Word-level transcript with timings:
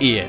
Ehe. 0.00 0.24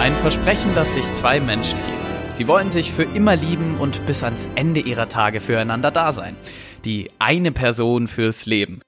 Ein 0.00 0.14
Versprechen, 0.16 0.74
das 0.74 0.94
sich 0.94 1.10
zwei 1.12 1.40
Menschen 1.40 1.78
geben. 1.78 2.30
Sie 2.30 2.46
wollen 2.46 2.68
sich 2.68 2.92
für 2.92 3.04
immer 3.04 3.36
lieben 3.36 3.76
und 3.78 4.04
bis 4.06 4.22
ans 4.22 4.48
Ende 4.54 4.80
ihrer 4.80 5.08
Tage 5.08 5.40
füreinander 5.40 5.90
da 5.90 6.12
sein. 6.12 6.36
Die 6.84 7.10
eine 7.18 7.52
Person 7.52 8.08
fürs 8.08 8.44
Leben. 8.44 8.80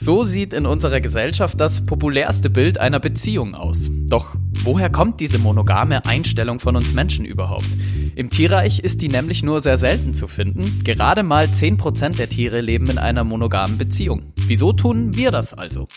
So 0.00 0.24
sieht 0.24 0.52
in 0.52 0.66
unserer 0.66 1.00
Gesellschaft 1.00 1.58
das 1.58 1.86
populärste 1.86 2.50
Bild 2.50 2.78
einer 2.78 3.00
Beziehung 3.00 3.54
aus. 3.54 3.90
Doch 4.08 4.36
woher 4.62 4.90
kommt 4.90 5.20
diese 5.20 5.38
monogame 5.38 6.04
Einstellung 6.04 6.60
von 6.60 6.76
uns 6.76 6.92
Menschen 6.92 7.24
überhaupt? 7.24 7.68
Im 8.14 8.30
Tierreich 8.30 8.80
ist 8.80 9.00
die 9.00 9.08
nämlich 9.08 9.42
nur 9.42 9.60
sehr 9.60 9.78
selten 9.78 10.12
zu 10.12 10.28
finden. 10.28 10.80
Gerade 10.84 11.22
mal 11.22 11.46
10% 11.46 12.16
der 12.16 12.28
Tiere 12.28 12.60
leben 12.60 12.90
in 12.90 12.98
einer 12.98 13.24
monogamen 13.24 13.78
Beziehung. 13.78 14.32
Wieso 14.46 14.72
tun 14.72 15.16
wir 15.16 15.30
das 15.30 15.54
also? 15.54 15.88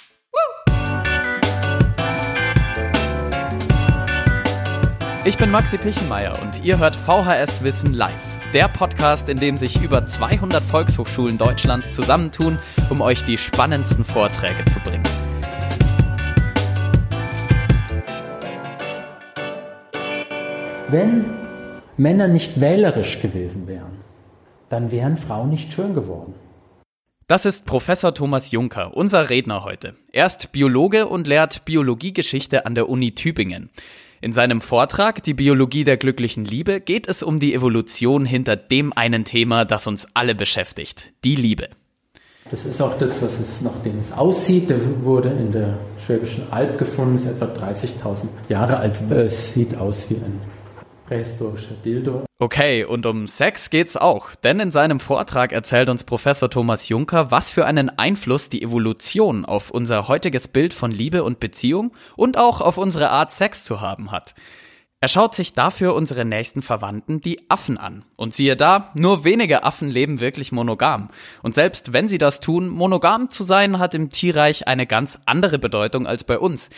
Ich 5.25 5.37
bin 5.37 5.51
Maxi 5.51 5.77
Pichenmeier 5.77 6.41
und 6.41 6.63
ihr 6.63 6.79
hört 6.79 6.95
VHS 6.95 7.61
Wissen 7.61 7.93
live. 7.93 8.23
Der 8.53 8.69
Podcast, 8.69 9.27
in 9.27 9.37
dem 9.37 9.57
sich 9.57 9.81
über 9.81 10.05
200 10.05 10.63
Volkshochschulen 10.63 11.37
Deutschlands 11.37 11.91
zusammentun, 11.91 12.57
um 12.89 13.01
euch 13.01 13.25
die 13.25 13.37
spannendsten 13.37 14.05
Vorträge 14.05 14.63
zu 14.63 14.79
bringen. 14.79 15.03
Wenn 20.87 21.25
Männer 21.97 22.29
nicht 22.29 22.61
wählerisch 22.61 23.21
gewesen 23.21 23.67
wären, 23.67 23.97
dann 24.69 24.89
wären 24.89 25.17
Frauen 25.17 25.49
nicht 25.49 25.73
schön 25.73 25.95
geworden. 25.95 26.33
Das 27.27 27.45
ist 27.45 27.65
Professor 27.65 28.13
Thomas 28.13 28.51
Juncker, 28.51 28.95
unser 28.95 29.29
Redner 29.29 29.65
heute. 29.65 29.97
Er 30.13 30.27
ist 30.27 30.53
Biologe 30.53 31.07
und 31.07 31.27
lehrt 31.27 31.65
Biologiegeschichte 31.65 32.65
an 32.65 32.73
der 32.73 32.87
Uni 32.87 33.13
Tübingen. 33.13 33.69
In 34.21 34.33
seinem 34.33 34.59
Vortrag 34.59 35.23
Die 35.23 35.33
Biologie 35.33 35.85
der 35.85 35.95
glücklichen 35.95 36.43
Liebe 36.43 36.81
geht 36.81 37.07
es 37.07 37.23
um 37.23 37.39
die 37.39 37.53
Evolution 37.53 38.25
hinter 38.25 38.57
dem 38.57 38.91
einen 38.91 39.23
Thema, 39.23 39.63
das 39.63 39.87
uns 39.87 40.07
alle 40.13 40.35
beschäftigt, 40.35 41.13
die 41.23 41.35
Liebe. 41.35 41.69
Das 42.51 42.65
ist 42.65 42.81
auch 42.81 42.97
das, 42.97 43.21
was 43.21 43.39
es, 43.39 43.61
nachdem 43.61 43.99
es 43.99 44.11
aussieht. 44.11 44.69
Der 44.69 44.79
wurde 45.03 45.29
in 45.29 45.53
der 45.53 45.77
Schwäbischen 46.05 46.51
Alb 46.51 46.77
gefunden, 46.77 47.15
ist 47.15 47.27
etwa 47.27 47.45
30.000 47.45 48.27
Jahre 48.49 48.77
alt. 48.77 48.99
Es 49.09 49.53
sieht 49.53 49.77
aus 49.77 50.09
wie 50.09 50.15
ein 50.15 50.41
prähistorischer 51.09 51.73
Dildo. 51.83 52.23
Okay, 52.37 52.85
und 52.85 53.05
um 53.07 53.25
Sex 53.25 53.71
geht's 53.71 53.97
auch, 53.97 54.35
denn 54.35 54.59
in 54.59 54.71
seinem 54.71 54.99
Vortrag 54.99 55.51
erzählt 55.51 55.89
uns 55.89 56.03
Professor 56.03 56.51
Thomas 56.51 56.87
Juncker, 56.87 57.31
was 57.31 57.49
für 57.49 57.65
einen 57.65 57.89
Einfluss 57.89 58.49
die 58.49 58.61
Evolution 58.61 59.43
auf 59.43 59.71
unser 59.71 60.07
heutiges 60.07 60.47
Bild 60.47 60.73
von 60.73 60.91
Liebe 60.91 61.23
und 61.23 61.39
Beziehung 61.39 61.93
und 62.15 62.37
auch 62.37 62.61
auf 62.61 62.77
unsere 62.77 63.09
Art 63.09 63.31
Sex 63.31 63.65
zu 63.65 63.81
haben 63.81 64.11
hat. 64.11 64.35
Er 65.01 65.07
schaut 65.07 65.33
sich 65.33 65.53
dafür 65.53 65.95
unsere 65.95 66.25
nächsten 66.25 66.61
Verwandten, 66.61 67.21
die 67.21 67.49
Affen, 67.49 67.77
an. 67.77 68.03
Und 68.15 68.33
siehe 68.33 68.55
da, 68.55 68.91
nur 68.93 69.23
wenige 69.23 69.63
Affen 69.63 69.89
leben 69.89 70.19
wirklich 70.19 70.51
monogam. 70.51 71.09
Und 71.41 71.55
selbst 71.55 71.93
wenn 71.93 72.07
sie 72.09 72.17
das 72.17 72.41
tun, 72.41 72.67
monogam 72.67 73.29
zu 73.29 73.43
sein 73.43 73.79
hat 73.79 73.95
im 73.95 74.09
Tierreich 74.09 74.67
eine 74.67 74.85
ganz 74.85 75.19
andere 75.25 75.57
Bedeutung 75.57 76.05
als 76.05 76.25
bei 76.25 76.37
uns. 76.37 76.69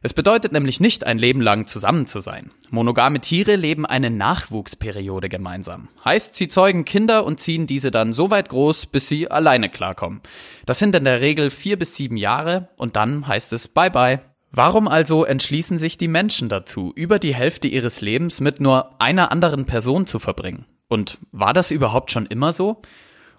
Es 0.00 0.14
bedeutet 0.14 0.52
nämlich 0.52 0.78
nicht, 0.78 1.04
ein 1.04 1.18
Leben 1.18 1.40
lang 1.40 1.66
zusammen 1.66 2.06
zu 2.06 2.20
sein. 2.20 2.52
Monogame 2.70 3.20
Tiere 3.20 3.56
leben 3.56 3.84
eine 3.84 4.10
Nachwuchsperiode 4.10 5.28
gemeinsam. 5.28 5.88
Heißt, 6.04 6.36
sie 6.36 6.48
zeugen 6.48 6.84
Kinder 6.84 7.24
und 7.24 7.40
ziehen 7.40 7.66
diese 7.66 7.90
dann 7.90 8.12
so 8.12 8.30
weit 8.30 8.48
groß, 8.48 8.86
bis 8.86 9.08
sie 9.08 9.30
alleine 9.30 9.68
klarkommen. 9.68 10.20
Das 10.66 10.78
sind 10.78 10.94
in 10.94 11.04
der 11.04 11.20
Regel 11.20 11.50
vier 11.50 11.78
bis 11.78 11.96
sieben 11.96 12.16
Jahre 12.16 12.68
und 12.76 12.94
dann 12.94 13.26
heißt 13.26 13.52
es 13.52 13.66
Bye 13.66 13.90
bye. 13.90 14.20
Warum 14.50 14.88
also 14.88 15.24
entschließen 15.24 15.78
sich 15.78 15.98
die 15.98 16.08
Menschen 16.08 16.48
dazu, 16.48 16.92
über 16.94 17.18
die 17.18 17.34
Hälfte 17.34 17.68
ihres 17.68 18.00
Lebens 18.00 18.40
mit 18.40 18.60
nur 18.60 19.00
einer 19.00 19.30
anderen 19.32 19.66
Person 19.66 20.06
zu 20.06 20.18
verbringen? 20.18 20.64
Und 20.88 21.18
war 21.32 21.52
das 21.52 21.70
überhaupt 21.70 22.12
schon 22.12 22.26
immer 22.26 22.52
so? 22.52 22.80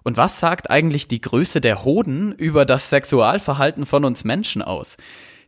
Und 0.03 0.17
was 0.17 0.39
sagt 0.39 0.69
eigentlich 0.69 1.07
die 1.07 1.21
Größe 1.21 1.61
der 1.61 1.83
Hoden 1.83 2.31
über 2.31 2.65
das 2.65 2.89
Sexualverhalten 2.89 3.85
von 3.85 4.05
uns 4.05 4.23
Menschen 4.23 4.61
aus? 4.61 4.97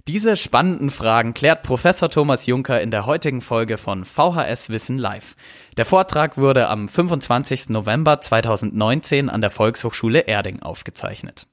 Diese 0.07 0.35
spannenden 0.35 0.89
Fragen 0.89 1.35
klärt 1.35 1.61
Professor 1.61 2.09
Thomas 2.09 2.47
Juncker 2.47 2.81
in 2.81 2.89
der 2.89 3.05
heutigen 3.05 3.39
Folge 3.39 3.77
von 3.77 4.03
VHS 4.03 4.69
Wissen 4.69 4.97
Live. 4.97 5.35
Der 5.77 5.85
Vortrag 5.85 6.39
wurde 6.39 6.69
am 6.69 6.87
25. 6.87 7.69
November 7.69 8.19
2019 8.19 9.29
an 9.29 9.41
der 9.41 9.51
Volkshochschule 9.51 10.21
Erding 10.21 10.63
aufgezeichnet. 10.63 11.45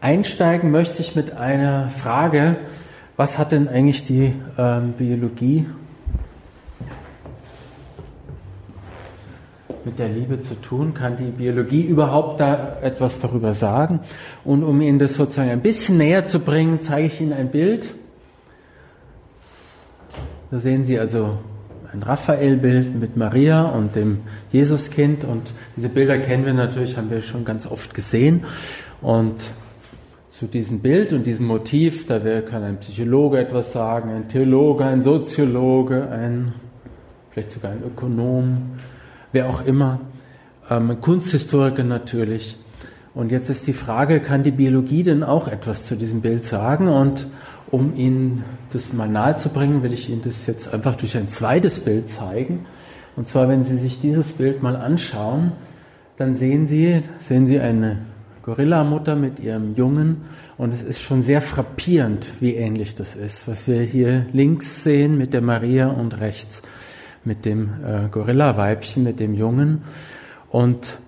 Einsteigen 0.00 0.70
möchte 0.70 1.02
ich 1.02 1.14
mit 1.14 1.32
einer 1.32 1.90
Frage, 1.90 2.56
was 3.18 3.36
hat 3.36 3.52
denn 3.52 3.68
eigentlich 3.68 4.06
die 4.06 4.34
ähm, 4.56 4.92
Biologie 4.92 5.66
mit 9.84 9.98
der 9.98 10.08
Liebe 10.08 10.42
zu 10.42 10.54
tun? 10.54 10.94
Kann 10.94 11.16
die 11.16 11.30
Biologie 11.30 11.82
überhaupt 11.82 12.40
da 12.40 12.78
etwas 12.82 13.20
darüber 13.20 13.54
sagen? 13.54 14.00
Und 14.44 14.62
um 14.62 14.80
Ihnen 14.80 14.98
das 14.98 15.14
sozusagen 15.14 15.50
ein 15.50 15.62
bisschen 15.62 15.96
näher 15.98 16.26
zu 16.26 16.40
bringen, 16.40 16.80
zeige 16.82 17.06
ich 17.06 17.20
Ihnen 17.20 17.32
ein 17.32 17.50
Bild. 17.50 17.94
Da 20.50 20.58
sehen 20.58 20.84
Sie 20.84 20.98
also 20.98 21.38
ein 21.92 22.02
Raphael-Bild 22.02 22.94
mit 22.98 23.16
Maria 23.16 23.62
und 23.62 23.94
dem 23.96 24.20
Jesuskind. 24.50 25.24
Und 25.24 25.42
diese 25.76 25.88
Bilder 25.88 26.18
kennen 26.18 26.46
wir 26.46 26.54
natürlich, 26.54 26.96
haben 26.96 27.10
wir 27.10 27.22
schon 27.22 27.44
ganz 27.44 27.66
oft 27.66 27.94
gesehen. 27.94 28.44
Und 29.00 29.42
zu 30.28 30.46
diesem 30.46 30.80
Bild 30.80 31.12
und 31.12 31.26
diesem 31.26 31.46
Motiv, 31.46 32.06
da 32.06 32.18
kann 32.40 32.62
ein 32.62 32.78
Psychologe 32.78 33.38
etwas 33.38 33.72
sagen, 33.72 34.10
ein 34.10 34.28
Theologe, 34.28 34.84
ein 34.84 35.02
Soziologe, 35.02 36.08
ein, 36.08 36.54
vielleicht 37.30 37.50
sogar 37.50 37.72
ein 37.72 37.82
Ökonom, 37.84 38.72
wer 39.32 39.48
auch 39.48 39.64
immer, 39.64 40.00
ähm, 40.70 41.00
Kunsthistoriker 41.00 41.82
natürlich. 41.82 42.56
Und 43.14 43.30
jetzt 43.30 43.50
ist 43.50 43.66
die 43.66 43.72
Frage, 43.72 44.20
kann 44.20 44.42
die 44.42 44.52
Biologie 44.52 45.02
denn 45.02 45.22
auch 45.22 45.48
etwas 45.48 45.84
zu 45.84 45.96
diesem 45.96 46.22
Bild 46.22 46.44
sagen? 46.44 46.88
Und 46.88 47.26
um 47.70 47.94
Ihnen 47.96 48.44
das 48.72 48.92
mal 48.92 49.08
nahe 49.08 49.36
zu 49.36 49.50
bringen, 49.50 49.82
will 49.82 49.92
ich 49.92 50.08
Ihnen 50.08 50.22
das 50.22 50.46
jetzt 50.46 50.72
einfach 50.72 50.96
durch 50.96 51.16
ein 51.16 51.28
zweites 51.28 51.80
Bild 51.80 52.08
zeigen. 52.08 52.66
Und 53.16 53.28
zwar, 53.28 53.48
wenn 53.48 53.64
Sie 53.64 53.76
sich 53.76 54.00
dieses 54.00 54.32
Bild 54.32 54.62
mal 54.62 54.76
anschauen, 54.76 55.52
dann 56.16 56.34
sehen 56.34 56.66
Sie, 56.66 57.02
sehen 57.18 57.46
Sie 57.46 57.58
eine 57.58 57.98
Gorillamutter 58.42 59.14
mit 59.14 59.38
ihrem 59.38 59.74
Jungen 59.76 60.22
und 60.58 60.72
es 60.72 60.82
ist 60.82 61.00
schon 61.00 61.22
sehr 61.22 61.40
frappierend, 61.40 62.26
wie 62.40 62.54
ähnlich 62.54 62.94
das 62.94 63.14
ist, 63.14 63.46
was 63.46 63.68
wir 63.68 63.80
hier 63.82 64.26
links 64.32 64.82
sehen 64.82 65.16
mit 65.16 65.32
der 65.32 65.42
Maria 65.42 65.88
und 65.88 66.18
rechts 66.20 66.62
mit 67.24 67.44
dem 67.44 67.70
äh, 67.84 68.08
Gorilla-Weibchen, 68.10 69.02
mit 69.02 69.20
dem 69.20 69.34
Jungen. 69.34 69.82
Und 70.50 70.98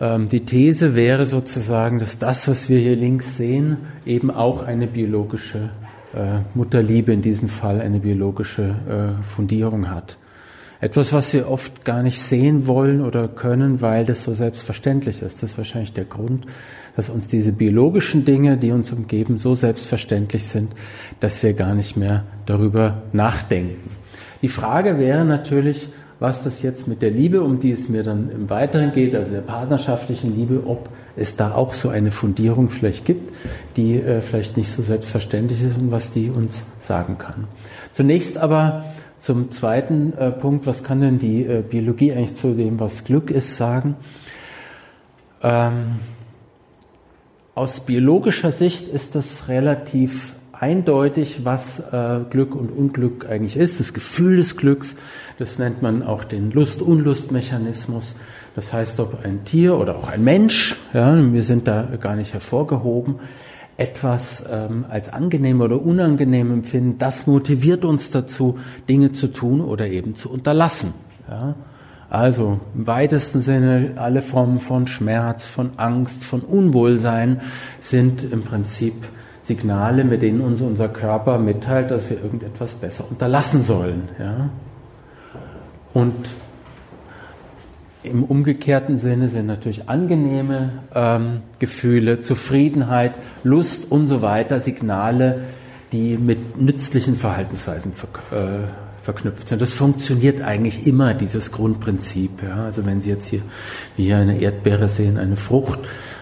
ähm, 0.00 0.28
die 0.28 0.44
These 0.44 0.94
wäre 0.94 1.26
sozusagen, 1.26 1.98
dass 1.98 2.18
das, 2.18 2.46
was 2.48 2.68
wir 2.68 2.78
hier 2.78 2.96
links 2.96 3.36
sehen, 3.36 3.78
eben 4.06 4.30
auch 4.30 4.62
eine 4.62 4.86
biologische 4.86 5.70
äh, 6.14 6.40
Mutterliebe 6.54 7.12
in 7.12 7.22
diesem 7.22 7.48
Fall, 7.48 7.80
eine 7.80 8.00
biologische 8.00 8.62
äh, 9.18 9.22
Fundierung 9.24 9.90
hat. 9.90 10.16
Etwas, 10.80 11.12
was 11.12 11.34
wir 11.34 11.50
oft 11.50 11.84
gar 11.84 12.04
nicht 12.04 12.20
sehen 12.20 12.68
wollen 12.68 13.00
oder 13.00 13.26
können, 13.26 13.80
weil 13.80 14.04
das 14.04 14.22
so 14.22 14.32
selbstverständlich 14.34 15.22
ist. 15.22 15.42
Das 15.42 15.50
ist 15.50 15.58
wahrscheinlich 15.58 15.92
der 15.92 16.04
Grund, 16.04 16.46
dass 16.94 17.08
uns 17.08 17.26
diese 17.26 17.50
biologischen 17.50 18.24
Dinge, 18.24 18.56
die 18.56 18.70
uns 18.70 18.92
umgeben, 18.92 19.38
so 19.38 19.56
selbstverständlich 19.56 20.46
sind, 20.46 20.72
dass 21.18 21.42
wir 21.42 21.54
gar 21.54 21.74
nicht 21.74 21.96
mehr 21.96 22.24
darüber 22.46 23.02
nachdenken. 23.12 23.90
Die 24.42 24.48
Frage 24.48 24.98
wäre 24.98 25.24
natürlich, 25.24 25.88
was 26.20 26.42
das 26.42 26.62
jetzt 26.62 26.88
mit 26.88 27.02
der 27.02 27.10
Liebe, 27.10 27.42
um 27.42 27.58
die 27.58 27.70
es 27.70 27.88
mir 27.88 28.02
dann 28.02 28.30
im 28.30 28.50
Weiteren 28.50 28.92
geht, 28.92 29.14
also 29.14 29.32
der 29.32 29.40
partnerschaftlichen 29.40 30.34
Liebe, 30.34 30.64
ob 30.66 30.88
es 31.16 31.36
da 31.36 31.54
auch 31.54 31.74
so 31.74 31.88
eine 31.88 32.10
Fundierung 32.10 32.70
vielleicht 32.70 33.04
gibt, 33.04 33.32
die 33.76 33.96
äh, 34.00 34.20
vielleicht 34.20 34.56
nicht 34.56 34.70
so 34.70 34.82
selbstverständlich 34.82 35.62
ist 35.62 35.76
und 35.76 35.90
was 35.90 36.10
die 36.10 36.30
uns 36.30 36.64
sagen 36.80 37.18
kann. 37.18 37.46
Zunächst 37.92 38.38
aber 38.38 38.84
zum 39.18 39.50
zweiten 39.50 40.12
äh, 40.16 40.30
Punkt, 40.30 40.66
was 40.66 40.82
kann 40.82 41.00
denn 41.00 41.18
die 41.18 41.44
äh, 41.44 41.62
Biologie 41.62 42.12
eigentlich 42.12 42.34
zu 42.34 42.54
dem, 42.54 42.80
was 42.80 43.04
Glück 43.04 43.30
ist, 43.30 43.56
sagen? 43.56 43.96
Ähm, 45.42 45.96
aus 47.54 47.80
biologischer 47.80 48.52
Sicht 48.52 48.88
ist 48.88 49.14
das 49.14 49.48
relativ 49.48 50.34
eindeutig, 50.60 51.44
was 51.44 51.80
äh, 51.92 52.20
Glück 52.30 52.54
und 52.54 52.70
Unglück 52.70 53.26
eigentlich 53.28 53.56
ist. 53.56 53.80
Das 53.80 53.92
Gefühl 53.92 54.36
des 54.36 54.56
Glücks, 54.56 54.94
das 55.38 55.58
nennt 55.58 55.82
man 55.82 56.02
auch 56.02 56.24
den 56.24 56.50
Lust-Unlust-Mechanismus. 56.50 58.14
Das 58.54 58.72
heißt, 58.72 58.98
ob 59.00 59.24
ein 59.24 59.44
Tier 59.44 59.78
oder 59.78 59.96
auch 59.96 60.08
ein 60.08 60.24
Mensch, 60.24 60.76
ja, 60.92 61.16
wir 61.32 61.44
sind 61.44 61.68
da 61.68 61.82
gar 62.00 62.16
nicht 62.16 62.32
hervorgehoben, 62.32 63.20
etwas 63.76 64.44
ähm, 64.50 64.84
als 64.88 65.08
angenehm 65.08 65.60
oder 65.60 65.80
unangenehm 65.80 66.50
empfinden, 66.52 66.98
das 66.98 67.28
motiviert 67.28 67.84
uns 67.84 68.10
dazu, 68.10 68.58
Dinge 68.88 69.12
zu 69.12 69.28
tun 69.28 69.60
oder 69.60 69.86
eben 69.86 70.16
zu 70.16 70.30
unterlassen. 70.30 70.92
Ja. 71.30 71.54
Also 72.10 72.58
im 72.74 72.86
weitesten 72.86 73.42
Sinne 73.42 73.92
alle 73.96 74.22
Formen 74.22 74.60
von 74.60 74.86
Schmerz, 74.86 75.46
von 75.46 75.72
Angst, 75.76 76.24
von 76.24 76.40
Unwohlsein 76.40 77.42
sind 77.80 78.24
im 78.32 78.42
Prinzip 78.42 78.94
Signale, 79.48 80.04
mit 80.04 80.22
denen 80.22 80.40
uns 80.42 80.60
unser 80.60 80.88
Körper 80.88 81.38
mitteilt, 81.38 81.90
dass 81.90 82.08
wir 82.10 82.22
irgendetwas 82.22 82.74
besser 82.74 83.04
unterlassen 83.08 83.62
sollen. 83.62 84.10
Ja? 84.18 84.50
Und 85.94 86.14
im 88.02 88.24
umgekehrten 88.24 88.98
Sinne 88.98 89.28
sind 89.28 89.46
natürlich 89.46 89.88
angenehme 89.88 90.70
ähm, 90.94 91.40
Gefühle, 91.58 92.20
Zufriedenheit, 92.20 93.14
Lust 93.42 93.90
und 93.90 94.06
so 94.06 94.22
weiter 94.22 94.60
Signale, 94.60 95.40
die 95.92 96.18
mit 96.18 96.60
nützlichen 96.60 97.16
Verhaltensweisen 97.16 97.92
ver 97.92 98.08
äh, 98.30 98.68
verknüpft 99.02 99.48
sind. 99.48 99.62
Das 99.62 99.72
funktioniert 99.72 100.42
eigentlich 100.42 100.86
immer, 100.86 101.14
dieses 101.14 101.50
Grundprinzip. 101.50 102.42
Ja? 102.42 102.66
Also 102.66 102.84
wenn 102.84 103.00
Sie 103.00 103.08
jetzt 103.08 103.28
hier, 103.28 103.40
wie 103.96 104.04
hier 104.04 104.18
eine 104.18 104.38
Erdbeere 104.38 104.88
sehen, 104.88 105.16
eine 105.16 105.36
Frucht, 105.36 105.80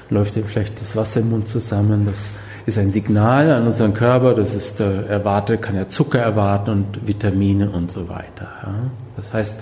läuft 0.09 0.37
Ihnen 0.37 0.47
vielleicht 0.47 0.81
das 0.81 0.95
Wasser 0.95 1.21
im 1.21 1.31
Mund 1.31 1.49
zusammen. 1.49 2.07
Das 2.07 2.33
ist 2.67 2.79
ein 2.79 2.93
Signal 2.93 3.53
an 3.53 3.69
unseren 3.69 3.95
Körper, 3.95 4.35
das 4.35 4.53
ist 4.53 4.81
äh, 4.81 5.07
erwartet, 5.07 5.63
kann 5.63 5.77
ja 5.77 5.89
Zucker 5.89 6.19
erwarten 6.19 6.71
und 6.71 7.07
Vitamine 7.07 7.71
und 7.71 7.93
so 7.93 8.09
weiter. 8.09 8.49
Ja? 8.63 8.91
Das 9.17 9.33
heißt, 9.33 9.57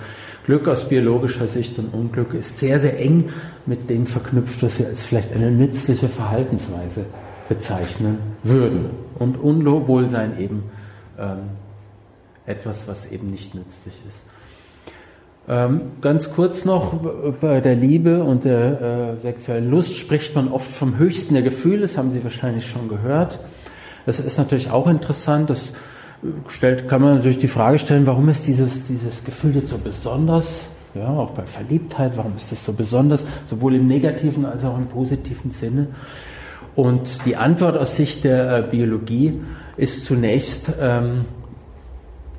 Glück 0.45 0.67
aus 0.67 0.89
biologischer 0.89 1.47
Sicht 1.47 1.77
und 1.79 1.93
Unglück 1.93 2.33
ist 2.33 2.59
sehr, 2.59 2.79
sehr 2.79 2.99
eng 2.99 3.29
mit 3.65 3.89
dem 3.89 4.05
verknüpft, 4.05 4.61
was 4.63 4.79
wir 4.79 4.87
als 4.87 5.03
vielleicht 5.03 5.33
eine 5.33 5.51
nützliche 5.51 6.09
Verhaltensweise 6.09 7.05
bezeichnen 7.47 8.17
würden. 8.43 8.89
Und 9.17 9.37
Unwohlsein 9.37 10.39
eben 10.39 10.63
ähm, 11.17 11.37
etwas, 12.45 12.87
was 12.87 13.11
eben 13.11 13.29
nicht 13.29 13.55
nützlich 13.55 13.95
ist. 14.07 14.19
Ähm, 15.47 15.81
ganz 16.01 16.31
kurz 16.31 16.65
noch, 16.65 16.93
bei 17.39 17.61
der 17.61 17.75
Liebe 17.75 18.23
und 18.23 18.45
der 18.45 18.81
äh, 19.15 19.19
sexuellen 19.19 19.69
Lust 19.69 19.95
spricht 19.95 20.33
man 20.33 20.47
oft 20.47 20.71
vom 20.71 20.97
höchsten 20.97 21.35
der 21.35 21.43
Gefühle, 21.43 21.81
das 21.81 21.97
haben 21.97 22.09
Sie 22.09 22.23
wahrscheinlich 22.23 22.65
schon 22.65 22.89
gehört. 22.89 23.39
Das 24.07 24.19
ist 24.19 24.37
natürlich 24.37 24.71
auch 24.71 24.87
interessant, 24.87 25.51
das 25.51 25.69
stellt, 26.47 26.87
kann 26.87 27.01
man 27.01 27.15
natürlich 27.15 27.37
die 27.37 27.47
Frage 27.47 27.77
stellen, 27.77 28.07
warum 28.07 28.27
ist 28.29 28.47
dieses, 28.47 28.85
dieses 28.87 29.23
Gefühl 29.23 29.55
jetzt 29.55 29.69
so 29.69 29.77
besonders? 29.77 30.61
Ja, 30.95 31.09
auch 31.09 31.31
bei 31.31 31.43
Verliebtheit, 31.43 32.13
warum 32.15 32.37
ist 32.37 32.51
das 32.51 32.63
so 32.63 32.73
besonders? 32.73 33.25
Sowohl 33.45 33.75
im 33.75 33.85
negativen 33.85 34.45
als 34.45 34.63
auch 34.63 34.77
im 34.77 34.87
positiven 34.87 35.51
Sinne. 35.51 35.87
Und 36.73 37.25
die 37.25 37.35
Antwort 37.35 37.77
aus 37.77 37.95
Sicht 37.95 38.23
der 38.23 38.57
äh, 38.57 38.63
Biologie 38.63 39.41
ist 39.77 40.05
zunächst, 40.05 40.71
ähm, 40.79 41.25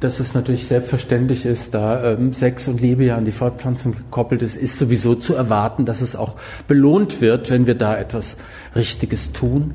dass 0.06 0.20
es 0.20 0.34
natürlich 0.34 0.68
selbstverständlich 0.68 1.44
ist, 1.44 1.74
da 1.74 2.12
ähm, 2.12 2.32
Sex 2.32 2.68
und 2.68 2.80
Liebe 2.80 3.04
ja 3.04 3.16
an 3.16 3.24
die 3.24 3.32
Fortpflanzung 3.32 3.92
gekoppelt 3.92 4.40
ist, 4.40 4.56
ist 4.56 4.78
sowieso 4.78 5.16
zu 5.16 5.34
erwarten, 5.34 5.84
dass 5.84 6.00
es 6.00 6.14
auch 6.14 6.36
belohnt 6.68 7.20
wird, 7.20 7.50
wenn 7.50 7.66
wir 7.66 7.74
da 7.74 7.96
etwas 7.98 8.36
Richtiges 8.76 9.32
tun. 9.32 9.74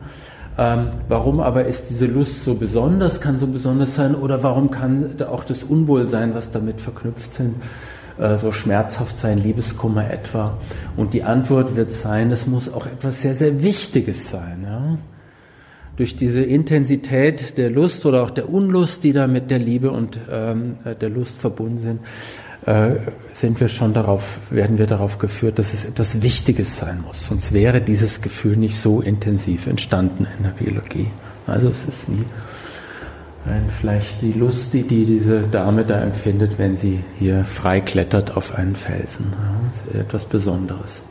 Ähm, 0.57 0.87
warum 1.09 1.41
aber 1.41 1.65
ist 1.65 1.89
diese 1.89 2.05
Lust 2.05 2.45
so 2.45 2.55
besonders, 2.55 3.19
kann 3.19 3.39
so 3.39 3.47
besonders 3.47 3.95
sein, 3.95 4.15
oder 4.15 4.41
warum 4.41 4.71
kann 4.71 5.17
auch 5.29 5.43
das 5.43 5.63
Unwohlsein, 5.63 6.33
was 6.33 6.49
damit 6.49 6.79
verknüpft 6.79 7.33
sind, 7.33 7.55
äh, 8.17 8.37
so 8.37 8.53
schmerzhaft 8.53 9.17
sein, 9.17 9.37
Liebeskummer 9.37 10.09
etwa? 10.09 10.57
Und 10.95 11.13
die 11.13 11.23
Antwort 11.23 11.75
wird 11.75 11.91
sein, 11.91 12.31
es 12.31 12.47
muss 12.47 12.71
auch 12.71 12.85
etwas 12.85 13.21
sehr, 13.21 13.35
sehr 13.35 13.61
Wichtiges 13.61 14.29
sein. 14.29 14.63
Ja? 14.63 14.97
Durch 15.97 16.15
diese 16.15 16.41
Intensität 16.41 17.57
der 17.57 17.69
Lust 17.69 18.05
oder 18.05 18.23
auch 18.23 18.31
der 18.31 18.49
Unlust, 18.49 19.03
die 19.03 19.13
da 19.13 19.27
mit 19.27 19.51
der 19.51 19.59
Liebe 19.59 19.91
und 19.91 20.17
ähm, 20.29 20.77
der 20.99 21.09
Lust 21.09 21.39
verbunden 21.39 21.77
sind, 21.77 21.99
äh, 22.65 22.95
sind 23.33 23.59
wir 23.59 23.67
schon 23.67 23.93
darauf, 23.93 24.39
werden 24.51 24.77
wir 24.77 24.87
darauf 24.87 25.17
geführt, 25.17 25.59
dass 25.59 25.73
es 25.73 25.83
etwas 25.83 26.21
Wichtiges 26.21 26.77
sein 26.77 27.03
muss. 27.05 27.25
Sonst 27.25 27.53
wäre 27.53 27.81
dieses 27.81 28.21
Gefühl 28.21 28.55
nicht 28.55 28.77
so 28.77 29.01
intensiv 29.01 29.67
entstanden 29.67 30.27
in 30.37 30.43
der 30.43 30.51
Biologie. 30.51 31.07
Also 31.47 31.69
es 31.69 31.83
ist 31.85 32.09
nie 32.09 32.25
ein, 33.45 33.69
vielleicht 33.79 34.21
die 34.21 34.33
Lust, 34.33 34.73
die, 34.73 34.83
die 34.83 35.05
diese 35.05 35.41
Dame 35.41 35.83
da 35.83 35.99
empfindet, 35.99 36.59
wenn 36.59 36.77
sie 36.77 36.99
hier 37.17 37.43
frei 37.43 37.81
klettert 37.81 38.37
auf 38.37 38.53
einen 38.55 38.75
Felsen. 38.75 39.25
Ja, 39.31 39.61
das 39.71 39.81
ist 39.81 39.95
etwas 39.95 40.25
Besonderes 40.25 41.03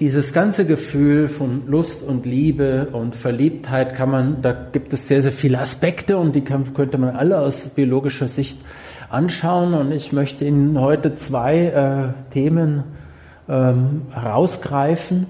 dieses 0.00 0.32
ganze 0.32 0.64
Gefühl 0.64 1.28
von 1.28 1.66
Lust 1.66 2.02
und 2.02 2.24
Liebe 2.24 2.88
und 2.92 3.14
Verliebtheit 3.14 3.94
kann 3.94 4.10
man, 4.10 4.40
da 4.40 4.50
gibt 4.52 4.94
es 4.94 5.06
sehr, 5.06 5.20
sehr 5.20 5.32
viele 5.32 5.58
Aspekte 5.58 6.16
und 6.16 6.34
die 6.34 6.40
kann, 6.40 6.72
könnte 6.72 6.96
man 6.96 7.14
alle 7.14 7.38
aus 7.38 7.68
biologischer 7.68 8.26
Sicht 8.26 8.58
anschauen. 9.10 9.74
Und 9.74 9.92
ich 9.92 10.14
möchte 10.14 10.46
Ihnen 10.46 10.80
heute 10.80 11.16
zwei 11.16 11.66
äh, 11.66 12.32
Themen 12.32 12.84
ähm, 13.46 14.06
herausgreifen. 14.10 15.26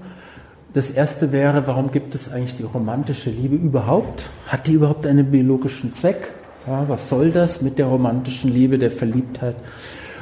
Das 0.73 0.89
erste 0.89 1.33
wäre, 1.33 1.67
warum 1.67 1.91
gibt 1.91 2.15
es 2.15 2.31
eigentlich 2.31 2.55
die 2.55 2.63
romantische 2.63 3.29
Liebe 3.29 3.55
überhaupt? 3.55 4.29
Hat 4.47 4.67
die 4.67 4.73
überhaupt 4.73 5.05
einen 5.05 5.31
biologischen 5.31 5.93
Zweck? 5.93 6.31
Ja, 6.65 6.85
was 6.87 7.09
soll 7.09 7.31
das 7.31 7.61
mit 7.61 7.77
der 7.77 7.87
romantischen 7.87 8.53
Liebe, 8.53 8.77
der 8.77 8.91
Verliebtheit? 8.91 9.55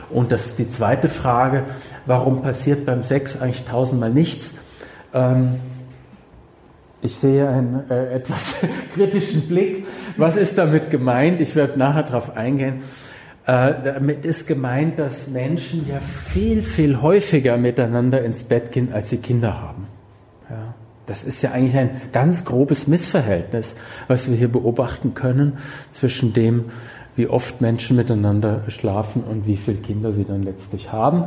Und 0.10 0.32
das 0.32 0.48
ist 0.48 0.60
die 0.60 0.70
zweite 0.70 1.08
Frage, 1.08 1.66
warum 2.10 2.42
passiert 2.42 2.88
beim 2.88 3.04
Sex 3.04 3.40
eigentlich 3.40 3.66
tausendmal 3.66 4.10
nichts? 4.10 4.54
Ähm, 5.14 5.60
ich 7.02 7.16
sehe 7.16 7.48
einen 7.48 7.90
äh, 7.90 8.16
etwas 8.16 8.56
kritischen 8.94 9.48
Blick. 9.48 9.86
Was 10.18 10.36
ist 10.36 10.58
damit 10.58 10.90
gemeint? 10.90 11.40
Ich 11.40 11.56
werde 11.56 11.78
nachher 11.78 12.04
darauf 12.04 12.36
eingehen. 12.36 12.82
Äh, 13.46 13.74
damit 13.84 14.26
ist 14.26 14.48
gemeint, 14.48 14.98
dass 14.98 15.28
Menschen 15.28 15.88
ja 15.88 16.00
viel, 16.00 16.64
viel 16.64 17.00
häufiger 17.02 17.58
miteinander 17.58 18.24
ins 18.24 18.44
Bett 18.44 18.72
gehen, 18.72 18.92
als 18.92 19.12
sie 19.12 19.18
Kinder 19.18 19.62
haben. 19.62 19.88
Ja. 20.50 20.74
Das 21.06 21.24
ist 21.24 21.42
ja 21.42 21.52
eigentlich 21.52 21.78
ein 21.78 22.02
ganz 22.12 22.44
grobes 22.44 22.88
Missverhältnis, 22.88 23.76
was 24.08 24.30
wir 24.30 24.36
hier 24.36 24.52
beobachten 24.52 25.14
können 25.14 25.58
zwischen 25.92 26.34
dem, 26.34 26.66
wie 27.16 27.28
oft 27.28 27.62
Menschen 27.62 27.98
miteinander 27.98 28.64
schlafen 28.70 29.24
und 29.24 29.46
wie 29.46 29.58
viele 29.58 29.78
Kinder 29.78 30.14
sie 30.14 30.26
dann 30.26 30.44
letztlich 30.44 30.92
haben. 30.92 31.26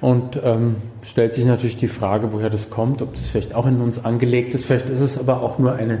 Und 0.00 0.40
ähm, 0.42 0.76
stellt 1.02 1.34
sich 1.34 1.44
natürlich 1.44 1.76
die 1.76 1.88
Frage, 1.88 2.32
woher 2.32 2.50
das 2.50 2.70
kommt, 2.70 3.02
ob 3.02 3.14
das 3.14 3.28
vielleicht 3.28 3.54
auch 3.54 3.66
in 3.66 3.80
uns 3.80 4.04
angelegt 4.04 4.54
ist. 4.54 4.66
Vielleicht 4.66 4.90
ist 4.90 5.00
es 5.00 5.18
aber 5.18 5.42
auch 5.42 5.58
nur 5.58 5.74
eine 5.74 6.00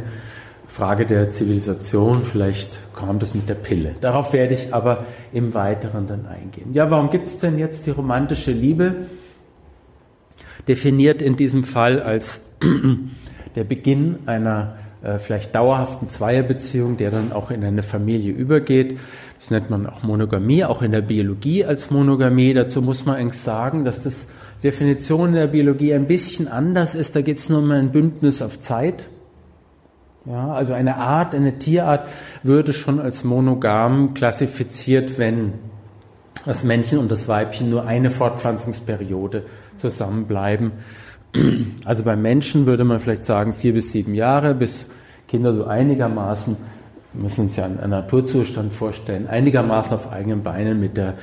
Frage 0.66 1.06
der 1.06 1.30
Zivilisation. 1.30 2.22
Vielleicht 2.22 2.80
kam 2.94 3.18
das 3.18 3.34
mit 3.34 3.48
der 3.48 3.54
Pille. 3.54 3.94
Darauf 4.00 4.32
werde 4.32 4.54
ich 4.54 4.74
aber 4.74 5.04
im 5.32 5.54
Weiteren 5.54 6.06
dann 6.06 6.26
eingehen. 6.26 6.72
Ja, 6.72 6.90
warum 6.90 7.10
gibt 7.10 7.28
es 7.28 7.38
denn 7.38 7.58
jetzt 7.58 7.86
die 7.86 7.90
romantische 7.90 8.50
Liebe? 8.50 9.06
Definiert 10.66 11.22
in 11.22 11.36
diesem 11.36 11.64
Fall 11.64 12.02
als 12.02 12.44
der 13.56 13.64
Beginn 13.64 14.20
einer 14.26 14.76
äh, 15.04 15.18
vielleicht 15.18 15.54
dauerhaften 15.54 16.08
Zweierbeziehung, 16.08 16.96
der 16.96 17.10
dann 17.10 17.30
auch 17.32 17.50
in 17.50 17.62
eine 17.62 17.82
Familie 17.82 18.32
übergeht. 18.32 18.98
Das 19.44 19.50
nennt 19.50 19.68
man 19.68 19.86
auch 19.86 20.02
Monogamie, 20.02 20.64
auch 20.64 20.80
in 20.80 20.92
der 20.92 21.02
Biologie 21.02 21.66
als 21.66 21.90
Monogamie. 21.90 22.54
Dazu 22.54 22.80
muss 22.80 23.04
man 23.04 23.16
eigentlich 23.16 23.42
sagen, 23.42 23.84
dass 23.84 24.02
das 24.02 24.26
Definition 24.62 25.28
in 25.28 25.34
der 25.34 25.48
Biologie 25.48 25.92
ein 25.92 26.06
bisschen 26.06 26.48
anders 26.48 26.94
ist. 26.94 27.14
Da 27.14 27.20
geht 27.20 27.40
es 27.40 27.50
nur 27.50 27.58
um 27.58 27.70
ein 27.70 27.92
Bündnis 27.92 28.40
auf 28.40 28.58
Zeit. 28.60 29.06
Ja, 30.24 30.54
also 30.54 30.72
eine 30.72 30.96
Art, 30.96 31.34
eine 31.34 31.58
Tierart 31.58 32.08
würde 32.42 32.72
schon 32.72 32.98
als 32.98 33.22
monogam 33.22 34.14
klassifiziert, 34.14 35.18
wenn 35.18 35.52
das 36.46 36.64
Männchen 36.64 36.98
und 36.98 37.10
das 37.10 37.28
Weibchen 37.28 37.68
nur 37.68 37.84
eine 37.84 38.10
Fortpflanzungsperiode 38.10 39.44
zusammenbleiben. 39.76 40.72
Also 41.84 42.02
beim 42.02 42.22
Menschen 42.22 42.64
würde 42.64 42.84
man 42.84 42.98
vielleicht 42.98 43.26
sagen 43.26 43.52
vier 43.52 43.74
bis 43.74 43.92
sieben 43.92 44.14
Jahre, 44.14 44.54
bis 44.54 44.86
Kinder 45.28 45.52
so 45.52 45.64
einigermaßen 45.64 46.56
wir 47.14 47.22
müssen 47.22 47.42
uns 47.42 47.56
ja 47.56 47.64
einen 47.64 47.90
Naturzustand 47.90 48.72
vorstellen, 48.72 49.28
einigermaßen 49.28 49.94
auf 49.94 50.12
eigenen 50.12 50.42
Beinen 50.42 50.80
mit 50.80 50.96
der 50.96 51.14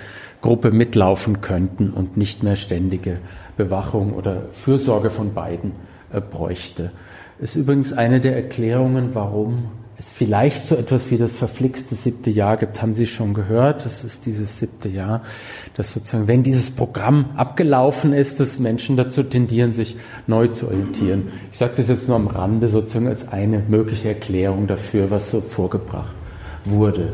Gruppe 0.42 0.72
mitlaufen 0.72 1.42
könnten 1.42 1.92
und 1.92 2.18
nicht 2.18 2.44
mehr 2.44 2.56
ständige 2.56 3.20
Bewachung 3.58 4.14
oder 4.14 4.44
Fürsorge 4.52 5.10
von 5.10 5.34
beiden 5.34 5.74
äh, 6.12 6.22
bräuchte. 6.22 6.92
Ist 7.40 7.56
übrigens 7.56 7.92
eine 7.92 8.20
der 8.20 8.36
Erklärungen, 8.36 9.14
warum 9.14 9.66
es 10.02 10.10
vielleicht 10.10 10.66
so 10.66 10.76
etwas 10.76 11.12
wie 11.12 11.18
das 11.18 11.34
verflixte 11.34 11.94
siebte 11.94 12.32
Jahr 12.32 12.58
gibt, 12.58 12.82
haben 12.82 12.96
Sie 12.96 13.06
schon 13.06 13.36
gehört. 13.36 13.86
Das 13.86 14.04
ist 14.04 14.26
dieses 14.26 14.58
siebte 14.58 14.90
Jahr, 14.90 15.22
dass 15.78 15.94
sozusagen, 15.94 16.28
wenn 16.28 16.42
dieses 16.42 16.72
Programm 16.72 17.34
abgelaufen 17.38 18.12
ist, 18.12 18.40
dass 18.40 18.58
Menschen 18.58 18.98
dazu 18.98 19.22
tendieren, 19.22 19.74
sich 19.74 19.98
neu 20.26 20.48
zu 20.48 20.70
orientieren. 20.70 21.28
Ich 21.52 21.60
sage 21.60 21.74
das 21.76 21.88
jetzt 21.88 22.08
nur 22.08 22.18
am 22.18 22.26
Rande 22.26 22.68
sozusagen 22.68 23.08
als 23.08 23.28
eine 23.28 23.60
mögliche 23.60 24.08
Erklärung 24.08 24.66
dafür, 24.66 25.12
was 25.12 25.30
so 25.30 25.40
vorgebracht 25.40 26.16
wurde. 26.66 27.14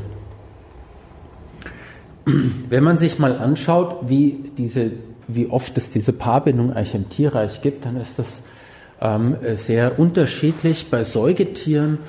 Wenn 2.23 2.85
man 2.85 2.97
sich 2.97 3.19
mal 3.19 3.35
anschaut, 3.35 4.07
wie 4.07 4.45
diese, 4.57 4.91
wie 5.27 5.47
oft 5.47 5.77
es 5.77 5.91
diese 5.91 6.13
Paarbindung 6.13 6.71
eigentlich 6.71 6.95
im 6.95 7.09
Tierreich 7.09 7.61
gibt, 7.61 7.85
dann 7.85 7.97
ist 7.97 8.17
das 8.17 8.41
ähm, 9.01 9.35
sehr 9.55 9.99
unterschiedlich. 9.99 10.87
Bei 10.89 11.03
Säugetieren 11.03 11.99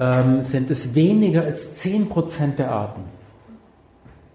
ähm, 0.00 0.42
sind 0.42 0.70
es 0.70 0.94
weniger 0.94 1.44
als 1.44 1.84
10% 1.84 2.56
der 2.56 2.72
Arten. 2.72 3.04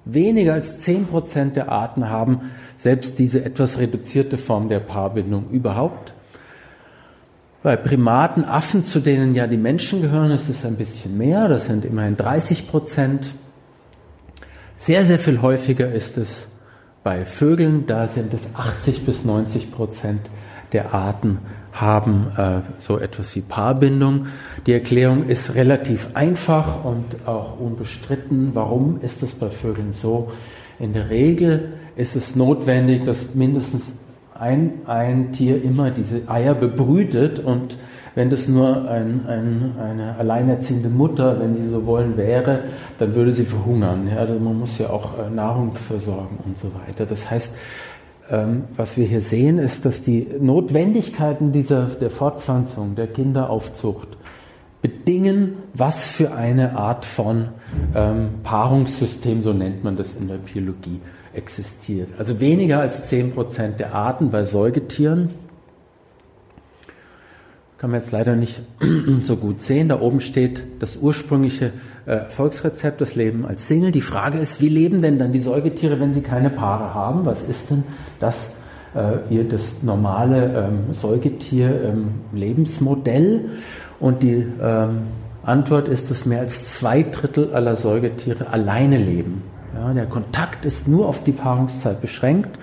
Weniger 0.05 0.53
als 0.53 0.88
10% 0.88 1.53
der 1.53 1.69
Arten 1.69 2.10
haben 2.10 2.51
selbst 2.77 3.17
diese 3.17 3.43
etwas 3.43 3.79
reduzierte 3.79 4.38
Form 4.38 4.69
der 4.69 4.79
Paarbindung 4.79 5.50
überhaupt. 5.50 6.13
Bei 7.63 7.75
Primaten, 7.75 8.45
Affen, 8.45 8.84
zu 8.84 9.00
denen 9.00 9.34
ja 9.34 9.48
die 9.48 9.57
Menschen 9.57 10.03
gehören, 10.03 10.29
ist 10.29 10.48
es 10.50 10.63
ein 10.63 10.75
bisschen 10.75 11.17
mehr. 11.17 11.48
Das 11.48 11.65
sind 11.65 11.84
immerhin 11.84 12.15
30 12.15 12.67
Prozent. 12.67 13.34
Sehr, 14.86 15.07
sehr 15.07 15.17
viel 15.17 15.41
häufiger 15.41 15.91
ist 15.91 16.19
es 16.19 16.48
bei 17.03 17.25
Vögeln. 17.25 17.88
Da 17.88 18.07
sind 18.07 18.36
es 18.36 18.41
80 18.53 19.03
bis 19.03 19.25
90 19.25 19.72
Prozent 19.72 20.29
der 20.72 20.93
Arten 20.93 21.39
haben 21.74 22.27
äh, 22.38 22.62
so 22.79 23.00
etwas 23.00 23.36
wie 23.36 23.41
Paarbindung. 23.41 24.27
Die 24.65 24.74
Erklärung 24.74 25.27
ist 25.27 25.55
relativ 25.55 26.07
einfach 26.13 26.86
und 26.86 27.27
auch 27.27 27.60
unbestritten. 27.60 28.51
Warum 28.53 29.00
ist 29.01 29.24
es 29.24 29.36
bei 29.36 29.50
Vögeln 29.50 29.91
so? 29.91 30.31
In 30.79 30.93
der 30.93 31.10
Regel 31.10 31.74
ist 31.95 32.15
es 32.15 32.36
notwendig, 32.36 33.03
dass 33.03 33.36
mindestens 33.36 33.93
ein, 34.38 34.74
ein 34.86 35.31
Tier 35.31 35.63
immer 35.63 35.91
diese 35.91 36.29
Eier 36.29 36.53
bebrütet 36.53 37.39
und 37.39 37.77
wenn 38.15 38.29
das 38.29 38.48
nur 38.48 38.89
ein, 38.89 39.25
ein, 39.27 39.75
eine 39.77 40.15
alleinerziehende 40.17 40.88
Mutter, 40.88 41.38
wenn 41.39 41.53
sie 41.53 41.67
so 41.67 41.86
wollen, 41.86 42.15
wäre, 42.15 42.63
dann 42.98 43.13
würde 43.13 43.34
sie 43.34 43.43
verhungern. 43.43 44.07
Ja, 44.10 44.19
also 44.19 44.36
man 44.36 44.57
muss 44.57 44.77
ja 44.77 44.89
auch 44.89 45.19
äh, 45.19 45.29
Nahrung 45.29 45.75
versorgen 45.75 46.39
und 46.45 46.57
so 46.57 46.72
weiter. 46.74 47.05
Das 47.05 47.29
heißt, 47.29 47.53
was 48.75 48.98
wir 48.98 49.05
hier 49.05 49.22
sehen, 49.22 49.60
ist, 49.60 49.86
dass 49.86 50.01
die 50.01 50.27
Notwendigkeiten 50.39 51.51
dieser, 51.51 51.86
der 51.86 52.10
Fortpflanzung, 52.10 52.96
der 52.96 53.08
Kinderaufzucht 53.08 54.10
bedingen, 54.82 55.58
was 55.74 56.08
für 56.08 56.34
eine 56.34 56.77
Art 56.77 57.05
von 57.05 57.50
ähm, 57.96 58.29
Paarungssystem, 58.44 59.41
so 59.41 59.53
nennt 59.53 59.84
man 59.84 59.96
das 59.96 60.13
in 60.13 60.27
der 60.27 60.38
Biologie, 60.38 61.01
existiert. 61.34 62.10
Also 62.17 62.39
weniger 62.39 62.79
als 62.79 63.12
10% 63.12 63.77
der 63.77 63.94
Arten 63.94 64.29
bei 64.29 64.44
Säugetieren. 64.44 65.29
Kann 67.77 67.91
man 67.91 68.00
jetzt 68.00 68.12
leider 68.12 68.38
nicht 68.38 68.62
so 69.24 69.36
gut 69.36 69.62
sehen. 69.62 69.89
Da 69.89 70.00
oben 70.00 70.22
steht 70.22 70.63
das 70.79 70.96
ursprüngliche 70.98 71.74
Erfolgsrezept, 72.05 73.01
das 73.01 73.15
Leben 73.15 73.46
als 73.46 73.67
Single. 73.67 73.91
Die 73.91 74.00
Frage 74.01 74.38
ist, 74.38 74.62
wie 74.62 74.70
leben 74.70 75.01
denn 75.01 75.20
dann 75.20 75.34
die 75.34 75.39
Säugetiere, 75.39 76.00
wenn 76.00 76.13
sie 76.13 76.22
keine 76.22 76.50
Paare 76.50 76.94
haben? 76.94 77.25
Was 77.25 77.44
ist 77.44 77.72
denn 77.72 77.84
das, 78.20 78.48
äh, 78.96 79.34
ihr 79.34 79.44
das 79.44 79.84
normale 79.84 80.70
ähm, 80.70 80.94
Säugetier-Lebensmodell? 80.94 83.36
Ähm, 83.36 83.50
Und 84.00 84.24
die 84.24 84.46
ähm, 84.62 85.00
Antwort 85.44 85.89
ist, 85.89 86.10
dass 86.10 86.25
mehr 86.25 86.39
als 86.39 86.74
zwei 86.74 87.03
Drittel 87.03 87.53
aller 87.53 87.75
Säugetiere 87.75 88.48
alleine 88.48 88.98
leben. 88.98 89.44
Ja, 89.74 89.94
der 89.94 90.05
Kontakt 90.05 90.63
ist 90.63 90.88
nur 90.88 91.10
auf 91.10 91.22
die 91.24 91.34
Paarungszeit 91.34 92.00
beschränkt 92.00 92.58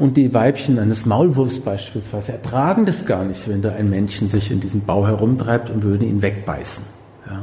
und 0.00 0.16
die 0.16 0.32
Weibchen 0.32 0.78
eines 0.78 1.04
Maulwurfs 1.04 1.60
beispielsweise 1.60 2.32
ertragen 2.32 2.86
das 2.86 3.04
gar 3.04 3.24
nicht, 3.24 3.46
wenn 3.48 3.60
da 3.60 3.72
ein 3.72 3.90
Männchen 3.90 4.28
sich 4.30 4.50
in 4.50 4.58
diesem 4.58 4.80
Bau 4.80 5.06
herumtreibt 5.06 5.68
und 5.68 5.82
würde 5.82 6.06
ihn 6.06 6.22
wegbeißen. 6.22 6.82
Ja. 7.26 7.42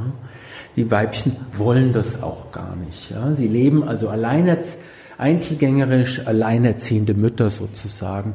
Die 0.74 0.90
Weibchen 0.90 1.36
wollen 1.56 1.92
das 1.92 2.20
auch 2.20 2.50
gar 2.50 2.74
nicht. 2.74 3.10
Ja. 3.10 3.32
Sie 3.32 3.46
leben 3.46 3.84
also 3.84 4.08
alleine, 4.08 4.58
einzelgängerisch, 5.18 6.26
alleinerziehende 6.26 7.14
Mütter 7.14 7.50
sozusagen. 7.50 8.34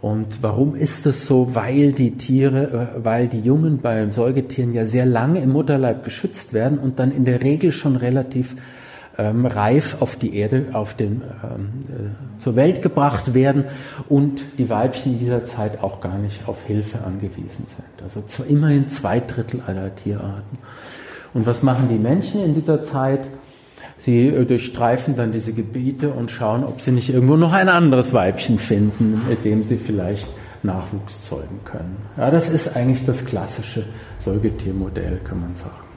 Und 0.00 0.42
warum 0.42 0.74
ist 0.74 1.04
das 1.04 1.26
so? 1.26 1.54
Weil 1.54 1.92
die 1.92 2.12
Tiere, 2.12 2.92
äh, 2.96 3.04
weil 3.04 3.28
die 3.28 3.40
Jungen 3.40 3.78
bei 3.78 4.08
Säugetieren 4.08 4.72
ja 4.72 4.86
sehr 4.86 5.04
lange 5.04 5.40
im 5.40 5.52
Mutterleib 5.52 6.04
geschützt 6.04 6.54
werden 6.54 6.78
und 6.78 6.98
dann 6.98 7.12
in 7.12 7.26
der 7.26 7.42
Regel 7.42 7.72
schon 7.72 7.96
relativ 7.96 8.56
ähm, 9.18 9.46
reif 9.46 9.96
auf 10.00 10.16
die 10.16 10.36
Erde, 10.36 10.66
auf 10.72 10.94
den, 10.94 11.22
ähm, 11.42 11.84
äh, 11.88 12.42
zur 12.42 12.54
Welt 12.54 12.82
gebracht 12.82 13.34
werden 13.34 13.64
und 14.08 14.40
die 14.58 14.68
Weibchen 14.68 15.18
dieser 15.18 15.44
Zeit 15.44 15.82
auch 15.82 16.00
gar 16.00 16.18
nicht 16.18 16.48
auf 16.48 16.64
Hilfe 16.64 16.98
angewiesen 17.04 17.66
sind. 17.66 18.02
Also 18.02 18.22
zu, 18.22 18.44
immerhin 18.44 18.88
zwei 18.88 19.18
Drittel 19.18 19.60
aller 19.66 19.94
Tierarten. 19.94 20.58
Und 21.34 21.46
was 21.46 21.62
machen 21.62 21.88
die 21.88 21.98
Menschen 21.98 22.44
in 22.44 22.54
dieser 22.54 22.82
Zeit? 22.84 23.28
Sie 23.98 24.28
äh, 24.28 24.44
durchstreifen 24.44 25.16
dann 25.16 25.32
diese 25.32 25.52
Gebiete 25.52 26.10
und 26.10 26.30
schauen, 26.30 26.62
ob 26.62 26.80
sie 26.80 26.92
nicht 26.92 27.12
irgendwo 27.12 27.36
noch 27.36 27.52
ein 27.52 27.68
anderes 27.68 28.12
Weibchen 28.12 28.58
finden, 28.58 29.22
mit 29.28 29.44
dem 29.44 29.64
sie 29.64 29.76
vielleicht 29.76 30.28
Nachwuchs 30.62 31.22
zeugen 31.22 31.60
können. 31.64 31.96
Ja, 32.16 32.30
das 32.30 32.48
ist 32.48 32.76
eigentlich 32.76 33.04
das 33.04 33.24
klassische 33.24 33.84
Säugetiermodell, 34.18 35.20
kann 35.24 35.40
man 35.40 35.56
sagen. 35.56 35.88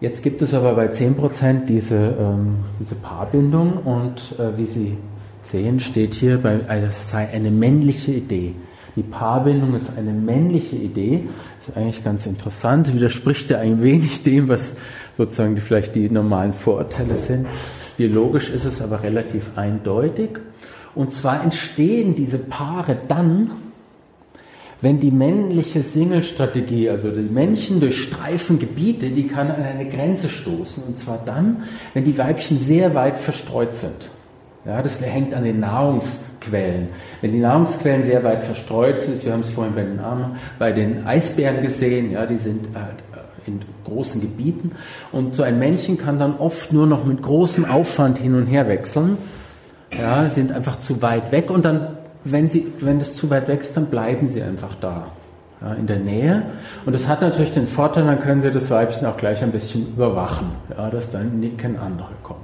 Jetzt 0.00 0.22
gibt 0.22 0.42
es 0.42 0.54
aber 0.54 0.74
bei 0.74 0.92
10% 0.92 1.64
diese, 1.66 1.96
ähm, 1.96 2.58
diese 2.78 2.94
Paarbindung 2.94 3.78
und 3.78 4.38
äh, 4.38 4.56
wie 4.56 4.64
Sie 4.64 4.96
sehen, 5.42 5.80
steht 5.80 6.14
hier, 6.14 6.38
bei, 6.38 6.60
es 6.68 7.10
sei 7.10 7.28
eine 7.32 7.50
männliche 7.50 8.12
Idee. 8.12 8.54
Die 8.94 9.02
Paarbindung 9.02 9.74
ist 9.74 9.96
eine 9.96 10.12
männliche 10.12 10.76
Idee. 10.76 11.24
Ist 11.60 11.76
eigentlich 11.76 12.04
ganz 12.04 12.26
interessant, 12.26 12.94
widerspricht 12.94 13.50
ja 13.50 13.58
ein 13.58 13.82
wenig 13.82 14.22
dem, 14.22 14.48
was 14.48 14.74
sozusagen 15.16 15.54
die, 15.54 15.60
vielleicht 15.60 15.94
die 15.94 16.08
normalen 16.08 16.52
Vorurteile 16.52 17.16
sind. 17.16 17.46
Biologisch 17.96 18.50
ist 18.50 18.64
es 18.64 18.80
aber 18.80 19.02
relativ 19.02 19.50
eindeutig. 19.56 20.30
Und 20.94 21.12
zwar 21.12 21.42
entstehen 21.42 22.14
diese 22.14 22.38
Paare 22.38 22.96
dann, 23.08 23.50
wenn 24.80 24.98
die 24.98 25.10
männliche 25.10 25.82
Single-Strategie, 25.82 26.88
also 26.88 27.10
die 27.10 27.20
Männchen 27.20 27.80
durchstreifen 27.80 28.58
Gebiete, 28.58 29.10
die 29.10 29.26
kann 29.26 29.50
an 29.50 29.62
eine 29.62 29.88
Grenze 29.88 30.28
stoßen. 30.28 30.82
Und 30.84 30.98
zwar 30.98 31.20
dann, 31.24 31.64
wenn 31.94 32.04
die 32.04 32.16
Weibchen 32.16 32.58
sehr 32.58 32.94
weit 32.94 33.18
verstreut 33.18 33.74
sind. 33.74 34.10
Ja, 34.64 34.82
das 34.82 35.00
hängt 35.00 35.34
an 35.34 35.44
den 35.44 35.60
Nahrungsquellen. 35.60 36.88
Wenn 37.20 37.32
die 37.32 37.38
Nahrungsquellen 37.38 38.04
sehr 38.04 38.22
weit 38.22 38.44
verstreut 38.44 39.02
sind, 39.02 39.24
wir 39.24 39.32
haben 39.32 39.40
es 39.40 39.50
vorhin 39.50 39.74
bei 39.74 39.82
den, 39.82 40.00
bei 40.58 40.72
den 40.72 41.06
Eisbären 41.06 41.60
gesehen, 41.60 42.12
ja, 42.12 42.26
die 42.26 42.36
sind 42.36 42.66
äh, 42.66 43.48
in 43.48 43.60
großen 43.84 44.20
Gebieten 44.20 44.72
und 45.10 45.34
so 45.34 45.42
ein 45.42 45.58
Männchen 45.58 45.96
kann 45.96 46.18
dann 46.18 46.36
oft 46.36 46.72
nur 46.72 46.86
noch 46.86 47.04
mit 47.04 47.22
großem 47.22 47.64
Aufwand 47.64 48.18
hin 48.18 48.34
und 48.34 48.46
her 48.46 48.68
wechseln. 48.68 49.16
Ja, 49.90 50.28
sind 50.28 50.52
einfach 50.52 50.80
zu 50.80 51.00
weit 51.00 51.32
weg 51.32 51.50
und 51.50 51.64
dann 51.64 51.97
wenn, 52.24 52.48
sie, 52.48 52.66
wenn 52.80 52.98
das 52.98 53.14
zu 53.14 53.30
weit 53.30 53.48
weg 53.48 53.60
ist, 53.60 53.76
dann 53.76 53.86
bleiben 53.86 54.26
sie 54.26 54.42
einfach 54.42 54.74
da, 54.80 55.08
ja, 55.60 55.74
in 55.74 55.86
der 55.86 55.98
Nähe. 55.98 56.42
Und 56.86 56.94
das 56.94 57.08
hat 57.08 57.20
natürlich 57.20 57.52
den 57.52 57.66
Vorteil, 57.66 58.04
dann 58.04 58.20
können 58.20 58.40
sie 58.40 58.50
das 58.50 58.70
Weibchen 58.70 59.06
auch 59.06 59.16
gleich 59.16 59.42
ein 59.42 59.52
bisschen 59.52 59.88
überwachen, 59.88 60.52
ja, 60.76 60.90
dass 60.90 61.10
dann 61.10 61.56
kein 61.56 61.78
anderer 61.78 62.12
kommt. 62.22 62.40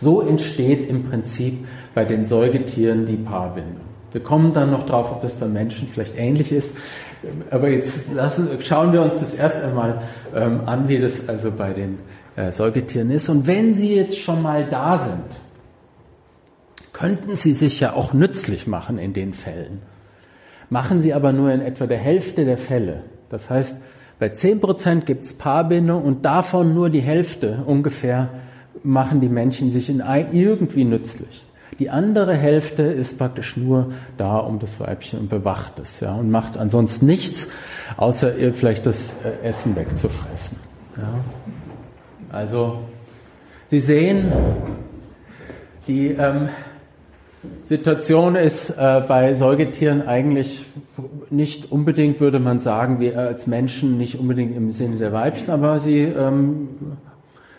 So 0.00 0.20
entsteht 0.20 0.88
im 0.88 1.04
Prinzip 1.04 1.66
bei 1.94 2.04
den 2.04 2.24
Säugetieren 2.24 3.06
die 3.06 3.16
Paarbindung. 3.16 3.86
Wir 4.12 4.22
kommen 4.22 4.52
dann 4.52 4.70
noch 4.70 4.84
drauf, 4.84 5.12
ob 5.12 5.20
das 5.22 5.34
bei 5.34 5.46
Menschen 5.46 5.88
vielleicht 5.88 6.16
ähnlich 6.18 6.52
ist. 6.52 6.74
Aber 7.50 7.68
jetzt 7.68 8.12
lassen, 8.14 8.48
schauen 8.60 8.92
wir 8.92 9.02
uns 9.02 9.18
das 9.20 9.34
erst 9.34 9.62
einmal 9.62 10.00
ähm, 10.34 10.60
an, 10.66 10.88
wie 10.88 10.98
das 10.98 11.28
also 11.28 11.50
bei 11.50 11.72
den 11.72 11.98
äh, 12.36 12.52
Säugetieren 12.52 13.10
ist. 13.10 13.28
Und 13.28 13.46
wenn 13.46 13.74
sie 13.74 13.94
jetzt 13.94 14.18
schon 14.18 14.42
mal 14.42 14.66
da 14.66 14.98
sind, 14.98 15.45
könnten 16.96 17.36
sie 17.36 17.52
sich 17.52 17.80
ja 17.80 17.92
auch 17.92 18.14
nützlich 18.14 18.66
machen 18.66 18.96
in 18.96 19.12
den 19.12 19.34
Fällen. 19.34 19.82
Machen 20.70 21.02
sie 21.02 21.12
aber 21.12 21.30
nur 21.32 21.52
in 21.52 21.60
etwa 21.60 21.86
der 21.86 21.98
Hälfte 21.98 22.46
der 22.46 22.56
Fälle. 22.56 23.02
Das 23.28 23.50
heißt, 23.50 23.76
bei 24.18 24.28
10% 24.28 25.00
gibt 25.00 25.24
es 25.24 25.34
Paarbindung 25.34 26.02
und 26.02 26.24
davon 26.24 26.72
nur 26.72 26.88
die 26.88 27.00
Hälfte 27.00 27.64
ungefähr 27.66 28.30
machen 28.82 29.20
die 29.20 29.28
Männchen 29.28 29.70
sich 29.72 29.90
in 29.90 30.02
irgendwie 30.32 30.84
nützlich. 30.84 31.44
Die 31.78 31.90
andere 31.90 32.34
Hälfte 32.34 32.84
ist 32.84 33.18
praktisch 33.18 33.58
nur 33.58 33.92
da 34.16 34.38
um 34.38 34.58
das 34.58 34.80
Weibchen 34.80 35.18
und 35.20 35.28
bewacht 35.28 35.78
es 35.78 36.00
ja, 36.00 36.14
und 36.14 36.30
macht 36.30 36.56
ansonsten 36.56 37.04
nichts, 37.04 37.48
außer 37.98 38.38
ihr 38.38 38.54
vielleicht 38.54 38.86
das 38.86 39.12
äh, 39.22 39.46
Essen 39.46 39.76
wegzufressen. 39.76 40.56
Ja. 40.96 41.20
Also 42.32 42.78
Sie 43.68 43.80
sehen, 43.80 44.32
die 45.86 46.12
ähm, 46.12 46.48
Situation 47.64 48.36
ist 48.36 48.70
äh, 48.70 49.02
bei 49.06 49.34
Säugetieren 49.34 50.06
eigentlich 50.06 50.66
nicht 51.30 51.72
unbedingt, 51.72 52.20
würde 52.20 52.38
man 52.38 52.60
sagen, 52.60 53.00
wir 53.00 53.18
als 53.18 53.46
Menschen 53.46 53.98
nicht 53.98 54.18
unbedingt 54.18 54.56
im 54.56 54.70
Sinne 54.70 54.96
der 54.96 55.12
Weibchen, 55.12 55.50
aber 55.50 55.80
sie 55.80 56.00
ähm, 56.00 56.68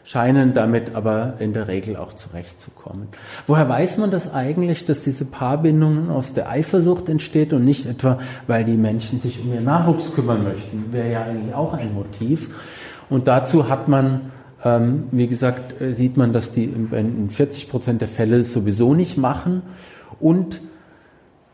scheinen 0.07 0.53
damit 0.53 0.95
aber 0.95 1.33
in 1.39 1.51
der 1.51 1.67
Regel 1.67 1.97
auch 1.97 2.13
zurechtzukommen. 2.13 3.09
Woher 3.45 3.67
weiß 3.67 3.97
man 3.97 4.09
das 4.09 4.33
eigentlich, 4.33 4.85
dass 4.85 5.03
diese 5.03 5.25
Paarbindungen 5.25 6.09
aus 6.09 6.33
der 6.33 6.49
Eifersucht 6.49 7.09
entsteht 7.09 7.51
und 7.51 7.65
nicht 7.65 7.85
etwa, 7.85 8.17
weil 8.47 8.63
die 8.63 8.77
Menschen 8.77 9.19
sich 9.19 9.41
um 9.41 9.53
ihren 9.53 9.65
Nachwuchs 9.65 10.13
kümmern 10.15 10.43
möchten? 10.45 10.85
Wäre 10.91 11.11
ja 11.11 11.23
eigentlich 11.23 11.53
auch 11.53 11.73
ein 11.73 11.93
Motiv. 11.93 12.49
Und 13.09 13.27
dazu 13.27 13.67
hat 13.67 13.89
man 13.89 14.31
ähm, 14.67 15.03
wie 15.11 15.27
gesagt, 15.27 15.81
äh, 15.81 15.93
sieht 15.93 16.17
man, 16.17 16.33
dass 16.33 16.51
die 16.51 16.65
in 16.65 17.29
40 17.29 17.69
Prozent 17.69 18.01
der 18.01 18.07
Fälle 18.07 18.43
sowieso 18.43 18.93
nicht 18.93 19.17
machen. 19.17 19.61
Und 20.19 20.61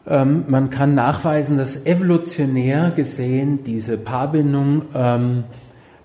ähm, 0.08 0.46
man 0.48 0.70
kann 0.70 0.96
nachweisen, 0.96 1.58
dass 1.58 1.86
evolutionär 1.86 2.92
gesehen 2.92 3.64
diese 3.64 3.98
Paarbindung 3.98 4.84
ähm, 4.94 5.44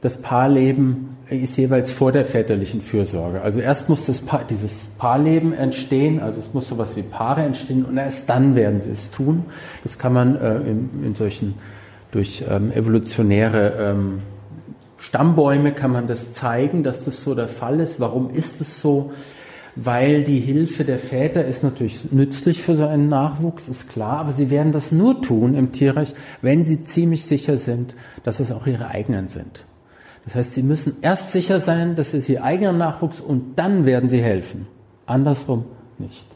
das 0.00 0.18
Paarleben 0.18 1.16
ist 1.28 1.56
jeweils 1.56 1.92
vor 1.92 2.12
der 2.12 2.24
väterlichen 2.24 2.80
Fürsorge. 2.80 3.42
Also 3.42 3.60
erst 3.60 3.88
muss 3.88 4.06
das 4.06 4.20
pa 4.20 4.44
dieses 4.48 4.88
Paarleben 4.96 5.52
entstehen, 5.52 6.20
also 6.20 6.38
es 6.40 6.54
muss 6.54 6.68
sowas 6.68 6.96
wie 6.96 7.02
Paare 7.02 7.42
entstehen 7.42 7.84
und 7.84 7.96
erst 7.96 8.28
dann 8.30 8.54
werden 8.54 8.80
sie 8.80 8.90
es 8.90 9.10
tun. 9.10 9.44
Das 9.82 9.98
kann 9.98 10.12
man 10.12 10.36
äh, 10.36 10.56
in, 10.60 10.90
in, 11.04 11.14
solchen 11.14 11.54
durch 12.12 12.44
ähm, 12.48 12.72
evolutionäre 12.72 13.72
ähm, 13.78 14.22
Stammbäume 14.98 15.72
kann 15.72 15.92
man 15.92 16.06
das 16.06 16.32
zeigen, 16.32 16.82
dass 16.82 17.02
das 17.02 17.22
so 17.22 17.34
der 17.34 17.48
Fall 17.48 17.80
ist. 17.80 18.00
Warum 18.00 18.30
ist 18.30 18.60
es 18.60 18.80
so? 18.80 19.12
Weil 19.76 20.24
die 20.24 20.40
Hilfe 20.40 20.84
der 20.84 20.98
Väter 20.98 21.44
ist 21.44 21.62
natürlich 21.62 22.10
nützlich 22.10 22.62
für 22.62 22.74
so 22.74 22.84
einen 22.84 23.08
Nachwuchs, 23.08 23.68
ist 23.68 23.88
klar, 23.88 24.18
aber 24.18 24.32
sie 24.32 24.50
werden 24.50 24.72
das 24.72 24.90
nur 24.90 25.22
tun 25.22 25.54
im 25.54 25.70
Tierreich, 25.70 26.14
wenn 26.42 26.64
sie 26.64 26.80
ziemlich 26.80 27.24
sicher 27.24 27.58
sind, 27.58 27.94
dass 28.24 28.40
es 28.40 28.50
auch 28.50 28.66
ihre 28.66 28.88
eigenen 28.88 29.28
sind. 29.28 29.64
Das 30.24 30.34
heißt, 30.34 30.52
sie 30.52 30.64
müssen 30.64 30.96
erst 31.00 31.30
sicher 31.30 31.60
sein, 31.60 31.94
dass 31.94 32.12
es 32.12 32.28
ihr 32.28 32.42
eigener 32.42 32.72
Nachwuchs 32.72 33.20
und 33.20 33.56
dann 33.56 33.86
werden 33.86 34.10
sie 34.10 34.20
helfen. 34.20 34.66
Andersrum 35.06 35.64
nicht. 35.98 36.26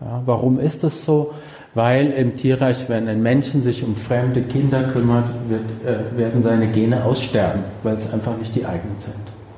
Ja, 0.00 0.22
warum 0.24 0.60
ist 0.60 0.84
das 0.84 1.04
so? 1.04 1.32
Weil 1.78 2.10
im 2.10 2.34
Tierreich, 2.34 2.88
wenn 2.88 3.06
ein 3.06 3.22
Männchen 3.22 3.62
sich 3.62 3.84
um 3.84 3.94
fremde 3.94 4.42
Kinder 4.42 4.82
kümmert, 4.92 5.30
wird, 5.48 5.62
äh, 5.86 6.18
werden 6.18 6.42
seine 6.42 6.66
Gene 6.66 7.04
aussterben, 7.04 7.62
weil 7.84 7.94
es 7.94 8.12
einfach 8.12 8.36
nicht 8.36 8.52
die 8.56 8.66
eigenen 8.66 8.98
sind. 8.98 9.14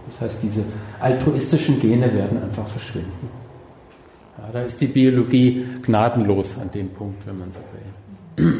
Das 0.06 0.20
heißt, 0.20 0.42
diese 0.42 0.62
altruistischen 1.00 1.80
Gene 1.80 2.12
werden 2.12 2.42
einfach 2.42 2.66
verschwinden. 2.66 3.30
Ja, 4.36 4.50
da 4.52 4.60
ist 4.60 4.82
die 4.82 4.88
Biologie 4.88 5.64
gnadenlos 5.80 6.58
an 6.60 6.70
dem 6.70 6.90
Punkt, 6.90 7.26
wenn 7.26 7.38
man 7.38 7.52
so 7.52 7.60
will. 8.36 8.52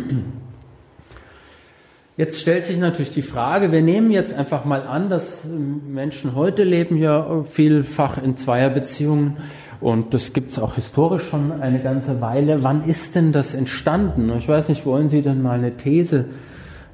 Jetzt 2.17 2.41
stellt 2.41 2.65
sich 2.65 2.79
natürlich 2.79 3.13
die 3.13 3.21
Frage, 3.21 3.73
wir 3.73 3.83
nehmen 3.83 4.11
jetzt 4.11 4.33
einfach 4.33 4.65
mal 4.65 4.85
an, 4.85 5.11
dass 5.11 5.45
Menschen 5.47 6.35
heute 6.35 6.65
leben 6.65 6.97
ja 6.97 7.45
vielfach 7.51 8.23
in 8.23 8.39
Zweierbeziehungen 8.39 9.37
und 9.81 10.13
das 10.13 10.33
gibt 10.33 10.51
es 10.51 10.59
auch 10.59 10.75
historisch 10.75 11.29
schon 11.29 11.53
eine 11.61 11.81
ganze 11.81 12.21
Weile. 12.21 12.63
Wann 12.63 12.85
ist 12.85 13.17
denn 13.17 13.33
das 13.33 13.55
entstanden? 13.55 14.31
Ich 14.37 14.49
weiß 14.49 14.69
nicht, 14.69 14.85
wollen 14.85 15.09
Sie 15.09 15.23
denn 15.23 15.43
mal 15.43 15.53
eine 15.53 15.77
These 15.77 16.27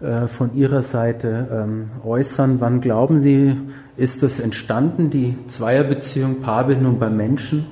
äh, 0.00 0.28
von 0.28 0.54
Ihrer 0.54 0.82
Seite 0.82 1.48
ähm, 1.52 1.90
äußern? 2.04 2.60
Wann 2.60 2.80
glauben 2.80 3.18
Sie, 3.18 3.56
ist 3.96 4.22
das 4.22 4.38
entstanden, 4.38 5.10
die 5.10 5.36
Zweierbeziehung, 5.48 6.40
Paarbindung 6.40 6.98
bei 6.98 7.10
Menschen? 7.10 7.66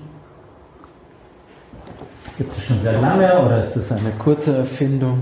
Gibt 2.37 2.57
es 2.57 2.65
schon 2.65 2.81
sehr 2.83 3.01
lange 3.01 3.39
oder 3.45 3.63
ist 3.65 3.77
das 3.77 3.93
eine 3.93 4.11
kurze 4.19 4.57
Erfindung? 4.57 5.21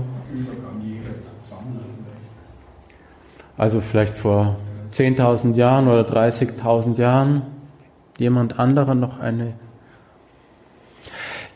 Also 3.55 3.81
vielleicht 3.81 4.17
vor 4.17 4.55
10.000 4.93 5.53
Jahren 5.53 5.87
oder 5.87 6.01
30.000 6.01 6.97
Jahren 6.97 7.43
jemand 8.17 8.57
anderer 8.57 8.95
noch 8.95 9.19
eine. 9.19 9.53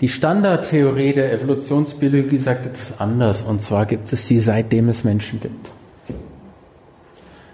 Die 0.02 0.10
Standardtheorie 0.10 1.14
der 1.14 1.34
Evolutionsbiologie 1.34 2.38
sagt 2.38 2.68
etwas 2.68 3.00
anders. 3.00 3.42
Und 3.42 3.64
zwar 3.64 3.86
gibt 3.86 4.12
es 4.14 4.28
die, 4.28 4.40
seitdem 4.40 4.90
es 4.90 5.04
Menschen 5.04 5.40
gibt. 5.40 5.72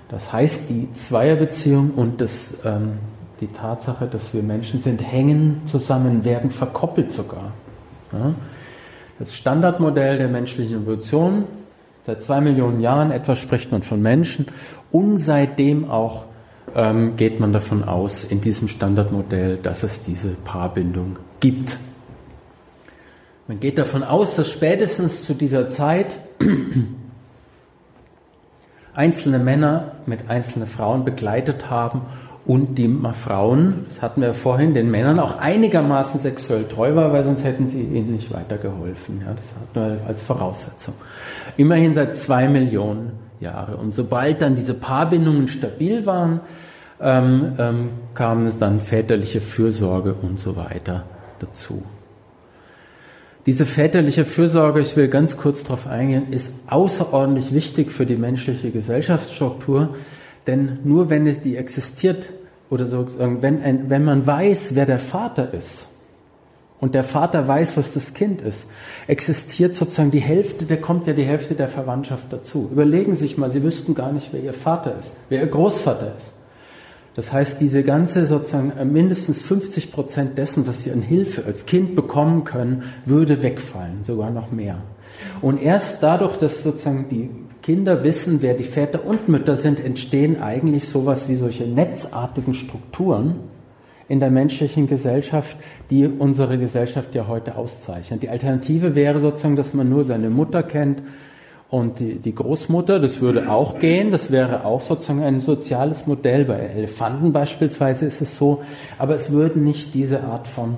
Das 0.09 0.31
heißt, 0.31 0.69
die 0.69 0.91
Zweierbeziehung 0.93 1.91
und 1.91 2.21
das, 2.21 2.53
ähm, 2.65 2.93
die 3.39 3.47
Tatsache, 3.47 4.07
dass 4.07 4.33
wir 4.33 4.43
Menschen 4.43 4.81
sind, 4.81 4.99
hängen 4.99 5.61
zusammen, 5.65 6.23
werden 6.25 6.51
verkoppelt 6.51 7.11
sogar. 7.11 7.53
Ja? 8.11 8.33
Das 9.19 9.33
Standardmodell 9.33 10.17
der 10.17 10.27
menschlichen 10.27 10.83
Evolution 10.83 11.45
Seit 12.05 12.21
zwei 12.21 12.41
Millionen 12.41 12.81
Jahren 12.81 13.11
etwa 13.11 13.35
spricht 13.35 13.71
man 13.71 13.81
von 13.81 14.01
Menschen 14.01 14.47
und 14.91 15.19
seitdem 15.19 15.89
auch 15.89 16.25
ähm, 16.75 17.15
geht 17.15 17.39
man 17.39 17.53
davon 17.53 17.83
aus, 17.83 18.25
in 18.25 18.41
diesem 18.41 18.67
Standardmodell, 18.67 19.57
dass 19.57 19.83
es 19.83 20.01
diese 20.01 20.29
Paarbindung 20.29 21.17
gibt. 21.39 21.77
Man 23.53 23.59
geht 23.59 23.77
davon 23.77 24.01
aus, 24.01 24.35
dass 24.35 24.49
spätestens 24.49 25.25
zu 25.25 25.35
dieser 25.35 25.69
Zeit 25.69 26.17
einzelne 28.95 29.37
Männer 29.37 29.91
mit 30.07 30.27
einzelnen 30.27 30.67
Frauen 30.67 31.05
begleitet 31.05 31.69
haben 31.69 32.01
und 32.47 32.79
die 32.79 32.89
Frauen, 33.13 33.85
das 33.87 34.01
hatten 34.01 34.21
wir 34.21 34.33
vorhin, 34.33 34.73
den 34.73 34.89
Männern 34.89 35.19
auch 35.19 35.37
einigermaßen 35.37 36.19
sexuell 36.19 36.63
treu 36.67 36.95
war, 36.95 37.13
weil 37.13 37.23
sonst 37.23 37.43
hätten 37.43 37.69
sie 37.69 37.83
ihnen 37.83 38.13
nicht 38.13 38.33
weitergeholfen. 38.33 39.21
Ja, 39.21 39.35
das 39.35 39.53
hatten 39.53 39.99
wir 39.99 40.07
als 40.07 40.23
Voraussetzung. 40.23 40.95
Immerhin 41.55 41.93
seit 41.93 42.17
zwei 42.17 42.49
Millionen 42.49 43.11
Jahre. 43.39 43.77
Und 43.77 43.93
sobald 43.93 44.41
dann 44.41 44.55
diese 44.55 44.73
Paarbindungen 44.73 45.47
stabil 45.47 46.07
waren, 46.07 46.39
ähm, 46.99 47.53
ähm, 47.59 47.89
kam 48.15 48.47
es 48.47 48.57
dann 48.57 48.81
väterliche 48.81 49.41
Fürsorge 49.41 50.15
und 50.15 50.39
so 50.39 50.55
weiter 50.55 51.03
dazu. 51.37 51.83
Diese 53.45 53.65
väterliche 53.65 54.23
Fürsorge, 54.23 54.79
ich 54.79 54.95
will 54.95 55.09
ganz 55.09 55.37
kurz 55.37 55.63
darauf 55.63 55.87
eingehen, 55.87 56.31
ist 56.31 56.51
außerordentlich 56.67 57.53
wichtig 57.53 57.91
für 57.91 58.05
die 58.05 58.15
menschliche 58.15 58.71
Gesellschaftsstruktur, 58.71 59.95
denn 60.47 60.79
nur 60.83 61.09
wenn 61.09 61.25
die 61.25 61.57
existiert, 61.57 62.31
oder 62.69 62.87
sozusagen, 62.87 63.41
wenn, 63.41 63.61
ein, 63.61 63.89
wenn 63.89 64.03
man 64.03 64.25
weiß, 64.25 64.75
wer 64.75 64.85
der 64.85 64.99
Vater 64.99 65.53
ist, 65.53 65.87
und 66.83 66.95
der 66.95 67.05
Vater 67.05 67.47
weiß, 67.47 67.77
was 67.77 67.93
das 67.93 68.13
Kind 68.13 68.41
ist, 68.41 68.67
existiert 69.07 69.73
sozusagen 69.73 70.11
die 70.11 70.19
Hälfte, 70.19 70.65
da 70.65 70.75
kommt 70.75 71.07
ja 71.07 71.13
die 71.13 71.23
Hälfte 71.23 71.55
der 71.55 71.69
Verwandtschaft 71.69 72.27
dazu. 72.31 72.67
Überlegen 72.69 73.15
Sie 73.15 73.21
sich 73.21 73.37
mal, 73.37 73.49
Sie 73.49 73.63
wüssten 73.63 73.95
gar 73.95 74.11
nicht, 74.11 74.33
wer 74.33 74.41
Ihr 74.41 74.53
Vater 74.53 74.99
ist, 74.99 75.13
wer 75.29 75.39
Ihr 75.39 75.47
Großvater 75.47 76.13
ist. 76.17 76.31
Das 77.15 77.31
heißt, 77.31 77.61
diese 77.61 77.83
ganze 77.83 78.25
sozusagen 78.25 78.71
äh, 78.77 78.85
mindestens 78.85 79.41
50 79.41 79.91
Prozent 79.91 80.37
dessen, 80.37 80.67
was 80.67 80.83
Sie 80.83 80.91
an 80.91 81.01
Hilfe 81.01 81.45
als 81.45 81.65
Kind 81.65 81.95
bekommen 81.95 82.43
können, 82.43 82.83
würde 83.05 83.43
wegfallen, 83.43 84.03
sogar 84.03 84.31
noch 84.31 84.51
mehr. 84.51 84.77
Und 85.41 85.61
erst 85.61 86.01
dadurch, 86.01 86.37
dass 86.37 86.63
sozusagen 86.63 87.07
die 87.09 87.29
Kinder 87.61 88.03
wissen, 88.03 88.41
wer 88.41 88.55
die 88.55 88.63
Väter 88.63 89.05
und 89.05 89.29
Mütter 89.29 89.55
sind, 89.55 89.79
entstehen 89.79 90.41
eigentlich 90.41 90.87
sowas 90.89 91.29
wie 91.29 91.35
solche 91.35 91.65
netzartigen 91.65 92.53
Strukturen 92.53 93.35
in 94.09 94.19
der 94.19 94.31
menschlichen 94.31 94.87
Gesellschaft, 94.87 95.55
die 95.89 96.07
unsere 96.07 96.57
Gesellschaft 96.57 97.15
ja 97.15 97.27
heute 97.27 97.55
auszeichnen. 97.55 98.19
Die 98.19 98.29
Alternative 98.29 98.95
wäre 98.95 99.19
sozusagen, 99.19 99.55
dass 99.55 99.73
man 99.73 99.89
nur 99.89 100.03
seine 100.03 100.29
Mutter 100.29 100.61
kennt 100.63 101.03
und 101.73 101.99
die, 101.99 102.19
die 102.19 102.35
Großmutter, 102.35 102.99
das 102.99 103.19
würde 103.19 103.49
auch 103.49 103.79
gehen, 103.79 104.11
das 104.11 104.29
wäre 104.29 104.63
auch 104.63 104.83
sozusagen 104.83 105.23
ein 105.23 105.41
soziales 105.41 106.05
Modell. 106.05 106.45
Bei 106.45 106.59
Elefanten 106.59 107.33
beispielsweise 107.33 108.05
ist 108.05 108.21
es 108.21 108.37
so, 108.37 108.61
aber 108.99 109.15
es 109.15 109.31
würden 109.31 109.63
nicht 109.63 109.95
diese 109.95 110.21
Art 110.21 110.47
von 110.47 110.77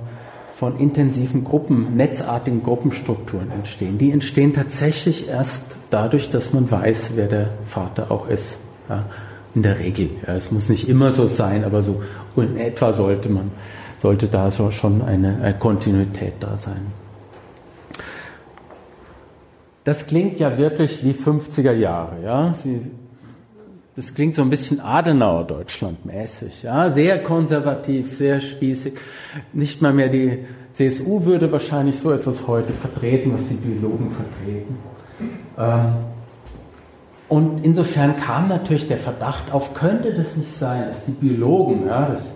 von 0.56 0.80
intensiven 0.80 1.44
Gruppen, 1.44 1.98
netzartigen 1.98 2.64
Gruppenstrukturen 2.64 3.52
entstehen. 3.52 3.98
Die 3.98 4.12
entstehen 4.12 4.54
tatsächlich 4.54 5.28
erst 5.28 5.64
dadurch, 5.90 6.30
dass 6.30 6.54
man 6.54 6.72
weiß, 6.72 7.12
wer 7.16 7.28
der 7.28 7.50
Vater 7.66 8.10
auch 8.10 8.30
ist. 8.30 8.58
Ja, 8.88 9.04
in 9.54 9.64
der 9.64 9.80
Regel. 9.80 10.12
Ja, 10.26 10.36
es 10.36 10.54
muss 10.54 10.70
nicht 10.70 10.88
immer 10.88 11.12
so 11.12 11.28
sein, 11.28 11.66
aber 11.66 11.84
so 11.84 12.02
in 12.38 12.56
etwa 12.56 12.94
sollte 12.94 13.28
man, 13.28 13.52
sollte 13.98 14.28
da 14.28 14.50
so 14.50 14.72
schon 14.72 15.02
eine, 15.02 15.40
eine 15.42 15.56
Kontinuität 15.56 16.36
da 16.40 16.56
sein. 16.56 17.05
Das 19.86 20.08
klingt 20.08 20.40
ja 20.40 20.58
wirklich 20.58 21.04
wie 21.06 21.14
50er 21.14 21.72
Jahre, 21.72 22.22
ja. 22.22 22.54
Sie 22.54 22.82
das 23.96 24.14
klingt 24.14 24.36
so 24.36 24.42
ein 24.42 24.50
bisschen 24.50 24.82
Adenauer 24.82 25.46
Deutschland 25.46 26.06
mäßig, 26.06 26.64
ja, 26.64 26.90
sehr 26.90 27.24
konservativ, 27.24 28.18
sehr 28.18 28.42
spießig. 28.42 28.96
Nicht 29.54 29.82
mal 29.82 29.94
mehr 29.94 30.10
die 30.10 30.40
CSU 30.74 31.24
würde 31.24 31.50
wahrscheinlich 31.50 31.98
so 31.98 32.12
etwas 32.12 32.46
heute 32.46 32.74
vertreten, 32.74 33.34
was 33.34 33.48
die 33.48 33.54
Biologen 33.54 34.12
vertreten. 34.12 34.78
Ähm, 35.58 35.94
und 37.30 37.64
insofern 37.66 38.18
kam 38.18 38.50
natürlich 38.50 38.88
der 38.88 38.98
Verdacht 38.98 39.54
auf, 39.54 39.74
könnte 39.74 40.14
das 40.14 40.36
nicht 40.36 40.52
sein, 40.60 40.90
dass 40.90 41.06
die 41.06 41.12
Biologen, 41.12 41.88
ja, 41.88 42.10
das 42.10 42.32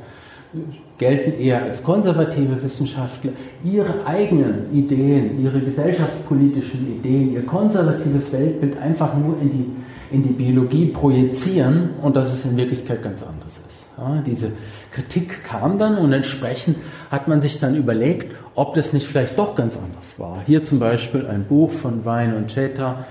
gelten 0.99 1.39
eher 1.39 1.63
als 1.63 1.81
konservative 1.81 2.61
Wissenschaftler, 2.61 3.31
ihre 3.63 4.05
eigenen 4.05 4.71
Ideen, 4.71 5.41
ihre 5.41 5.59
gesellschaftspolitischen 5.59 6.99
Ideen, 6.99 7.33
ihr 7.33 7.45
konservatives 7.45 8.31
Weltbild 8.31 8.77
einfach 8.77 9.17
nur 9.17 9.41
in 9.41 9.49
die 9.49 9.65
in 10.11 10.23
die 10.23 10.29
Biologie 10.29 10.87
projizieren 10.87 11.91
und 12.01 12.15
dass 12.15 12.33
es 12.33 12.45
in 12.45 12.57
Wirklichkeit 12.57 13.03
ganz 13.03 13.21
anders 13.23 13.59
ist. 13.67 13.87
Ja, 13.97 14.23
diese 14.25 14.51
Kritik 14.91 15.43
kam 15.43 15.77
dann 15.77 15.97
und 15.97 16.13
entsprechend 16.13 16.77
hat 17.11 17.27
man 17.27 17.41
sich 17.41 17.59
dann 17.59 17.75
überlegt, 17.75 18.35
ob 18.55 18.73
das 18.73 18.93
nicht 18.93 19.05
vielleicht 19.05 19.37
doch 19.37 19.55
ganz 19.55 19.77
anders 19.77 20.19
war. 20.19 20.41
Hier 20.45 20.63
zum 20.63 20.79
Beispiel 20.79 21.27
ein 21.27 21.45
Buch 21.45 21.69
von 21.69 22.05
Wein 22.05 22.35
und 22.35 22.47
Cheta, 22.47 23.05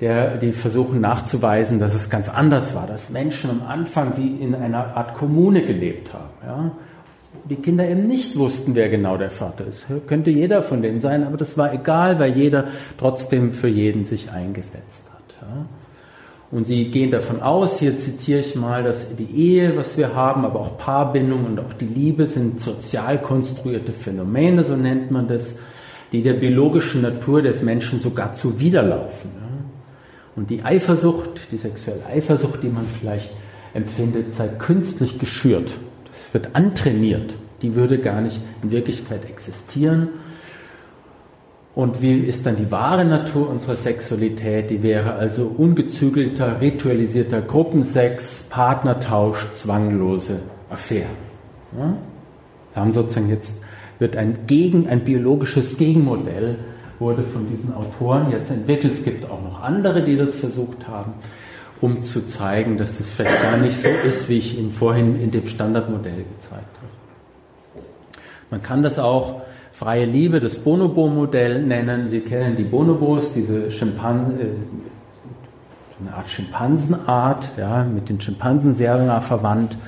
der, 0.00 0.36
die 0.36 0.52
versuchen 0.52 1.00
nachzuweisen, 1.00 1.78
dass 1.78 1.94
es 1.94 2.10
ganz 2.10 2.28
anders 2.28 2.74
war, 2.74 2.86
dass 2.86 3.08
Menschen 3.08 3.50
am 3.50 3.62
Anfang 3.62 4.16
wie 4.16 4.42
in 4.42 4.54
einer 4.54 4.96
Art 4.96 5.14
Kommune 5.14 5.62
gelebt 5.62 6.12
haben. 6.12 6.30
Ja? 6.44 6.70
Die 7.52 7.60
Kinder 7.60 7.86
eben 7.86 8.06
nicht 8.06 8.38
wussten, 8.38 8.74
wer 8.74 8.88
genau 8.88 9.18
der 9.18 9.30
Vater 9.30 9.66
ist. 9.66 9.84
Könnte 10.06 10.30
jeder 10.30 10.62
von 10.62 10.80
denen 10.80 11.00
sein, 11.00 11.22
aber 11.22 11.36
das 11.36 11.58
war 11.58 11.74
egal, 11.74 12.18
weil 12.18 12.34
jeder 12.34 12.68
trotzdem 12.96 13.52
für 13.52 13.68
jeden 13.68 14.06
sich 14.06 14.30
eingesetzt 14.30 15.02
hat. 15.12 15.36
Ja? 15.42 15.66
Und 16.50 16.66
sie 16.66 16.86
gehen 16.86 17.10
davon 17.10 17.42
aus, 17.42 17.78
hier 17.78 17.98
zitiere 17.98 18.40
ich 18.40 18.56
mal, 18.56 18.82
dass 18.82 19.14
die 19.16 19.28
Ehe, 19.36 19.76
was 19.76 19.98
wir 19.98 20.14
haben, 20.14 20.46
aber 20.46 20.60
auch 20.60 20.78
Paarbindung 20.78 21.44
und 21.44 21.60
auch 21.60 21.74
die 21.74 21.84
Liebe 21.84 22.24
sind 22.24 22.58
sozial 22.58 23.20
konstruierte 23.20 23.92
Phänomene, 23.92 24.64
so 24.64 24.74
nennt 24.74 25.10
man 25.10 25.28
das, 25.28 25.54
die 26.10 26.22
der 26.22 26.32
biologischen 26.32 27.02
Natur 27.02 27.42
des 27.42 27.60
Menschen 27.60 28.00
sogar 28.00 28.32
zuwiderlaufen. 28.32 29.30
Und 30.36 30.48
die 30.48 30.62
Eifersucht, 30.62 31.52
die 31.52 31.58
sexuelle 31.58 32.06
Eifersucht, 32.06 32.62
die 32.62 32.70
man 32.70 32.86
vielleicht 32.86 33.30
empfindet, 33.74 34.32
sei 34.32 34.48
künstlich 34.48 35.18
geschürt. 35.18 35.72
Das 36.10 36.32
wird 36.32 36.56
antrainiert. 36.56 37.34
Die 37.62 37.74
würde 37.74 37.98
gar 37.98 38.20
nicht 38.20 38.40
in 38.62 38.70
Wirklichkeit 38.70 39.24
existieren. 39.24 40.08
Und 41.74 42.02
wie 42.02 42.18
ist 42.18 42.44
dann 42.44 42.56
die 42.56 42.70
wahre 42.70 43.04
Natur 43.04 43.48
unserer 43.48 43.76
Sexualität? 43.76 44.68
Die 44.68 44.82
wäre 44.82 45.14
also 45.14 45.46
ungezügelter, 45.56 46.60
ritualisierter 46.60 47.40
Gruppensex, 47.40 48.48
Partnertausch, 48.50 49.52
zwanglose 49.54 50.40
Affäre. 50.68 51.06
Ja? 51.78 51.96
Wir 52.74 52.82
haben 52.82 52.92
sozusagen 52.92 53.30
jetzt, 53.30 53.62
wird 53.98 54.16
ein 54.16 54.40
Gegen, 54.46 54.86
ein 54.88 55.04
biologisches 55.04 55.78
Gegenmodell 55.78 56.58
wurde 56.98 57.24
von 57.24 57.48
diesen 57.48 57.74
Autoren 57.74 58.30
jetzt 58.30 58.50
entwickelt. 58.50 58.92
Es 58.92 59.04
gibt 59.04 59.28
auch 59.28 59.42
noch 59.42 59.62
andere, 59.62 60.02
die 60.02 60.16
das 60.16 60.34
versucht 60.36 60.88
haben, 60.88 61.14
um 61.80 62.02
zu 62.02 62.26
zeigen, 62.26 62.76
dass 62.76 62.98
das 62.98 63.10
vielleicht 63.10 63.42
gar 63.42 63.56
nicht 63.56 63.74
so 63.74 63.88
ist, 64.06 64.28
wie 64.28 64.38
ich 64.38 64.58
Ihnen 64.58 64.70
vorhin 64.70 65.20
in 65.20 65.30
dem 65.30 65.46
Standardmodell 65.46 66.24
gezeigt 66.38 66.76
habe. 66.76 67.01
Man 68.52 68.62
kann 68.62 68.82
das 68.82 68.98
auch 68.98 69.40
freie 69.72 70.04
Liebe, 70.04 70.38
das 70.38 70.58
Bonobo-Modell 70.58 71.62
nennen. 71.62 72.10
Sie 72.10 72.20
kennen 72.20 72.54
die 72.54 72.64
Bonobos, 72.64 73.32
diese 73.32 73.70
Schimpansen, 73.70 74.38
äh, 74.38 74.44
eine 75.98 76.14
Art 76.14 76.28
Schimpansenart, 76.28 77.52
ja, 77.56 77.82
mit 77.82 78.10
den 78.10 78.20
Schimpansen 78.20 78.74
sehr 78.76 78.98
nah 78.98 79.22
verwandt. 79.22 79.78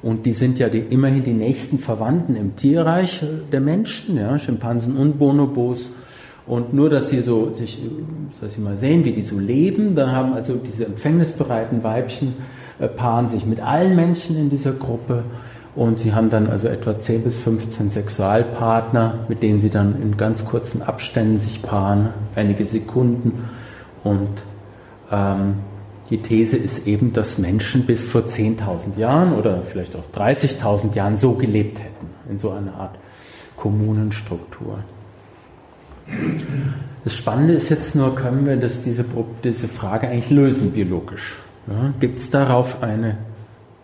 Und 0.00 0.24
die 0.24 0.32
sind 0.32 0.58
ja 0.58 0.70
die, 0.70 0.78
immerhin 0.78 1.22
die 1.22 1.34
nächsten 1.34 1.78
Verwandten 1.78 2.34
im 2.34 2.56
Tierreich 2.56 3.22
der 3.52 3.60
Menschen, 3.60 4.16
ja, 4.16 4.38
Schimpansen 4.38 4.96
und 4.96 5.18
Bonobos. 5.18 5.90
Und 6.46 6.72
nur, 6.72 6.88
dass 6.88 7.10
sie 7.10 7.20
so 7.20 7.50
sich, 7.50 7.78
dass 8.40 8.54
sie 8.54 8.62
mal 8.62 8.78
sehen, 8.78 9.04
wie 9.04 9.12
die 9.12 9.20
so 9.20 9.38
leben, 9.38 9.94
da 9.94 10.12
haben 10.12 10.32
also 10.32 10.54
diese 10.54 10.86
empfängnisbereiten 10.86 11.82
Weibchen 11.84 12.36
äh, 12.78 12.88
paaren 12.88 13.28
sich 13.28 13.44
mit 13.44 13.60
allen 13.60 13.94
Menschen 13.94 14.38
in 14.38 14.48
dieser 14.48 14.72
Gruppe 14.72 15.24
und 15.78 16.00
sie 16.00 16.12
haben 16.12 16.28
dann 16.28 16.48
also 16.48 16.66
etwa 16.66 16.98
10 16.98 17.22
bis 17.22 17.36
15 17.36 17.90
Sexualpartner, 17.90 19.26
mit 19.28 19.44
denen 19.44 19.60
sie 19.60 19.70
dann 19.70 20.02
in 20.02 20.16
ganz 20.16 20.44
kurzen 20.44 20.82
Abständen 20.82 21.38
sich 21.38 21.62
paaren, 21.62 22.08
einige 22.34 22.64
Sekunden. 22.64 23.48
Und 24.02 24.28
ähm, 25.12 25.54
die 26.10 26.20
These 26.20 26.56
ist 26.56 26.88
eben, 26.88 27.12
dass 27.12 27.38
Menschen 27.38 27.86
bis 27.86 28.08
vor 28.08 28.22
10.000 28.22 28.98
Jahren 28.98 29.34
oder 29.34 29.62
vielleicht 29.62 29.94
auch 29.94 30.02
30.000 30.12 30.96
Jahren 30.96 31.16
so 31.16 31.34
gelebt 31.34 31.78
hätten, 31.78 32.08
in 32.28 32.40
so 32.40 32.50
einer 32.50 32.74
Art 32.74 32.98
Kommunenstruktur. 33.56 34.80
Das 37.04 37.14
Spannende 37.14 37.54
ist 37.54 37.68
jetzt 37.68 37.94
nur, 37.94 38.16
können 38.16 38.46
wir 38.46 38.56
das, 38.56 38.82
diese, 38.82 39.04
diese 39.44 39.68
Frage 39.68 40.08
eigentlich 40.08 40.30
lösen 40.30 40.72
biologisch? 40.72 41.38
Ja, 41.68 41.92
Gibt 42.00 42.18
es 42.18 42.30
darauf 42.30 42.82
eine 42.82 43.16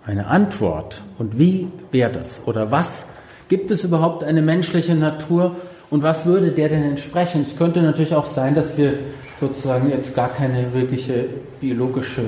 eine 0.07 0.27
Antwort. 0.27 1.03
Und 1.19 1.39
wie 1.39 1.69
wäre 1.91 2.13
das? 2.13 2.43
Oder 2.47 2.71
was? 2.71 3.07
Gibt 3.49 3.71
es 3.71 3.85
überhaupt 3.85 4.25
eine 4.25 4.43
menschliche 4.43 4.95
Natur? 4.95 5.57
Und 5.91 6.03
was 6.03 6.27
würde 6.27 6.51
der 6.51 6.69
denn 6.69 6.83
entsprechen? 6.83 7.45
Es 7.49 7.57
könnte 7.57 7.83
natürlich 7.83 8.15
auch 8.15 8.27
sein, 8.27 8.55
dass 8.55 8.77
wir 8.77 8.95
sozusagen 9.41 9.91
jetzt 9.91 10.15
gar 10.15 10.29
keine 10.29 10.73
wirkliche 10.73 11.27
biologische 11.61 12.23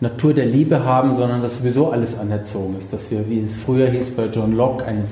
Natur 0.00 0.34
der 0.34 0.46
Liebe 0.46 0.84
haben, 0.84 1.16
sondern 1.16 1.40
dass 1.42 1.58
sowieso 1.58 1.90
alles 1.90 2.18
anerzogen 2.18 2.76
ist. 2.76 2.92
Dass 2.92 3.10
wir, 3.10 3.28
wie 3.28 3.40
es 3.40 3.56
früher 3.56 3.88
hieß 3.88 4.10
bei 4.12 4.26
John 4.26 4.56
Locke, 4.56 4.84
ein, 4.84 5.04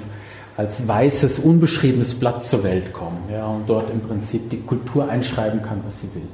als 0.56 0.86
weißes, 0.86 1.38
unbeschriebenes 1.38 2.14
Blatt 2.14 2.44
zur 2.44 2.64
Welt 2.64 2.92
kommen 2.92 3.22
ja, 3.32 3.46
und 3.46 3.68
dort 3.68 3.90
im 3.90 4.00
Prinzip 4.00 4.50
die 4.50 4.60
Kultur 4.60 5.08
einschreiben 5.08 5.62
kann, 5.62 5.80
was 5.86 6.00
sie 6.00 6.08
will. 6.14 6.28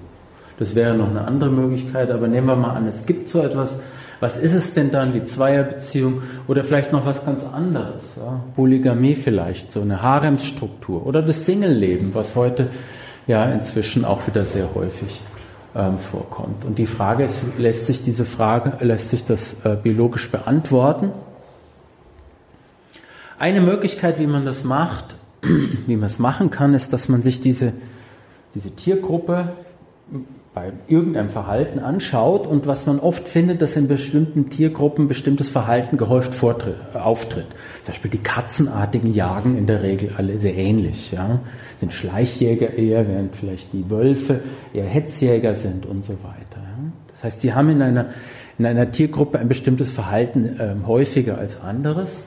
Das 0.59 0.75
wäre 0.75 0.95
noch 0.95 1.11
eine 1.11 1.27
andere 1.27 1.51
Möglichkeit, 1.51 2.11
aber 2.11 2.27
nehmen 2.27 2.47
wir 2.47 2.57
mal 2.57 2.71
an, 2.71 2.89
es 2.89 3.05
gibt 3.05 3.29
so 3.29 3.43
etwas, 3.43 3.79
was 4.21 4.37
ist 4.37 4.55
es 4.55 4.73
denn 4.73 4.91
dann, 4.91 5.13
die 5.13 5.25
Zweierbeziehung 5.25 6.23
oder 6.49 6.65
vielleicht 6.65 6.93
noch 6.93 7.05
was 7.05 7.25
ganz 7.25 7.43
anderes? 7.45 8.03
Ja? 8.17 8.41
Polygamie 8.55 9.15
vielleicht, 9.15 9.73
so 9.73 9.83
eine 9.83 10.03
Haremsstruktur 10.03 11.07
oder 11.07 11.23
das 11.23 11.45
Single-Leben, 11.45 12.15
was 12.15 12.35
heute 12.35 12.69
ja 13.27 13.45
inzwischen 13.45 14.05
auch 14.05 14.27
wieder 14.27 14.45
sehr 14.45 14.75
häufig 14.75 15.21
ähm, 15.75 15.99
vorkommt. 15.99 16.65
Und 16.65 16.79
die 16.79 16.87
Frage 16.87 17.25
ist, 17.25 17.43
lässt 17.59 17.87
sich 17.87 18.03
diese 18.03 18.25
Frage, 18.25 18.85
lässt 18.85 19.11
sich 19.11 19.25
das 19.25 19.57
äh, 19.65 19.77
biologisch 19.77 20.31
beantworten? 20.31 21.11
Eine 23.39 23.61
Möglichkeit, 23.61 24.19
wie 24.19 24.27
man 24.27 24.47
das 24.47 24.65
macht, 24.65 25.17
wie 25.43 25.97
man 25.97 26.07
es 26.07 26.19
machen 26.19 26.51
kann, 26.51 26.73
ist, 26.73 26.93
dass 26.95 27.09
man 27.11 27.23
sich 27.23 27.43
diese, 27.43 27.75
diese 28.55 28.71
Tiergruppe 28.71 29.53
bei 30.57 30.73
irgendeinem 30.89 31.29
Verhalten 31.29 31.81
anschaut 31.81 32.47
und 32.47 32.67
was 32.67 32.87
man 32.87 32.99
oft 32.99 33.29
findet, 33.29 33.61
dass 33.61 33.77
in 33.77 33.89
bestimmten 33.89 34.49
Tiergruppen 34.49 35.07
bestimmtes 35.07 35.51
Verhalten 35.51 35.99
gehäuft 35.99 36.33
vortritt, 36.33 36.77
äh, 36.95 36.99
auftritt. 36.99 37.45
Zum 37.83 37.93
Beispiel 37.93 38.11
die 38.11 38.23
Katzenartigen 38.23 39.13
jagen 39.13 39.59
in 39.59 39.67
der 39.67 39.83
Regel 39.83 40.13
alle 40.17 40.39
sehr 40.39 40.57
ähnlich. 40.57 41.13
Ja? 41.13 41.41
Sind 41.77 41.93
Schleichjäger 41.93 42.73
eher, 42.73 43.07
während 43.07 43.37
vielleicht 43.37 43.75
die 43.75 43.91
Wölfe 43.91 44.41
eher 44.73 44.87
Hetzjäger 44.87 45.55
sind 45.55 45.85
und 45.85 46.07
so 46.07 46.15
weiter. 46.23 46.63
Ja? 46.63 46.91
Das 47.13 47.25
heißt, 47.25 47.43
sie 47.43 47.53
haben 47.53 47.69
in 47.69 47.83
einer, 47.83 48.07
in 48.57 48.65
einer 48.65 48.91
Tiergruppe 48.91 49.39
ein 49.39 49.49
bestimmtes 49.49 49.93
Verhalten 49.93 50.59
äh, 50.59 50.75
häufiger 50.87 51.37
als 51.37 51.61
anderes. 51.61 52.23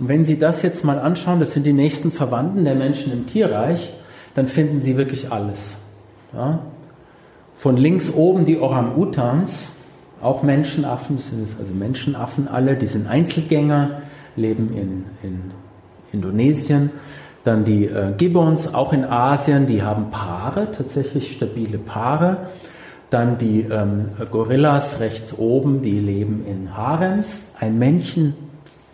Und 0.00 0.08
wenn 0.08 0.24
Sie 0.24 0.36
das 0.36 0.62
jetzt 0.62 0.84
mal 0.84 0.98
anschauen, 0.98 1.38
das 1.38 1.52
sind 1.52 1.64
die 1.64 1.72
nächsten 1.72 2.10
Verwandten 2.10 2.64
der 2.64 2.74
Menschen 2.74 3.12
im 3.12 3.28
Tierreich, 3.28 3.90
dann 4.34 4.48
finden 4.48 4.80
Sie 4.80 4.96
wirklich 4.96 5.30
alles. 5.30 5.76
Ja? 6.34 6.58
Von 7.62 7.76
links 7.76 8.12
oben 8.12 8.44
die 8.44 8.58
Orang-Utans, 8.58 9.68
auch 10.20 10.42
Menschenaffen, 10.42 11.18
sind 11.18 11.46
also 11.60 11.72
Menschenaffen 11.72 12.48
alle, 12.48 12.74
die 12.74 12.86
sind 12.86 13.06
Einzelgänger, 13.06 14.02
leben 14.34 14.74
in, 14.74 15.04
in 15.22 15.52
Indonesien. 16.12 16.90
Dann 17.44 17.64
die 17.64 17.84
äh, 17.84 18.14
Gibbons, 18.18 18.74
auch 18.74 18.92
in 18.92 19.04
Asien, 19.04 19.68
die 19.68 19.84
haben 19.84 20.10
Paare, 20.10 20.72
tatsächlich 20.72 21.30
stabile 21.30 21.78
Paare. 21.78 22.48
Dann 23.10 23.38
die 23.38 23.60
ähm, 23.60 24.06
Gorillas 24.32 24.98
rechts 24.98 25.38
oben, 25.38 25.82
die 25.82 26.00
leben 26.00 26.44
in 26.44 26.76
Harems, 26.76 27.46
ein 27.60 27.78
Männchen, 27.78 28.34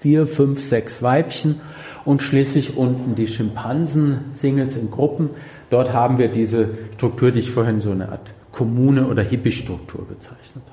vier, 0.00 0.26
fünf, 0.26 0.62
sechs 0.62 1.02
Weibchen 1.02 1.62
und 2.04 2.20
schließlich 2.20 2.76
unten 2.76 3.14
die 3.14 3.28
Schimpansen, 3.28 4.26
Singles 4.34 4.76
in 4.76 4.90
Gruppen. 4.90 5.30
Dort 5.70 5.94
haben 5.94 6.18
wir 6.18 6.28
diese 6.28 6.68
Struktur, 6.96 7.30
die 7.30 7.40
ich 7.40 7.50
vorhin 7.50 7.80
so 7.80 7.92
eine 7.92 8.10
Art 8.10 8.34
Kommune 8.52 9.06
oder 9.06 9.22
Hippie-Struktur 9.22 10.06
bezeichnet. 10.06 10.64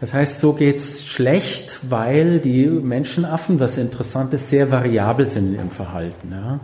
Das 0.00 0.12
heißt, 0.12 0.40
so 0.40 0.52
geht's 0.52 1.06
schlecht, 1.06 1.78
weil 1.82 2.40
die 2.40 2.66
Menschenaffen, 2.66 3.60
was 3.60 3.78
interessant 3.78 4.34
ist, 4.34 4.50
sehr 4.50 4.70
variabel 4.70 5.28
sind 5.28 5.50
in 5.50 5.54
ihrem 5.54 5.70
Verhalten. 5.70 6.32
Ja. 6.32 6.60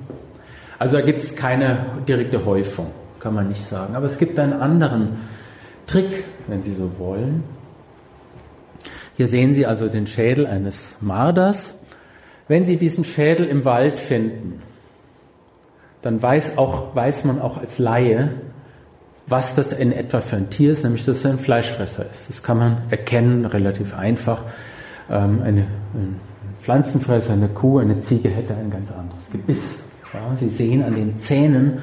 Also 0.78 0.96
da 0.96 1.02
gibt 1.02 1.22
es 1.22 1.36
keine 1.36 1.86
direkte 2.08 2.44
Häufung, 2.44 2.90
kann 3.20 3.34
man 3.34 3.48
nicht 3.48 3.64
sagen. 3.64 3.94
Aber 3.94 4.06
es 4.06 4.18
gibt 4.18 4.38
einen 4.38 4.54
anderen 4.54 5.18
Trick, 5.86 6.24
wenn 6.48 6.62
Sie 6.62 6.74
so 6.74 6.98
wollen. 6.98 7.44
Hier 9.16 9.26
sehen 9.26 9.54
Sie 9.54 9.66
also 9.66 9.88
den 9.88 10.06
Schädel 10.06 10.46
eines 10.46 10.96
Marders. 11.00 11.76
Wenn 12.46 12.66
Sie 12.66 12.76
diesen 12.76 13.04
Schädel 13.04 13.46
im 13.46 13.64
Wald 13.64 14.00
finden, 14.00 14.62
dann 16.02 16.22
weiß, 16.22 16.58
auch, 16.58 16.94
weiß 16.94 17.24
man 17.24 17.40
auch 17.40 17.58
als 17.58 17.78
Laie, 17.78 18.30
was 19.28 19.54
das 19.54 19.72
in 19.72 19.92
etwa 19.92 20.20
für 20.20 20.36
ein 20.36 20.50
Tier 20.50 20.72
ist, 20.72 20.84
nämlich 20.84 21.04
dass 21.04 21.18
es 21.18 21.26
ein 21.26 21.38
Fleischfresser 21.38 22.06
ist. 22.10 22.28
Das 22.28 22.42
kann 22.42 22.58
man 22.58 22.78
erkennen, 22.90 23.44
relativ 23.44 23.96
einfach. 23.96 24.42
Ähm, 25.10 25.42
eine, 25.42 25.60
ein 25.94 26.20
Pflanzenfresser, 26.60 27.34
eine 27.34 27.48
Kuh, 27.48 27.78
eine 27.78 28.00
Ziege 28.00 28.28
hätte 28.28 28.54
ein 28.54 28.70
ganz 28.70 28.90
anderes 28.90 29.30
Gebiss. 29.30 29.78
Ja, 30.14 30.34
Sie 30.36 30.48
sehen 30.48 30.82
an 30.82 30.94
den 30.94 31.18
Zähnen, 31.18 31.78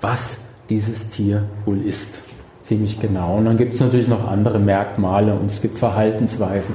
was 0.00 0.36
dieses 0.68 1.08
Tier 1.08 1.44
wohl 1.64 1.80
ist. 1.82 2.22
Ziemlich 2.62 3.00
genau. 3.00 3.38
Und 3.38 3.46
dann 3.46 3.56
gibt 3.56 3.74
es 3.74 3.80
natürlich 3.80 4.08
noch 4.08 4.28
andere 4.28 4.58
Merkmale 4.58 5.34
und 5.34 5.46
es 5.46 5.60
gibt 5.60 5.78
Verhaltensweisen, 5.78 6.74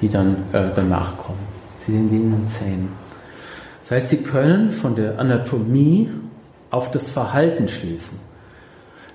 die 0.00 0.08
dann 0.08 0.36
äh, 0.52 0.70
danach 0.74 1.16
kommen. 1.18 1.38
Sie 1.78 1.92
sehen 1.92 2.08
die 2.08 2.16
in 2.16 2.30
den 2.30 2.48
Zähnen. 2.48 2.88
Das 3.80 3.90
heißt, 3.90 4.08
Sie 4.08 4.16
können 4.18 4.70
von 4.70 4.94
der 4.94 5.18
Anatomie 5.18 6.10
auf 6.70 6.90
das 6.90 7.10
Verhalten 7.10 7.68
schließen. 7.68 8.18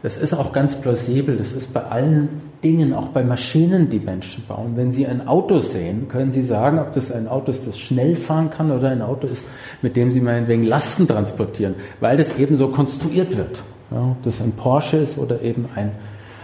Das 0.03 0.17
ist 0.17 0.33
auch 0.33 0.51
ganz 0.51 0.75
plausibel. 0.75 1.37
Das 1.37 1.51
ist 1.51 1.73
bei 1.73 1.83
allen 1.83 2.41
Dingen, 2.63 2.93
auch 2.93 3.09
bei 3.09 3.23
Maschinen, 3.23 3.89
die 3.89 3.99
Menschen 3.99 4.43
bauen. 4.47 4.73
Wenn 4.75 4.91
Sie 4.91 5.05
ein 5.05 5.27
Auto 5.27 5.59
sehen, 5.59 6.07
können 6.07 6.31
Sie 6.31 6.41
sagen, 6.41 6.79
ob 6.79 6.91
das 6.93 7.11
ein 7.11 7.27
Auto 7.27 7.51
ist, 7.51 7.67
das 7.67 7.77
schnell 7.77 8.15
fahren 8.15 8.49
kann 8.49 8.71
oder 8.71 8.89
ein 8.89 9.01
Auto 9.01 9.27
ist, 9.27 9.45
mit 9.81 9.95
dem 9.95 10.11
Sie 10.11 10.19
meinetwegen 10.19 10.63
Lasten 10.63 11.07
transportieren, 11.07 11.75
weil 11.99 12.17
das 12.17 12.37
eben 12.37 12.57
so 12.57 12.69
konstruiert 12.69 13.37
wird. 13.37 13.61
Ja, 13.91 14.01
ob 14.03 14.23
das 14.23 14.41
ein 14.41 14.53
Porsche 14.53 14.97
ist 14.97 15.17
oder 15.17 15.41
eben 15.41 15.65
ein, 15.75 15.91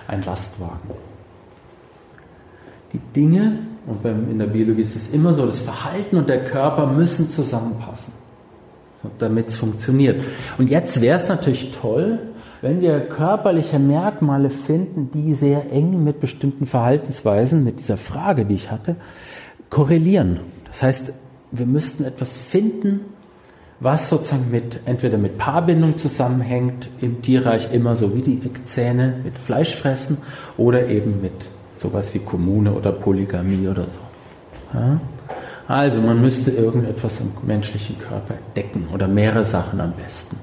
ein 0.08 0.22
Lastwagen. 0.22 0.92
Die 2.94 3.00
Dinge, 3.16 3.60
und 3.86 4.06
in 4.06 4.38
der 4.38 4.48
Biologie 4.48 4.82
ist 4.82 4.96
es 4.96 5.10
immer 5.10 5.34
so, 5.34 5.46
das 5.46 5.60
Verhalten 5.60 6.18
und 6.18 6.30
der 6.30 6.44
Körper 6.44 6.88
müssen 6.88 7.30
zusammenpassen, 7.30 8.14
damit 9.18 9.48
es 9.48 9.58
funktioniert. 9.58 10.24
Und 10.58 10.70
jetzt 10.70 11.02
wäre 11.02 11.16
es 11.16 11.28
natürlich 11.30 11.72
toll, 11.72 12.20
wenn 12.62 12.82
wir 12.82 13.00
körperliche 13.02 13.80
Merkmale 13.80 14.50
finden, 14.50 15.12
die 15.14 15.34
sehr 15.34 15.72
eng 15.72 16.04
mit 16.04 16.20
bestimmten 16.20 16.66
Verhaltensweisen, 16.66 17.64
mit 17.64 17.80
dieser 17.80 17.98
Frage, 17.98 18.46
die 18.46 18.56
ich 18.56 18.72
hatte, 18.72 18.96
korrelieren. 19.70 20.40
Das 20.66 20.84
heißt, 20.84 21.14
wir 21.52 21.66
müssten 21.66 22.04
etwas 22.04 22.38
finden, 22.38 23.02
was 23.80 24.10
sozusagen 24.10 24.50
mit, 24.50 24.80
entweder 24.86 25.18
mit 25.18 25.38
Paarbindung 25.38 25.98
zusammenhängt, 25.98 26.90
im 27.00 27.22
Tierreich 27.22 27.72
immer 27.72 27.96
so 27.96 28.16
wie 28.16 28.22
die 28.22 28.42
Eckzähne 28.44 29.16
mit 29.24 29.38
Fleischfressen 29.38 30.18
oder 30.58 30.88
eben 30.88 31.22
mit 31.22 31.50
sowas 31.78 32.14
wie 32.14 32.20
Kommune 32.20 32.74
oder 32.74 32.92
Polygamie 32.92 33.68
oder 33.68 33.84
so. 33.84 34.00
Ja? 34.74 35.00
Also 35.68 36.02
man 36.02 36.22
müsste 36.22 36.52
irgendetwas 36.52 37.20
im 37.20 37.32
menschlichen 37.46 38.00
Körper 38.00 38.36
entdecken 38.36 38.88
oder 38.94 39.08
mehrere 39.08 39.46
Sachen 39.46 39.80
am 39.80 39.94
besten. 39.94 40.38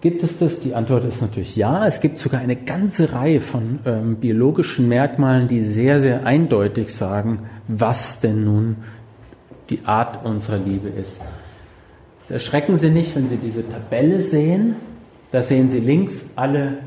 Gibt 0.00 0.22
es 0.22 0.38
das? 0.38 0.60
Die 0.60 0.74
Antwort 0.74 1.04
ist 1.04 1.20
natürlich 1.20 1.56
ja. 1.56 1.86
Es 1.86 2.00
gibt 2.00 2.18
sogar 2.18 2.40
eine 2.40 2.56
ganze 2.56 3.12
Reihe 3.12 3.40
von 3.42 3.80
ähm, 3.84 4.16
biologischen 4.16 4.88
Merkmalen, 4.88 5.46
die 5.46 5.62
sehr, 5.62 6.00
sehr 6.00 6.24
eindeutig 6.24 6.94
sagen, 6.94 7.40
was 7.68 8.20
denn 8.20 8.44
nun 8.44 8.76
die 9.68 9.80
Art 9.84 10.24
unserer 10.24 10.56
Liebe 10.56 10.88
ist. 10.88 11.20
Jetzt 12.20 12.30
erschrecken 12.30 12.78
Sie 12.78 12.88
nicht, 12.88 13.14
wenn 13.14 13.28
Sie 13.28 13.36
diese 13.36 13.68
Tabelle 13.68 14.22
sehen. 14.22 14.76
Da 15.32 15.42
sehen 15.42 15.70
Sie 15.70 15.80
links 15.80 16.30
alle 16.34 16.78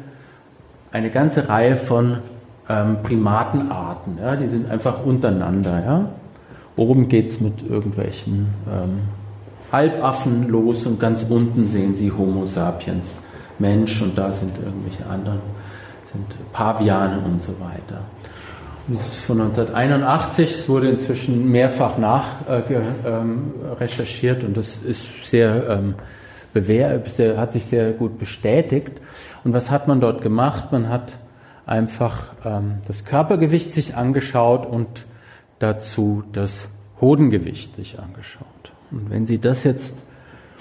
eine 0.92 1.12
ganze 1.12 1.48
Reihe 1.48 1.78
von 1.78 2.18
ähm, 2.68 2.98
Primatenarten. 3.04 4.18
Ja? 4.18 4.36
Die 4.36 4.48
sind 4.48 4.70
einfach 4.72 5.06
untereinander. 5.06 5.84
Ja? 5.86 6.10
Oben 6.76 7.10
geht 7.10 7.28
es 7.28 7.40
mit 7.40 7.62
irgendwelchen 7.70 8.48
ähm, 8.68 9.02
Halbaffen 9.74 10.48
los 10.50 10.86
und 10.86 11.00
ganz 11.00 11.26
unten 11.28 11.68
sehen 11.68 11.96
Sie 11.96 12.12
Homo 12.12 12.46
sapiens, 12.46 13.20
Mensch 13.58 14.02
und 14.02 14.18
da 14.18 14.32
sind 14.32 14.58
irgendwelche 14.58 15.06
anderen, 15.08 15.42
sind 16.06 16.28
Paviane 16.54 17.20
und 17.26 17.42
so 17.42 17.54
weiter. 17.60 18.02
Das 18.88 19.08
ist 19.08 19.26
von 19.26 19.42
1981, 19.42 20.52
es 20.52 20.70
wurde 20.70 20.90
inzwischen 20.90 21.50
mehrfach 21.50 21.98
nach 21.98 22.26
äh, 22.48 22.62
ähm, 23.06 23.54
recherchiert 23.80 24.44
und 24.44 24.58
das 24.58 24.78
ist 24.78 25.02
sehr 25.30 25.70
ähm, 25.70 25.96
bewährt, 26.54 27.08
sehr, 27.10 27.38
hat 27.38 27.54
sich 27.54 27.66
sehr 27.66 27.92
gut 27.92 28.20
bestätigt. 28.20 28.92
Und 29.44 29.54
was 29.54 29.72
hat 29.72 29.88
man 29.88 30.02
dort 30.02 30.22
gemacht? 30.22 30.72
Man 30.72 30.90
hat 30.90 31.18
einfach 31.66 32.34
ähm, 32.46 32.80
das 32.86 33.06
Körpergewicht 33.06 33.74
sich 33.74 33.96
angeschaut 33.96 34.66
und 34.66 35.06
dazu 35.60 36.24
das 36.34 36.68
Hodengewicht 37.02 37.76
sich 37.78 38.00
angeschaut. 38.00 38.73
Und 38.94 39.10
wenn 39.10 39.28
Sie 39.28 39.40
das 39.40 39.64
jetzt, 39.66 39.92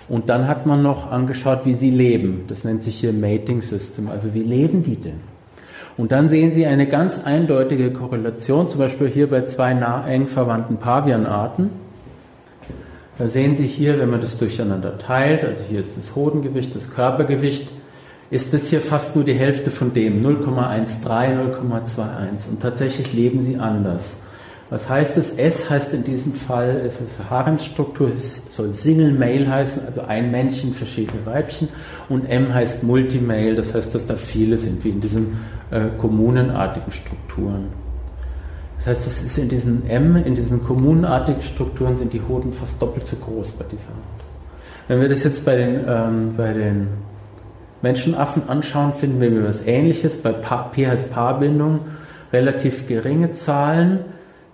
und 0.08 0.28
dann 0.28 0.48
hat 0.48 0.66
man 0.66 0.82
noch 0.82 1.10
angeschaut, 1.10 1.64
wie 1.64 1.74
sie 1.74 1.90
leben. 1.90 2.44
Das 2.48 2.64
nennt 2.64 2.82
sich 2.82 2.96
hier 2.96 3.12
Mating 3.12 3.62
System. 3.62 4.08
Also 4.08 4.34
wie 4.34 4.42
leben 4.42 4.82
die 4.82 4.96
denn? 4.96 5.20
Und 5.96 6.12
dann 6.12 6.28
sehen 6.28 6.52
Sie 6.52 6.66
eine 6.66 6.86
ganz 6.86 7.22
eindeutige 7.24 7.92
Korrelation, 7.92 8.68
zum 8.68 8.80
Beispiel 8.80 9.08
hier 9.08 9.30
bei 9.30 9.46
zwei 9.46 9.74
nah 9.74 10.06
eng 10.06 10.26
verwandten 10.26 10.78
Pavianarten. 10.78 11.70
Da 13.18 13.28
sehen 13.28 13.56
Sie 13.56 13.66
hier, 13.66 13.98
wenn 13.98 14.10
man 14.10 14.20
das 14.20 14.38
durcheinander 14.38 14.98
teilt, 14.98 15.44
also 15.44 15.64
hier 15.68 15.80
ist 15.80 15.96
das 15.96 16.14
Hodengewicht, 16.14 16.74
das 16.74 16.90
Körpergewicht, 16.90 17.68
ist 18.30 18.54
das 18.54 18.68
hier 18.68 18.80
fast 18.80 19.14
nur 19.14 19.24
die 19.24 19.34
Hälfte 19.34 19.70
von 19.70 19.92
dem, 19.92 20.22
0,13, 20.22 21.04
0,21. 21.04 22.48
Und 22.50 22.60
tatsächlich 22.60 23.12
leben 23.12 23.42
sie 23.42 23.58
anders. 23.58 24.16
Was 24.72 24.88
heißt 24.88 25.18
es? 25.18 25.32
S 25.32 25.68
heißt 25.68 25.92
in 25.92 26.02
diesem 26.02 26.32
Fall, 26.32 26.80
es 26.86 26.98
ist 27.02 27.18
Haremsstruktur, 27.28 28.10
es 28.16 28.40
soll 28.48 28.72
Single 28.72 29.12
Male 29.12 29.46
heißen, 29.46 29.84
also 29.84 30.00
ein 30.00 30.30
Männchen, 30.30 30.72
verschiedene 30.72 31.26
Weibchen. 31.26 31.68
Und 32.08 32.24
M 32.24 32.54
heißt 32.54 32.82
Multimale, 32.82 33.54
das 33.54 33.74
heißt, 33.74 33.94
dass 33.94 34.06
da 34.06 34.16
viele 34.16 34.56
sind, 34.56 34.82
wie 34.82 34.88
in 34.88 35.02
diesen 35.02 35.36
äh, 35.70 35.88
kommunenartigen 35.98 36.90
Strukturen. 36.90 37.66
Das 38.78 38.86
heißt, 38.86 39.06
es 39.06 39.20
ist 39.20 39.36
in 39.36 39.50
diesen 39.50 39.86
M, 39.90 40.16
in 40.16 40.34
diesen 40.34 40.64
kommunenartigen 40.64 41.42
Strukturen 41.42 41.98
sind 41.98 42.14
die 42.14 42.22
Hoden 42.26 42.54
fast 42.54 42.80
doppelt 42.80 43.06
so 43.06 43.16
groß 43.16 43.50
bei 43.50 43.66
dieser 43.70 43.90
Art. 43.90 44.24
Wenn 44.88 45.02
wir 45.02 45.08
das 45.10 45.22
jetzt 45.22 45.44
bei 45.44 45.54
den, 45.54 45.84
ähm, 45.86 46.34
bei 46.34 46.54
den 46.54 46.88
Menschenaffen 47.82 48.48
anschauen, 48.48 48.94
finden 48.94 49.20
wir 49.20 49.44
was 49.44 49.66
Ähnliches. 49.66 50.16
Bei 50.16 50.32
P 50.32 50.86
heißt 50.86 51.10
Paarbindung 51.10 51.80
relativ 52.32 52.88
geringe 52.88 53.32
Zahlen 53.32 54.11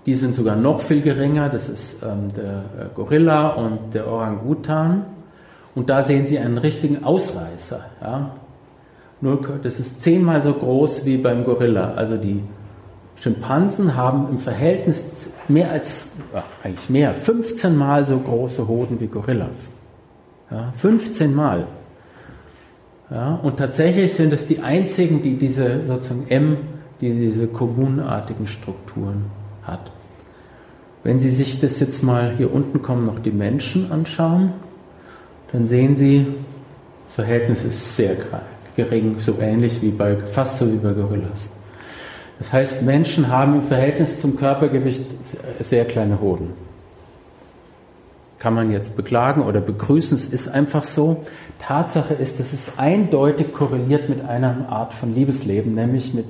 die 0.09 0.15
sind 0.15 0.35
sogar 0.35 0.57
noch 0.57 0.81
viel 0.81 1.03
geringer. 1.03 1.51
Das 1.51 1.69
ist 1.69 1.97
ähm, 2.03 2.33
der 2.35 2.45
äh, 2.47 2.95
Gorilla 2.95 3.49
und 3.49 3.93
der 3.93 4.07
Orangutan. 4.07 5.05
Und 5.75 5.91
da 5.91 6.03
sehen 6.03 6.27
Sie 6.27 6.39
einen 6.39 6.57
richtigen 6.57 7.05
Ausreißer. 7.05 7.85
Ja? 8.01 8.31
Das 9.63 9.79
ist 9.79 10.01
zehnmal 10.01 10.43
so 10.43 10.55
groß 10.55 11.05
wie 11.05 11.19
beim 11.19 11.45
Gorilla. 11.45 11.93
Also 11.93 12.17
die 12.17 12.43
Schimpansen 13.17 13.97
haben 13.97 14.29
im 14.31 14.39
Verhältnis 14.39 15.05
mehr 15.47 15.73
als, 15.73 16.09
ach, 16.35 16.45
eigentlich 16.65 16.89
mehr, 16.89 17.13
15 17.13 17.77
Mal 17.77 18.07
so 18.07 18.19
große 18.19 18.67
Hoden 18.67 19.01
wie 19.01 19.09
Gorillas. 19.09 19.69
Ja, 20.51 20.73
15 20.75 21.35
Mal. 21.35 21.67
Ja, 23.11 23.35
und 23.43 23.59
tatsächlich 23.59 24.15
sind 24.15 24.33
es 24.33 24.47
die 24.47 24.61
einzigen, 24.61 25.21
die 25.21 25.37
diese 25.37 25.85
sozusagen 25.85 26.29
M, 26.31 26.57
die 27.03 27.13
diese 27.13 27.47
kommunartigen 27.47 28.47
Strukturen 28.47 29.27
hat. 29.65 29.93
Wenn 31.05 31.21
Sie 31.21 31.31
sich 31.31 31.61
das 31.61 31.81
jetzt 31.81 32.03
mal 32.03 32.35
hier 32.37 32.53
unten 32.53 32.83
kommen, 32.83 33.07
noch 33.07 33.19
die 33.19 33.31
Menschen 33.31 33.91
anschauen, 33.93 34.53
dann 35.53 35.67
sehen 35.67 35.97
Sie, 35.97 36.27
das 37.05 37.15
Verhältnis 37.15 37.65
ist 37.65 37.97
sehr 37.97 38.17
gering, 38.77 39.17
so 39.19 39.37
ähnlich 39.41 39.81
wie 39.83 39.91
bei, 39.91 40.17
fast 40.17 40.59
so 40.59 40.71
wie 40.71 40.77
bei 40.77 40.93
Gorillas. 40.93 41.49
Das 42.39 42.53
heißt, 42.53 42.83
Menschen 42.83 43.29
haben 43.29 43.57
im 43.57 43.63
Verhältnis 43.63 44.21
zum 44.21 44.37
Körpergewicht 44.37 45.05
sehr 45.61 45.85
kleine 45.85 46.21
Hoden. 46.21 46.51
Kann 48.39 48.55
man 48.55 48.71
jetzt 48.71 48.97
beklagen 48.97 49.43
oder 49.43 49.61
begrüßen, 49.61 50.17
es 50.17 50.27
ist 50.27 50.47
einfach 50.47 50.85
so. 50.85 51.25
Tatsache 51.59 52.15
ist, 52.15 52.39
dass 52.39 52.53
es 52.53 52.79
eindeutig 52.79 53.53
korreliert 53.53 54.09
mit 54.09 54.25
einer 54.25 54.69
Art 54.69 54.93
von 54.93 55.13
Liebesleben, 55.13 55.75
nämlich 55.75 56.15
mit, 56.15 56.27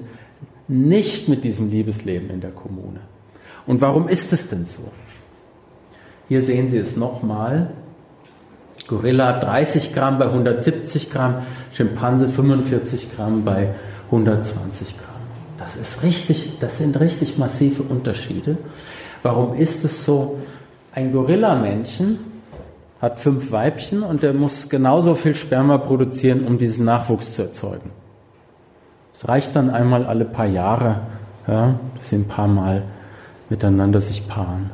nicht 0.68 1.28
mit 1.28 1.44
diesem 1.44 1.70
Liebesleben 1.70 2.31
in 2.31 2.40
der 2.40 2.50
Kommune. 2.50 3.00
Und 3.68 3.83
warum 3.83 4.09
ist 4.09 4.33
es 4.33 4.48
denn 4.48 4.64
so? 4.64 4.83
Hier 6.26 6.42
sehen 6.42 6.68
Sie 6.68 6.78
es 6.78 6.96
nochmal. 6.96 7.70
Gorilla 8.87 9.38
30 9.38 9.94
Gramm 9.94 10.18
bei 10.18 10.24
170 10.24 11.11
Gramm, 11.11 11.42
Schimpanse 11.72 12.31
45 12.31 13.14
Gramm 13.14 13.44
bei 13.44 13.74
120 14.07 14.96
Gramm. 14.96 15.09
Das 15.59 15.76
ist 15.76 16.02
richtig, 16.02 16.59
das 16.61 16.78
sind 16.78 16.98
richtig 16.98 17.37
massive 17.37 17.83
Unterschiede. 17.83 18.57
Warum 19.22 19.54
ist 19.54 19.85
es 19.85 20.02
so? 20.02 20.38
Ein 20.94 21.12
Gorilla-Männchen 21.12 22.20
hat 23.02 23.20
fünf 23.20 23.52
Weibchen 23.52 24.02
und 24.02 24.22
der 24.22 24.33
muss 24.33 24.70
genauso 24.70 25.14
viel 25.14 25.35
Sperma 25.35 25.76
produzieren, 25.76 26.46
um 26.46 26.57
diesen 26.57 26.87
Nachwuchs 26.87 27.35
zu 27.35 27.42
erzeugen. 27.42 27.90
Es 29.14 29.28
reicht 29.28 29.54
dann 29.54 29.68
einmal 29.68 30.07
alle 30.07 30.24
paar 30.24 30.46
Jahre, 30.46 31.02
ja, 31.46 31.78
dass 31.96 32.09
sie 32.09 32.16
ein 32.16 32.28
paar 32.28 32.48
Mal 32.48 32.85
miteinander 33.50 34.00
sich 34.00 34.26
paaren. 34.28 34.70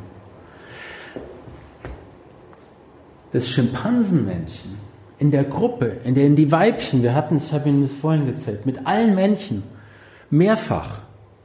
Das 3.32 3.48
Schimpansenmännchen 3.48 4.78
in 5.18 5.30
der 5.30 5.44
Gruppe, 5.44 5.96
in 6.04 6.14
der 6.14 6.28
die 6.30 6.50
Weibchen, 6.52 7.02
wir 7.02 7.14
hatten, 7.14 7.36
ich 7.36 7.52
habe 7.52 7.68
Ihnen 7.68 7.82
das 7.82 7.92
vorhin 7.92 8.26
gezählt, 8.26 8.66
mit 8.66 8.86
allen 8.86 9.14
Männchen 9.14 9.62
mehrfach 10.30 10.98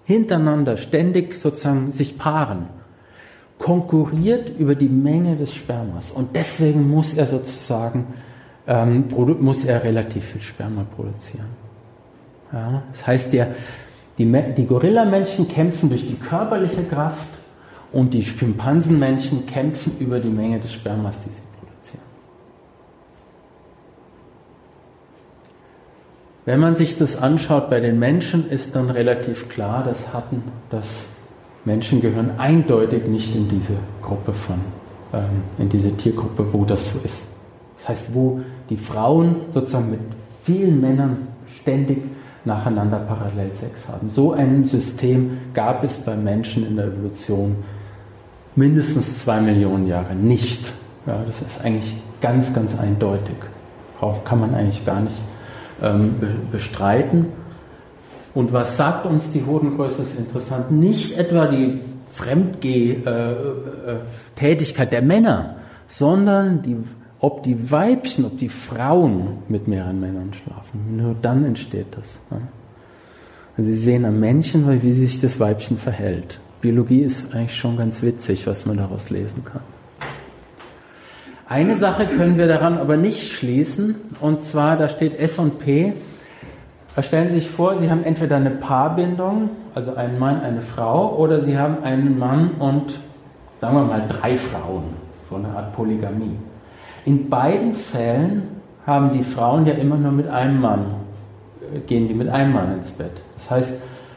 hintereinander 0.03 0.77
ständig 0.77 1.35
sozusagen 1.35 1.91
sich 1.91 2.17
paaren, 2.17 2.67
konkurriert 3.57 4.51
über 4.57 4.75
die 4.75 4.89
Menge 4.89 5.35
des 5.35 5.53
Spermas 5.53 6.11
und 6.11 6.35
deswegen 6.35 6.89
muss 6.89 7.13
er 7.13 7.25
sozusagen 7.25 8.07
ähm, 8.67 9.05
muss 9.39 9.65
er 9.65 9.83
relativ 9.83 10.25
viel 10.25 10.41
Sperma 10.41 10.85
produzieren. 10.95 11.49
Ja, 12.53 12.83
das 12.91 13.05
heißt, 13.05 13.33
der 13.33 13.55
die, 14.19 14.53
die 14.57 14.65
Gorillamännchen 14.65 15.47
kämpfen 15.47 15.89
durch 15.89 16.05
die 16.05 16.15
körperliche 16.15 16.83
Kraft 16.83 17.29
und 17.91 18.13
die 18.13 18.23
Schimpansenmännchen 18.23 19.45
kämpfen 19.45 19.93
über 19.99 20.19
die 20.19 20.29
Menge 20.29 20.59
des 20.59 20.73
Spermas, 20.73 21.19
die 21.21 21.29
sie 21.29 21.41
produzieren. 21.57 22.03
Wenn 26.45 26.59
man 26.59 26.75
sich 26.75 26.97
das 26.97 27.15
anschaut 27.15 27.69
bei 27.69 27.79
den 27.79 27.97
Menschen, 27.97 28.49
ist 28.49 28.75
dann 28.75 28.89
relativ 28.89 29.47
klar, 29.47 29.83
dass 29.83 30.13
hatten, 30.13 30.43
dass 30.69 31.05
Menschen 31.63 32.01
gehören 32.01 32.37
eindeutig 32.37 33.07
nicht 33.07 33.33
in 33.35 33.47
diese 33.47 33.73
Gruppe 34.01 34.33
von, 34.33 34.59
ähm, 35.13 35.43
in 35.57 35.69
diese 35.69 35.95
Tiergruppe, 35.95 36.53
wo 36.53 36.65
das 36.65 36.93
so 36.93 36.99
ist. 36.99 37.23
Das 37.77 37.89
heißt, 37.89 38.13
wo 38.13 38.41
die 38.69 38.77
Frauen 38.77 39.37
sozusagen 39.51 39.91
mit 39.91 40.01
vielen 40.43 40.81
Männern 40.81 41.27
ständig 41.47 42.03
nacheinander 42.49 42.99
parallel 42.99 43.55
Sex 43.55 43.87
haben. 43.87 44.09
So 44.09 44.33
ein 44.33 44.65
System 44.65 45.37
gab 45.53 45.83
es 45.83 45.99
bei 45.99 46.15
Menschen 46.15 46.67
in 46.67 46.75
der 46.75 46.87
Evolution 46.87 47.57
mindestens 48.55 49.19
zwei 49.19 49.39
Millionen 49.39 49.87
Jahre 49.87 50.15
nicht. 50.15 50.73
Ja, 51.05 51.21
das 51.25 51.41
ist 51.41 51.63
eigentlich 51.63 51.95
ganz, 52.19 52.53
ganz 52.53 52.77
eindeutig. 52.77 53.35
Kann 54.25 54.39
man 54.39 54.53
eigentlich 54.53 54.85
gar 54.85 55.01
nicht 55.01 55.15
ähm, 55.81 56.15
bestreiten. 56.51 57.27
Und 58.33 58.51
was 58.53 58.77
sagt 58.77 59.05
uns 59.05 59.31
die 59.31 59.45
Hodengröße, 59.45 60.01
ist 60.01 60.17
interessant. 60.17 60.71
Nicht 60.71 61.17
etwa 61.17 61.47
die 61.47 61.79
Fremdgeh-Tätigkeit 62.11 64.87
äh, 64.87 64.89
äh, 64.89 64.89
der 64.89 65.01
Männer, 65.01 65.55
sondern 65.87 66.61
die, 66.61 66.77
ob 67.19 67.43
die 67.43 67.71
Weibchen, 67.71 68.25
ob 68.25 68.37
die 68.37 68.49
Frauen 68.49 69.39
mit 69.47 69.67
mehreren 69.67 69.99
Männern 69.99 70.33
schlafen. 70.33 70.97
Nur 70.97 71.15
dann 71.21 71.43
entsteht 71.43 71.87
das. 71.97 72.19
Also 73.57 73.69
Sie 73.69 73.77
sehen 73.77 74.05
am 74.05 74.19
Männchen, 74.19 74.81
wie 74.81 74.93
sich 74.93 75.19
das 75.19 75.39
Weibchen 75.39 75.77
verhält. 75.77 76.39
Biologie 76.61 77.01
ist 77.01 77.33
eigentlich 77.33 77.55
schon 77.55 77.77
ganz 77.77 78.01
witzig, 78.01 78.47
was 78.47 78.65
man 78.65 78.77
daraus 78.77 79.09
lesen 79.09 79.43
kann. 79.43 79.61
Eine 81.47 81.77
Sache 81.77 82.05
können 82.05 82.37
wir 82.37 82.47
daran 82.47 82.77
aber 82.77 82.95
nicht 82.95 83.31
schließen, 83.31 83.95
und 84.21 84.41
zwar, 84.41 84.77
da 84.77 84.87
steht 84.87 85.19
S 85.19 85.39
und 85.39 85.59
P. 85.59 85.93
Stellen 87.01 87.29
Sie 87.29 87.35
sich 87.35 87.49
vor, 87.49 87.77
Sie 87.77 87.89
haben 87.89 88.03
entweder 88.03 88.35
eine 88.35 88.51
Paarbindung, 88.51 89.49
also 89.73 89.95
einen 89.95 90.19
Mann, 90.19 90.41
eine 90.41 90.61
Frau, 90.61 91.15
oder 91.17 91.39
Sie 91.39 91.57
haben 91.57 91.81
einen 91.83 92.19
Mann 92.19 92.51
und, 92.59 92.99
sagen 93.59 93.75
wir 93.77 93.83
mal, 93.83 94.03
drei 94.07 94.35
Frauen, 94.35 94.83
so 95.29 95.37
eine 95.37 95.47
Art 95.47 95.73
Polygamie. 95.73 96.35
In 97.05 97.29
beiden 97.29 97.73
Fällen 97.73 98.43
haben 98.85 99.11
die 99.11 99.23
Frauen 99.23 99.65
ja 99.65 99.73
immer 99.73 99.97
nur 99.97 100.11
mit 100.11 100.27
einem 100.27 100.61
Mann, 100.61 100.85
äh, 101.73 101.79
gehen 101.79 102.07
die 102.07 102.13
mit 102.13 102.29
einem 102.29 102.53
Mann 102.53 102.77
ins 102.77 102.91
Bett. 102.91 103.21
Das 103.35 103.51
heißt, 103.51 103.73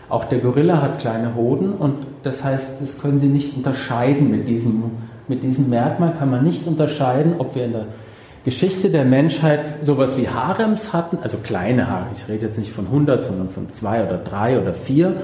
auch 0.09 0.25
der 0.25 0.41
Gorilla 0.41 0.83
hat 0.83 0.99
kleine 0.99 1.35
Hoden 1.35 1.73
und 1.73 2.07
das 2.23 2.45
heißt, 2.45 2.81
das 2.81 3.01
können 3.01 3.19
Sie 3.19 3.29
nicht 3.29 3.57
unterscheiden 3.57 4.31
mit 4.31 4.47
diesem, 4.47 4.83
mit 5.27 5.43
diesem 5.43 5.71
Merkmal, 5.71 6.13
kann 6.19 6.31
man 6.31 6.45
nicht 6.45 6.67
unterscheiden, 6.67 7.37
ob 7.39 7.55
wir 7.55 7.65
in 7.65 7.73
der 7.73 7.87
Geschichte 8.45 8.91
der 8.91 9.05
Menschheit 9.05 9.87
sowas 9.87 10.19
wie 10.19 10.29
Harems 10.29 10.93
hatten, 10.93 11.19
also 11.23 11.39
kleine 11.39 11.89
Haare, 11.89 12.09
ich 12.13 12.29
rede 12.29 12.47
jetzt 12.47 12.59
nicht 12.59 12.73
von 12.73 12.87
100, 12.87 13.25
sondern 13.25 13.49
von 13.49 13.73
zwei 13.73 14.05
oder 14.05 14.19
drei 14.19 14.61
oder 14.61 14.75
vier, 14.75 15.15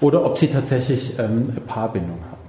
oder 0.00 0.24
ob 0.24 0.38
sie 0.38 0.48
tatsächlich 0.48 1.18
ähm, 1.18 1.44
Paarbindung 1.66 2.18
hatten. 2.30 2.41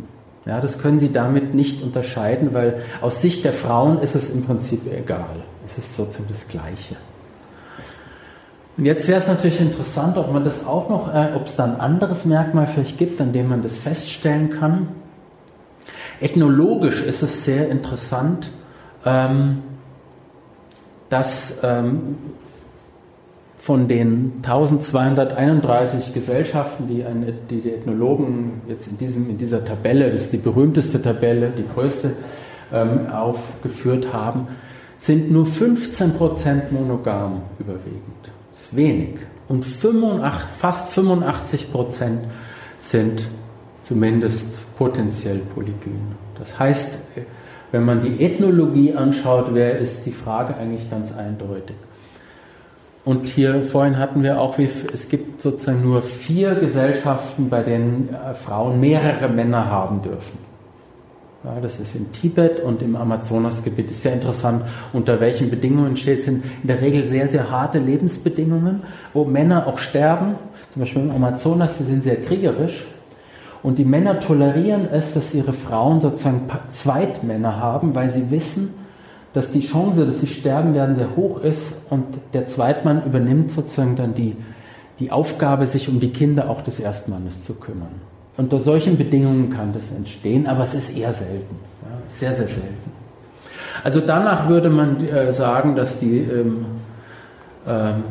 Ja, 0.45 0.59
das 0.59 0.79
können 0.79 0.99
Sie 0.99 1.11
damit 1.11 1.53
nicht 1.53 1.81
unterscheiden, 1.81 2.53
weil 2.53 2.81
aus 3.01 3.21
Sicht 3.21 3.45
der 3.45 3.53
Frauen 3.53 3.99
ist 3.99 4.15
es 4.15 4.29
im 4.29 4.43
Prinzip 4.43 4.81
egal. 4.91 5.43
Es 5.65 5.77
ist 5.77 5.95
sozusagen 5.95 6.27
das 6.27 6.47
Gleiche. 6.47 6.95
Und 8.75 8.85
jetzt 8.85 9.07
wäre 9.07 9.21
es 9.21 9.27
natürlich 9.27 9.61
interessant, 9.61 10.17
ob 10.17 10.33
man 10.33 10.43
das 10.43 10.65
auch 10.65 10.89
noch, 10.89 11.13
äh, 11.13 11.29
ob 11.35 11.45
es 11.45 11.55
da 11.55 11.63
ein 11.65 11.79
anderes 11.79 12.25
Merkmal 12.25 12.67
vielleicht 12.67 12.97
gibt, 12.97 13.21
an 13.21 13.31
dem 13.31 13.49
man 13.49 13.61
das 13.61 13.77
feststellen 13.77 14.49
kann. 14.49 14.89
Ethnologisch 16.19 17.03
ist 17.03 17.21
es 17.21 17.45
sehr 17.45 17.69
interessant, 17.69 18.49
ähm, 19.05 19.61
dass 21.09 21.59
ähm, 21.63 22.17
von 23.63 23.87
den 23.87 24.41
1231 24.41 26.13
Gesellschaften, 26.13 26.89
die, 26.89 27.05
eine, 27.05 27.31
die, 27.31 27.61
die 27.61 27.71
Ethnologen 27.71 28.61
jetzt 28.67 28.87
in, 28.87 28.97
diesem, 28.97 29.29
in 29.29 29.37
dieser 29.37 29.63
Tabelle, 29.63 30.11
das 30.11 30.23
ist 30.23 30.33
die 30.33 30.37
berühmteste 30.37 31.01
Tabelle, 31.01 31.49
die 31.49 31.65
größte, 31.65 32.11
ähm, 32.73 33.07
aufgeführt 33.09 34.11
haben, 34.11 34.49
sind 34.97 35.31
nur 35.31 35.45
15% 35.45 36.71
monogam 36.71 37.43
überwiegend 37.57 38.31
wenig. 38.71 39.19
Und 39.47 39.63
85, 39.63 40.49
fast 40.57 40.91
85 40.91 41.71
Prozent 41.71 42.19
sind 42.79 43.29
zumindest 43.83 44.75
potenziell 44.75 45.37
polygyn. 45.37 46.17
Das 46.37 46.59
heißt, 46.59 46.97
wenn 47.71 47.85
man 47.85 48.01
die 48.01 48.21
Ethnologie 48.25 48.93
anschaut, 48.93 49.53
wäre 49.53 49.77
ist 49.77 50.05
die 50.05 50.11
Frage 50.11 50.57
eigentlich 50.57 50.89
ganz 50.89 51.13
eindeutig. 51.13 51.77
Und 53.05 53.27
hier 53.27 53.63
vorhin 53.63 53.97
hatten 53.97 54.23
wir 54.23 54.39
auch, 54.39 54.57
wie, 54.57 54.63
es 54.63 55.09
gibt 55.09 55.41
sozusagen 55.41 55.81
nur 55.81 56.01
vier 56.01 56.55
Gesellschaften, 56.55 57.49
bei 57.49 57.61
denen 57.61 58.09
äh, 58.13 58.33
Frauen 58.33 58.79
mehrere 58.79 59.27
Männer 59.27 59.65
haben 59.69 60.01
dürfen. 60.01 60.37
Ja, 61.43 61.59
das 61.61 61.77
ist 61.77 61.93
in 61.93 62.13
Tibet 62.13 62.61
und 62.61 62.81
im 62.81 62.95
Amazonasgebiet. 62.95 63.91
Ist 63.91 64.03
sehr 64.03 64.13
interessant, 64.13 64.63
unter 64.93 65.19
welchen 65.19 65.49
Bedingungen 65.49 65.97
steht. 65.97 66.19
Es 66.19 66.25
sind 66.25 66.45
in 66.61 66.67
der 66.67 66.79
Regel 66.79 67.03
sehr, 67.03 67.27
sehr 67.27 67.51
harte 67.51 67.79
Lebensbedingungen, 67.79 68.83
wo 69.11 69.25
Männer 69.25 69.67
auch 69.67 69.77
sterben. 69.77 70.35
Zum 70.71 70.79
Beispiel 70.81 71.01
im 71.01 71.11
Amazonas, 71.11 71.77
die 71.77 71.83
sind 71.83 72.03
sehr 72.03 72.21
kriegerisch. 72.21 72.85
Und 73.61 73.77
die 73.77 73.83
Männer 73.83 74.21
tolerieren 74.21 74.87
es, 74.89 75.13
dass 75.13 75.33
ihre 75.33 75.51
Frauen 75.51 75.99
sozusagen 75.99 76.43
Zweitmänner 76.69 77.57
haben, 77.57 77.93
weil 77.93 78.11
sie 78.11 78.31
wissen, 78.31 78.73
dass 79.33 79.51
die 79.51 79.61
Chance, 79.61 80.05
dass 80.05 80.19
sie 80.19 80.27
sterben 80.27 80.73
werden, 80.75 80.95
sehr 80.95 81.15
hoch 81.15 81.41
ist. 81.41 81.73
Und 81.89 82.05
der 82.33 82.47
Zweitmann 82.47 83.03
übernimmt 83.05 83.51
sozusagen 83.51 83.95
dann 83.95 84.13
die, 84.13 84.35
die 84.99 85.11
Aufgabe, 85.11 85.65
sich 85.65 85.89
um 85.89 85.99
die 85.99 86.11
Kinder 86.11 86.49
auch 86.49 86.61
des 86.61 86.79
Erstmannes 86.79 87.43
zu 87.43 87.55
kümmern. 87.55 88.01
Unter 88.37 88.59
solchen 88.59 88.97
Bedingungen 88.97 89.49
kann 89.49 89.73
das 89.73 89.91
entstehen, 89.91 90.47
aber 90.47 90.63
es 90.63 90.73
ist 90.73 90.95
eher 90.95 91.13
selten. 91.13 91.55
Ja, 91.81 91.97
sehr, 92.07 92.33
sehr 92.33 92.47
selten. 92.47 92.91
Also 93.83 93.99
danach 93.99 94.47
würde 94.49 94.69
man 94.69 95.05
äh, 95.05 95.33
sagen, 95.33 95.75
dass 95.75 95.97
die, 95.97 96.19
ähm, 96.19 96.65
ähm, 97.67 98.03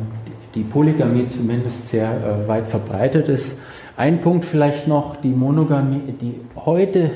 die 0.55 0.63
Polygamie 0.63 1.27
zumindest 1.27 1.89
sehr 1.89 2.09
äh, 2.11 2.47
weit 2.47 2.67
verbreitet 2.67 3.27
ist. 3.29 3.57
Ein 3.95 4.21
Punkt 4.21 4.45
vielleicht 4.45 4.87
noch, 4.87 5.15
die 5.15 5.29
Monogamie, 5.29 6.13
die 6.19 6.41
heute 6.55 7.11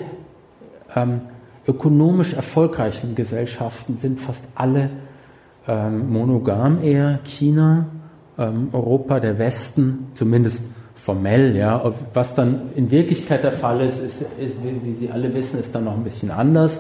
ähm, 0.96 1.20
ökonomisch 1.67 2.34
erfolgreichen 2.34 3.15
Gesellschaften 3.15 3.97
sind 3.97 4.19
fast 4.19 4.43
alle 4.56 4.89
ähm, 5.67 6.10
monogam 6.10 6.82
eher. 6.82 7.19
China, 7.25 7.88
ähm, 8.38 8.69
Europa, 8.71 9.19
der 9.19 9.38
Westen, 9.38 10.08
zumindest 10.15 10.63
formell, 10.95 11.56
ja. 11.56 11.93
Was 12.13 12.36
dann 12.36 12.69
in 12.75 12.89
Wirklichkeit 12.91 13.43
der 13.43 13.51
Fall 13.51 13.82
ist, 13.82 13.99
ist, 13.99 14.21
ist 14.39 14.56
wie 14.84 14.93
Sie 14.93 15.10
alle 15.10 15.34
wissen, 15.34 15.60
ist 15.60 15.73
dann 15.75 15.86
noch 15.86 15.93
ein 15.93 16.03
bisschen 16.03 16.32
anders. 16.32 16.80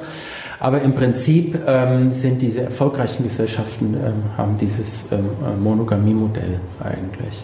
Aber 0.59 0.81
im 0.81 0.95
Prinzip 0.95 1.57
ähm, 1.67 2.11
sind 2.11 2.41
diese 2.41 2.61
erfolgreichen 2.61 3.23
Gesellschaften, 3.23 3.93
ähm, 3.93 4.37
haben 4.37 4.57
dieses 4.57 5.05
ähm, 5.11 5.61
Monogamie-Modell 5.61 6.59
eigentlich. 6.83 7.43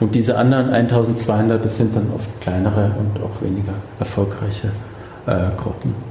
Und 0.00 0.14
diese 0.14 0.36
anderen 0.36 0.70
1200, 0.70 1.64
das 1.64 1.76
sind 1.76 1.94
dann 1.94 2.10
oft 2.14 2.40
kleinere 2.40 2.92
und 2.98 3.22
auch 3.22 3.40
weniger 3.40 3.74
erfolgreiche 4.00 4.68
äh, 5.26 5.56
Gruppen. 5.56 6.07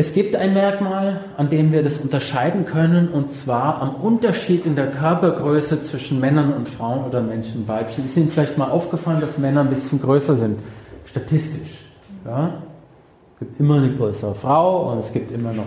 Es 0.00 0.14
gibt 0.14 0.34
ein 0.34 0.54
Merkmal, 0.54 1.20
an 1.36 1.50
dem 1.50 1.72
wir 1.72 1.82
das 1.82 1.98
unterscheiden 1.98 2.64
können, 2.64 3.08
und 3.08 3.30
zwar 3.30 3.82
am 3.82 3.96
Unterschied 3.96 4.64
in 4.64 4.74
der 4.74 4.90
Körpergröße 4.90 5.82
zwischen 5.82 6.20
Männern 6.20 6.54
und 6.54 6.70
Frauen 6.70 7.04
oder 7.04 7.20
Männchen 7.20 7.60
und 7.60 7.68
Weibchen. 7.68 8.06
Ist 8.06 8.16
Ihnen 8.16 8.30
vielleicht 8.30 8.56
mal 8.56 8.70
aufgefallen, 8.70 9.20
dass 9.20 9.36
Männer 9.36 9.60
ein 9.60 9.68
bisschen 9.68 10.00
größer 10.00 10.36
sind, 10.36 10.58
statistisch. 11.04 11.84
Ja? 12.24 12.62
Es 13.34 13.40
gibt 13.40 13.60
immer 13.60 13.74
eine 13.74 13.94
größere 13.94 14.34
Frau 14.34 14.90
und 14.90 15.00
es 15.00 15.12
gibt 15.12 15.32
immer 15.32 15.52
noch 15.52 15.66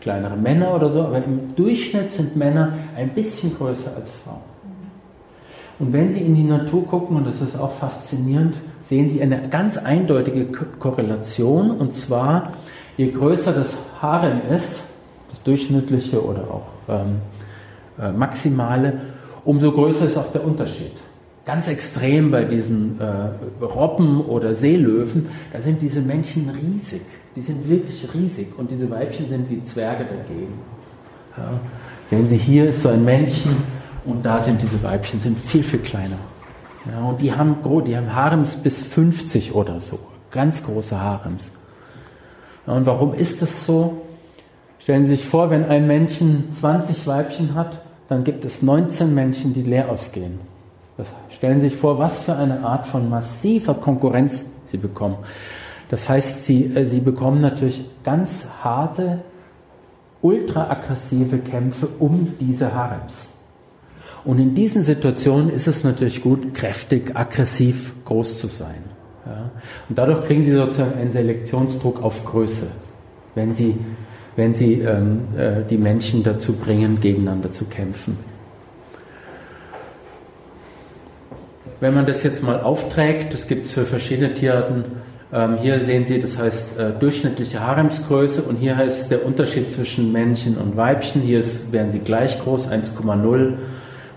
kleinere 0.00 0.36
Männer 0.36 0.74
oder 0.74 0.90
so, 0.90 1.02
aber 1.02 1.18
im 1.18 1.54
Durchschnitt 1.54 2.10
sind 2.10 2.34
Männer 2.34 2.72
ein 2.96 3.10
bisschen 3.10 3.56
größer 3.56 3.92
als 3.94 4.10
Frauen. 4.10 4.42
Und 5.78 5.92
wenn 5.92 6.10
Sie 6.10 6.22
in 6.22 6.34
die 6.34 6.42
Natur 6.42 6.84
gucken, 6.84 7.16
und 7.16 7.28
das 7.28 7.40
ist 7.40 7.56
auch 7.56 7.70
faszinierend, 7.70 8.56
sehen 8.82 9.08
Sie 9.08 9.22
eine 9.22 9.48
ganz 9.48 9.76
eindeutige 9.76 10.46
Korrelation, 10.80 11.70
und 11.70 11.94
zwar 11.94 12.54
je 12.98 13.10
größer 13.10 13.52
das 13.52 13.74
Harem 14.02 14.42
ist, 14.50 14.82
das 15.30 15.42
durchschnittliche 15.44 16.22
oder 16.22 16.42
auch 16.50 16.66
ähm, 16.88 17.20
äh, 17.98 18.12
maximale, 18.12 19.00
umso 19.44 19.72
größer 19.72 20.04
ist 20.04 20.18
auch 20.18 20.30
der 20.32 20.44
Unterschied. 20.44 20.92
Ganz 21.46 21.68
extrem 21.68 22.30
bei 22.30 22.44
diesen 22.44 23.00
äh, 23.00 23.64
Robben 23.64 24.20
oder 24.20 24.54
Seelöwen, 24.54 25.28
da 25.52 25.62
sind 25.62 25.80
diese 25.80 26.00
Männchen 26.02 26.50
riesig. 26.50 27.00
Die 27.36 27.40
sind 27.40 27.68
wirklich 27.68 28.06
riesig 28.12 28.48
und 28.58 28.70
diese 28.70 28.90
Weibchen 28.90 29.28
sind 29.28 29.48
wie 29.48 29.62
Zwerge 29.62 30.04
dagegen. 30.04 30.58
Ja. 31.36 31.48
Sehen 32.10 32.28
Sie, 32.28 32.36
hier 32.36 32.70
ist 32.70 32.82
so 32.82 32.88
ein 32.88 33.04
Männchen 33.04 33.56
und 34.04 34.26
da 34.26 34.40
sind 34.40 34.60
diese 34.60 34.82
Weibchen, 34.82 35.20
sind 35.20 35.38
viel, 35.38 35.62
viel 35.62 35.78
kleiner. 35.78 36.18
Ja, 36.90 37.02
und 37.04 37.20
die 37.20 37.32
haben, 37.32 37.56
die 37.86 37.96
haben 37.96 38.14
Harems 38.14 38.56
bis 38.56 38.80
50 38.80 39.54
oder 39.54 39.80
so. 39.80 39.98
Ganz 40.30 40.64
große 40.64 41.00
Harems. 41.00 41.52
Und 42.68 42.86
warum 42.86 43.14
ist 43.14 43.40
das 43.42 43.64
so? 43.66 44.02
Stellen 44.78 45.04
Sie 45.04 45.16
sich 45.16 45.26
vor, 45.26 45.50
wenn 45.50 45.64
ein 45.64 45.86
Männchen 45.86 46.52
20 46.52 47.06
Weibchen 47.06 47.54
hat, 47.54 47.80
dann 48.08 48.24
gibt 48.24 48.44
es 48.44 48.62
19 48.62 49.14
Männchen, 49.14 49.52
die 49.52 49.62
leer 49.62 49.90
ausgehen. 49.90 50.40
Das 50.96 51.08
stellen 51.30 51.60
Sie 51.60 51.68
sich 51.68 51.78
vor, 51.78 51.98
was 51.98 52.20
für 52.20 52.34
eine 52.34 52.64
Art 52.64 52.86
von 52.86 53.08
massiver 53.08 53.74
Konkurrenz 53.74 54.44
Sie 54.66 54.76
bekommen. 54.76 55.16
Das 55.88 56.08
heißt, 56.08 56.44
Sie, 56.44 56.64
äh, 56.74 56.84
Sie 56.84 57.00
bekommen 57.00 57.40
natürlich 57.40 57.84
ganz 58.04 58.46
harte, 58.62 59.20
ultra 60.20 60.70
aggressive 60.70 61.38
Kämpfe 61.38 61.88
um 61.98 62.34
diese 62.40 62.74
Harems. 62.74 63.28
Und 64.24 64.38
in 64.38 64.54
diesen 64.54 64.82
Situationen 64.84 65.48
ist 65.48 65.68
es 65.68 65.84
natürlich 65.84 66.22
gut, 66.22 66.52
kräftig, 66.52 67.16
aggressiv, 67.16 67.94
groß 68.04 68.36
zu 68.36 68.46
sein. 68.46 68.97
Ja. 69.28 69.50
Und 69.88 69.98
dadurch 69.98 70.24
kriegen 70.24 70.42
sie 70.42 70.52
sozusagen 70.52 70.98
einen 70.98 71.12
Selektionsdruck 71.12 72.02
auf 72.02 72.24
Größe, 72.24 72.66
wenn 73.34 73.54
sie, 73.54 73.76
wenn 74.36 74.54
sie 74.54 74.80
ähm, 74.80 75.20
äh, 75.36 75.62
die 75.68 75.76
Männchen 75.76 76.22
dazu 76.22 76.54
bringen, 76.54 77.00
gegeneinander 77.00 77.52
zu 77.52 77.66
kämpfen. 77.66 78.18
Wenn 81.80 81.94
man 81.94 82.06
das 82.06 82.22
jetzt 82.22 82.42
mal 82.42 82.60
aufträgt, 82.60 83.34
das 83.34 83.46
gibt 83.46 83.66
es 83.66 83.72
für 83.72 83.84
verschiedene 83.84 84.34
Tierarten, 84.34 84.84
ähm, 85.30 85.58
hier 85.58 85.78
sehen 85.80 86.06
Sie, 86.06 86.18
das 86.20 86.38
heißt 86.38 86.78
äh, 86.78 86.90
durchschnittliche 86.98 87.60
Haremsgröße 87.60 88.42
und 88.42 88.56
hier 88.56 88.76
heißt 88.76 89.10
der 89.10 89.26
Unterschied 89.26 89.70
zwischen 89.70 90.10
Männchen 90.10 90.56
und 90.56 90.76
Weibchen. 90.76 91.20
Hier 91.20 91.40
ist, 91.40 91.70
wären 91.70 91.90
sie 91.90 91.98
gleich 91.98 92.40
groß, 92.40 92.68
1,0 92.68 93.52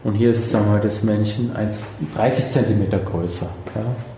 und 0.06 0.14
hier 0.14 0.32
ist, 0.32 0.52
sagen 0.52 0.72
wir 0.72 0.80
das 0.80 1.04
Männchen 1.04 1.54
1, 1.54 1.84
30 2.16 2.52
cm 2.52 2.90
größer. 3.04 3.50
Ja. 3.76 4.11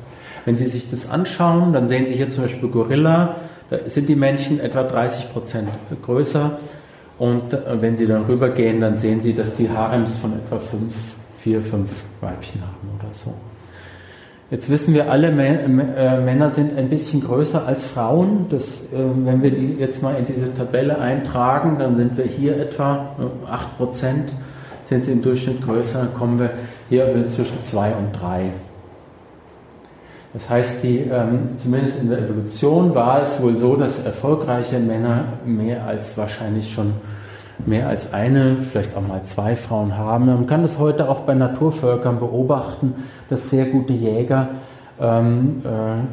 Wenn 0.46 0.58
Sie 0.58 0.68
sich 0.68 0.90
das 0.90 1.10
anschauen, 1.10 1.74
dann 1.74 1.88
sehen 1.88 2.08
Sie 2.08 2.16
hier 2.16 2.30
zum 2.30 2.44
Beispiel 2.44 2.70
Gorilla, 2.70 3.36
da 3.70 3.78
sind 3.88 4.10
die 4.10 4.16
Männchen 4.16 4.60
etwa 4.60 4.84
30 4.84 5.32
Prozent 5.32 5.70
größer 6.02 6.58
und 7.18 7.54
äh, 7.54 7.82
wenn 7.82 7.96
Sie 7.96 8.08
dann 8.08 8.26
rübergehen, 8.26 8.82
dann 8.82 8.98
sehen 8.98 9.22
Sie, 9.22 9.34
dass 9.34 9.54
die 9.54 9.70
Harems 9.70 10.18
von 10.18 10.34
etwa 10.34 10.60
5, 10.60 10.94
4, 11.36 11.62
5 11.62 11.92
Weibchen 12.22 12.62
haben 12.62 13.00
oder 13.00 13.14
so. 13.14 13.34
Jetzt 14.52 14.70
wissen 14.70 14.94
wir 14.94 15.10
alle, 15.10 15.30
äh, 15.30 16.22
Männer 16.22 16.50
sind 16.52 16.78
ein 16.78 16.90
bisschen 16.90 17.24
größer 17.24 17.66
als 17.66 17.84
Frauen. 17.84 18.46
Das, 18.50 18.82
äh, 18.94 19.04
wenn 19.26 19.42
wir 19.42 19.52
die 19.52 19.78
jetzt 19.80 20.04
mal 20.04 20.16
in 20.16 20.26
diese 20.26 20.54
Tabelle 20.54 21.00
eintragen, 21.00 21.80
dann 21.80 21.98
sind 21.98 22.18
wir 22.18 22.26
hier 22.26 22.58
etwa 22.58 23.16
8 23.50 23.78
Prozent 23.78 24.34
sind 24.86 25.06
sie 25.06 25.12
im 25.12 25.22
Durchschnitt 25.22 25.62
größer, 25.62 26.00
dann 26.00 26.14
kommen 26.14 26.40
wir 26.40 26.52
hier 26.90 27.28
zwischen 27.30 27.64
2 27.64 27.94
und 27.94 28.14
3. 28.14 28.52
Das 30.34 30.50
heißt, 30.50 30.84
die, 30.84 31.00
ähm, 31.00 31.50
zumindest 31.58 32.00
in 32.00 32.10
der 32.10 32.20
Evolution 32.20 32.96
war 32.96 33.22
es 33.22 33.40
wohl 33.42 33.58
so, 33.58 33.76
dass 33.76 34.00
erfolgreiche 34.00 34.80
Männer 34.80 35.26
mehr 35.46 35.86
als 35.86 36.18
wahrscheinlich 36.18 36.74
schon 36.74 36.94
mehr 37.66 37.88
als 37.88 38.14
eine, 38.14 38.56
vielleicht 38.56 38.98
auch 38.98 39.08
mal 39.08 39.24
zwei 39.24 39.56
Frauen 39.56 39.96
haben. 39.96 40.26
Man 40.26 40.48
kann 40.48 40.64
das 40.64 40.80
heute 40.80 41.08
auch 41.08 41.22
bei 41.22 41.36
Naturvölkern 41.36 42.20
beobachten, 42.20 42.96
dass 43.30 43.52
sehr 43.52 43.68
gute 43.68 43.94
Jäger 43.94 44.50
ähm, 45.00 45.62
äh, 45.64 46.04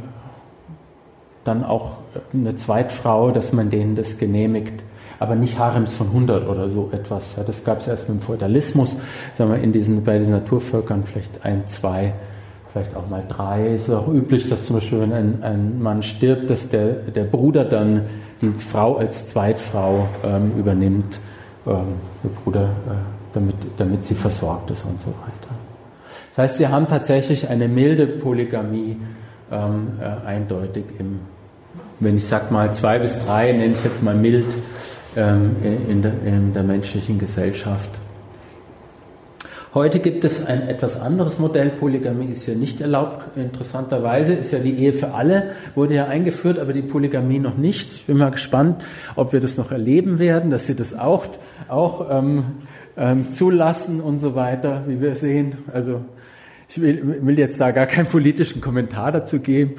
dann 1.44 1.64
auch 1.64 1.92
eine 2.32 2.56
Zweitfrau, 2.56 3.30
dass 3.30 3.54
man 3.54 3.70
denen 3.70 3.96
das 3.96 4.18
genehmigt. 4.18 4.82
Aber 5.18 5.34
nicht 5.34 5.58
Harems 5.58 5.92
von 5.92 6.08
100 6.08 6.48
oder 6.48 6.68
so 6.68 6.90
etwas. 6.92 7.36
Das 7.46 7.64
gab 7.64 7.80
es 7.80 7.88
erst 7.88 8.08
mit 8.08 8.20
dem 8.20 8.22
Feudalismus. 8.22 8.96
Sagen 9.34 9.50
wir, 9.50 9.58
in 9.58 9.72
diesen, 9.72 10.02
bei 10.04 10.18
diesen 10.18 10.32
Naturvölkern 10.32 11.04
vielleicht 11.04 11.44
ein, 11.44 11.66
zwei, 11.66 12.14
vielleicht 12.72 12.96
auch 12.96 13.08
mal 13.08 13.24
drei. 13.26 13.74
Es 13.74 13.88
ist 13.88 13.94
auch 13.94 14.08
üblich, 14.08 14.48
dass 14.48 14.64
zum 14.64 14.76
Beispiel, 14.76 15.00
wenn 15.00 15.12
ein, 15.12 15.42
ein 15.42 15.82
Mann 15.82 16.02
stirbt, 16.02 16.50
dass 16.50 16.68
der, 16.68 16.92
der 16.92 17.24
Bruder 17.24 17.64
dann 17.64 18.02
die 18.40 18.48
Frau 18.48 18.96
als 18.96 19.26
Zweitfrau 19.26 20.08
ähm, 20.24 20.52
übernimmt 20.56 21.20
ähm, 21.66 21.96
ihr 22.24 22.30
Bruder, 22.30 22.64
äh, 22.64 22.94
damit, 23.34 23.56
damit 23.76 24.04
sie 24.04 24.14
versorgt 24.14 24.70
ist 24.70 24.84
und 24.84 25.00
so 25.00 25.08
weiter. 25.08 25.54
Das 26.30 26.38
heißt, 26.38 26.56
sie 26.56 26.68
haben 26.68 26.86
tatsächlich 26.86 27.48
eine 27.48 27.68
milde 27.68 28.06
Polygamie 28.06 28.96
ähm, 29.50 29.88
äh, 30.00 30.26
eindeutig 30.26 30.84
im, 30.98 31.20
wenn 31.98 32.16
ich 32.16 32.26
sage 32.26 32.52
mal 32.52 32.72
zwei 32.74 32.98
bis 32.98 33.24
drei, 33.24 33.52
nenne 33.52 33.72
ich 33.72 33.84
jetzt 33.84 34.02
mal 34.02 34.14
mild 34.14 34.46
ähm, 35.16 35.56
in, 35.88 36.02
der, 36.02 36.12
in 36.24 36.52
der 36.52 36.62
menschlichen 36.62 37.18
Gesellschaft. 37.18 37.90
Heute 39.72 40.00
gibt 40.00 40.24
es 40.24 40.44
ein 40.44 40.66
etwas 40.66 41.00
anderes 41.00 41.38
Modell. 41.38 41.70
Polygamie 41.70 42.26
ist 42.26 42.44
ja 42.46 42.56
nicht 42.56 42.80
erlaubt. 42.80 43.36
Interessanterweise 43.36 44.32
ist 44.32 44.52
ja 44.52 44.58
die 44.58 44.74
Ehe 44.74 44.92
für 44.92 45.14
alle, 45.14 45.52
wurde 45.76 45.94
ja 45.94 46.06
eingeführt, 46.06 46.58
aber 46.58 46.72
die 46.72 46.82
Polygamie 46.82 47.38
noch 47.38 47.56
nicht. 47.56 47.88
Ich 47.92 48.06
bin 48.06 48.16
mal 48.16 48.32
gespannt, 48.32 48.82
ob 49.14 49.32
wir 49.32 49.38
das 49.38 49.56
noch 49.58 49.70
erleben 49.70 50.18
werden, 50.18 50.50
dass 50.50 50.66
sie 50.66 50.74
das 50.74 50.92
auch, 50.92 51.24
auch 51.68 52.10
ähm, 52.10 52.44
ähm, 52.96 53.30
zulassen 53.30 54.00
und 54.00 54.18
so 54.18 54.34
weiter, 54.34 54.82
wie 54.88 55.00
wir 55.00 55.14
sehen. 55.14 55.58
Also 55.72 56.00
ich 56.68 56.80
will, 56.80 57.20
will 57.22 57.38
jetzt 57.38 57.60
da 57.60 57.70
gar 57.70 57.86
keinen 57.86 58.06
politischen 58.06 58.60
Kommentar 58.60 59.12
dazu 59.12 59.38
geben. 59.38 59.74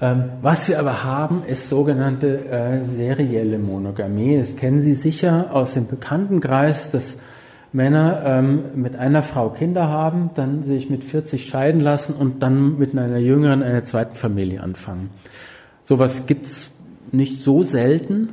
Ähm, 0.00 0.26
was 0.42 0.68
wir 0.68 0.78
aber 0.78 1.02
haben, 1.02 1.42
ist 1.44 1.68
sogenannte 1.68 2.46
äh, 2.48 2.84
serielle 2.84 3.58
Monogamie. 3.58 4.38
Das 4.38 4.54
kennen 4.54 4.80
Sie 4.80 4.94
sicher 4.94 5.48
aus 5.52 5.74
dem 5.74 5.88
Bekanntenkreis, 5.88 6.92
dass 6.92 7.16
Männer 7.74 8.22
ähm, 8.24 8.62
mit 8.76 8.94
einer 8.94 9.20
Frau 9.20 9.50
Kinder 9.50 9.88
haben, 9.88 10.30
dann 10.36 10.62
sich 10.62 10.90
mit 10.90 11.02
40 11.02 11.44
scheiden 11.44 11.80
lassen 11.80 12.14
und 12.14 12.40
dann 12.40 12.78
mit 12.78 12.96
einer 12.96 13.18
jüngeren, 13.18 13.64
einer 13.64 13.82
zweiten 13.82 14.14
Familie 14.14 14.62
anfangen. 14.62 15.10
Sowas 15.82 16.26
gibt's 16.26 16.70
nicht 17.10 17.42
so 17.42 17.64
selten. 17.64 18.28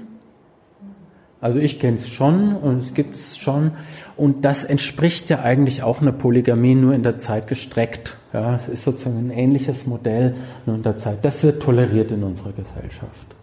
Also 1.41 1.57
ich 1.57 1.79
kenne 1.79 1.95
es 1.95 2.07
schon 2.07 2.55
und 2.55 2.77
es 2.77 2.93
gibt 2.93 3.15
es 3.15 3.35
schon. 3.35 3.71
Und 4.15 4.45
das 4.45 4.63
entspricht 4.63 5.27
ja 5.29 5.41
eigentlich 5.41 5.81
auch 5.81 6.01
einer 6.01 6.11
Polygamie, 6.11 6.75
nur 6.75 6.93
in 6.93 7.01
der 7.01 7.17
Zeit 7.17 7.47
gestreckt. 7.47 8.17
Ja, 8.33 8.53
es 8.53 8.67
ist 8.67 8.83
sozusagen 8.83 9.17
ein 9.17 9.31
ähnliches 9.31 9.87
Modell, 9.87 10.35
nur 10.67 10.75
in 10.75 10.83
der 10.83 10.97
Zeit. 10.97 11.25
Das 11.25 11.43
wird 11.43 11.63
toleriert 11.63 12.11
in 12.11 12.21
unserer 12.21 12.51
Gesellschaft. 12.51 13.35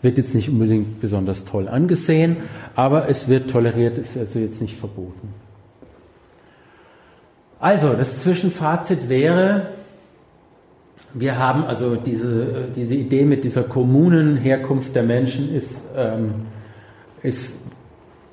Wird 0.00 0.18
jetzt 0.18 0.34
nicht 0.34 0.48
unbedingt 0.48 1.00
besonders 1.00 1.44
toll 1.44 1.68
angesehen, 1.68 2.36
aber 2.74 3.08
es 3.08 3.28
wird 3.28 3.50
toleriert, 3.50 3.98
ist 3.98 4.16
also 4.16 4.38
jetzt 4.38 4.60
nicht 4.60 4.76
verboten. 4.76 5.34
Also, 7.60 7.94
das 7.94 8.20
Zwischenfazit 8.20 9.08
wäre, 9.08 9.70
wir 11.14 11.38
haben 11.38 11.64
also 11.64 11.96
diese, 11.96 12.68
diese 12.74 12.94
Idee 12.94 13.24
mit 13.24 13.42
dieser 13.42 13.64
Kommunenherkunft 13.64 14.94
der 14.94 15.02
Menschen 15.02 15.52
ist, 15.54 15.80
ähm, 15.96 16.34
ist 17.22 17.56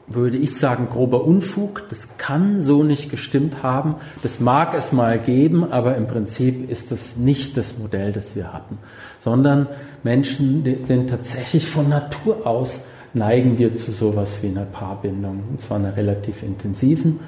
würde 0.07 0.37
ich 0.37 0.55
sagen, 0.55 0.87
grober 0.89 1.25
Unfug. 1.25 1.83
Das 1.89 2.07
kann 2.17 2.61
so 2.61 2.83
nicht 2.83 3.09
gestimmt 3.09 3.63
haben. 3.63 3.95
Das 4.21 4.39
mag 4.39 4.73
es 4.75 4.91
mal 4.91 5.19
geben, 5.19 5.71
aber 5.71 5.95
im 5.95 6.07
Prinzip 6.07 6.69
ist 6.69 6.91
das 6.91 7.17
nicht 7.17 7.57
das 7.57 7.77
Modell, 7.77 8.11
das 8.11 8.35
wir 8.35 8.53
hatten. 8.53 8.77
Sondern 9.19 9.67
Menschen 10.03 10.83
sind 10.83 11.09
tatsächlich 11.09 11.67
von 11.67 11.89
Natur 11.89 12.45
aus 12.45 12.81
neigen 13.15 13.57
wir 13.57 13.75
zu 13.75 13.91
sowas 13.91 14.43
wie 14.43 14.47
einer 14.47 14.65
Paarbindung. 14.65 15.43
Und 15.49 15.61
zwar 15.61 15.77
einer 15.77 15.95
relativ 15.95 16.43
intensiven 16.43 17.19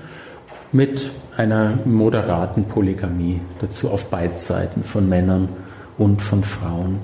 mit 0.71 1.11
einer 1.36 1.80
moderaten 1.86 2.65
Polygamie. 2.65 3.39
Dazu 3.59 3.89
auf 3.89 4.07
beiden 4.07 4.38
Seiten 4.38 4.84
von 4.84 5.07
Männern 5.07 5.49
und 5.97 6.21
von 6.21 6.43
Frauen. 6.43 6.99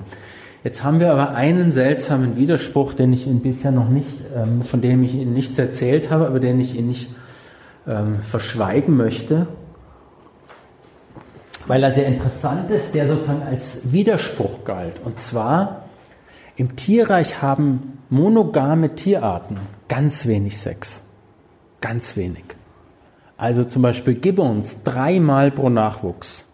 Jetzt 0.64 0.82
haben 0.82 0.98
wir 0.98 1.12
aber 1.12 1.34
einen 1.34 1.72
seltsamen 1.72 2.36
Widerspruch, 2.36 2.94
den 2.94 3.12
ich 3.12 3.26
Ihnen 3.26 3.40
bisher 3.40 3.70
noch 3.70 3.90
nicht, 3.90 4.08
ähm, 4.34 4.62
von 4.62 4.80
dem 4.80 5.02
ich 5.02 5.14
Ihnen 5.14 5.34
nichts 5.34 5.58
erzählt 5.58 6.10
habe, 6.10 6.26
aber 6.26 6.40
den 6.40 6.58
ich 6.58 6.74
Ihnen 6.74 6.88
nicht 6.88 7.10
ähm, 7.86 8.20
verschweigen 8.22 8.96
möchte, 8.96 9.46
weil 11.66 11.82
er 11.82 11.92
sehr 11.92 12.06
interessant 12.06 12.70
ist, 12.70 12.94
der 12.94 13.08
sozusagen 13.08 13.42
als 13.42 13.92
Widerspruch 13.92 14.64
galt. 14.64 15.02
Und 15.04 15.18
zwar, 15.18 15.84
im 16.56 16.76
Tierreich 16.76 17.42
haben 17.42 17.98
monogame 18.08 18.94
Tierarten 18.94 19.60
ganz 19.88 20.24
wenig 20.24 20.58
Sex. 20.58 21.02
Ganz 21.82 22.16
wenig. 22.16 22.44
Also 23.36 23.64
zum 23.64 23.82
Beispiel 23.82 24.14
Gibbons 24.14 24.82
dreimal 24.82 25.50
pro 25.50 25.68
Nachwuchs. 25.68 26.44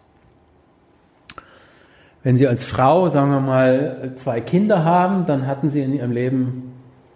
Wenn 2.23 2.37
Sie 2.37 2.47
als 2.47 2.63
Frau, 2.63 3.09
sagen 3.09 3.31
wir 3.31 3.39
mal, 3.39 4.11
zwei 4.15 4.41
Kinder 4.41 4.83
haben, 4.83 5.25
dann 5.25 5.47
hatten 5.47 5.69
Sie 5.69 5.81
in 5.81 5.93
Ihrem 5.93 6.11
Leben 6.11 6.73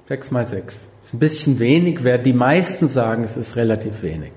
sechs 0.08 0.32
mal 0.32 0.47
sechs. 0.47 0.88
Ist 1.03 1.14
ein 1.14 1.20
bisschen 1.20 1.60
wenig, 1.60 2.03
wer 2.03 2.18
die 2.18 2.34
meisten 2.34 2.88
sagen, 2.88 3.24
es 3.24 3.38
ist 3.38 3.56
relativ 3.56 4.01
wenig. 4.01 4.32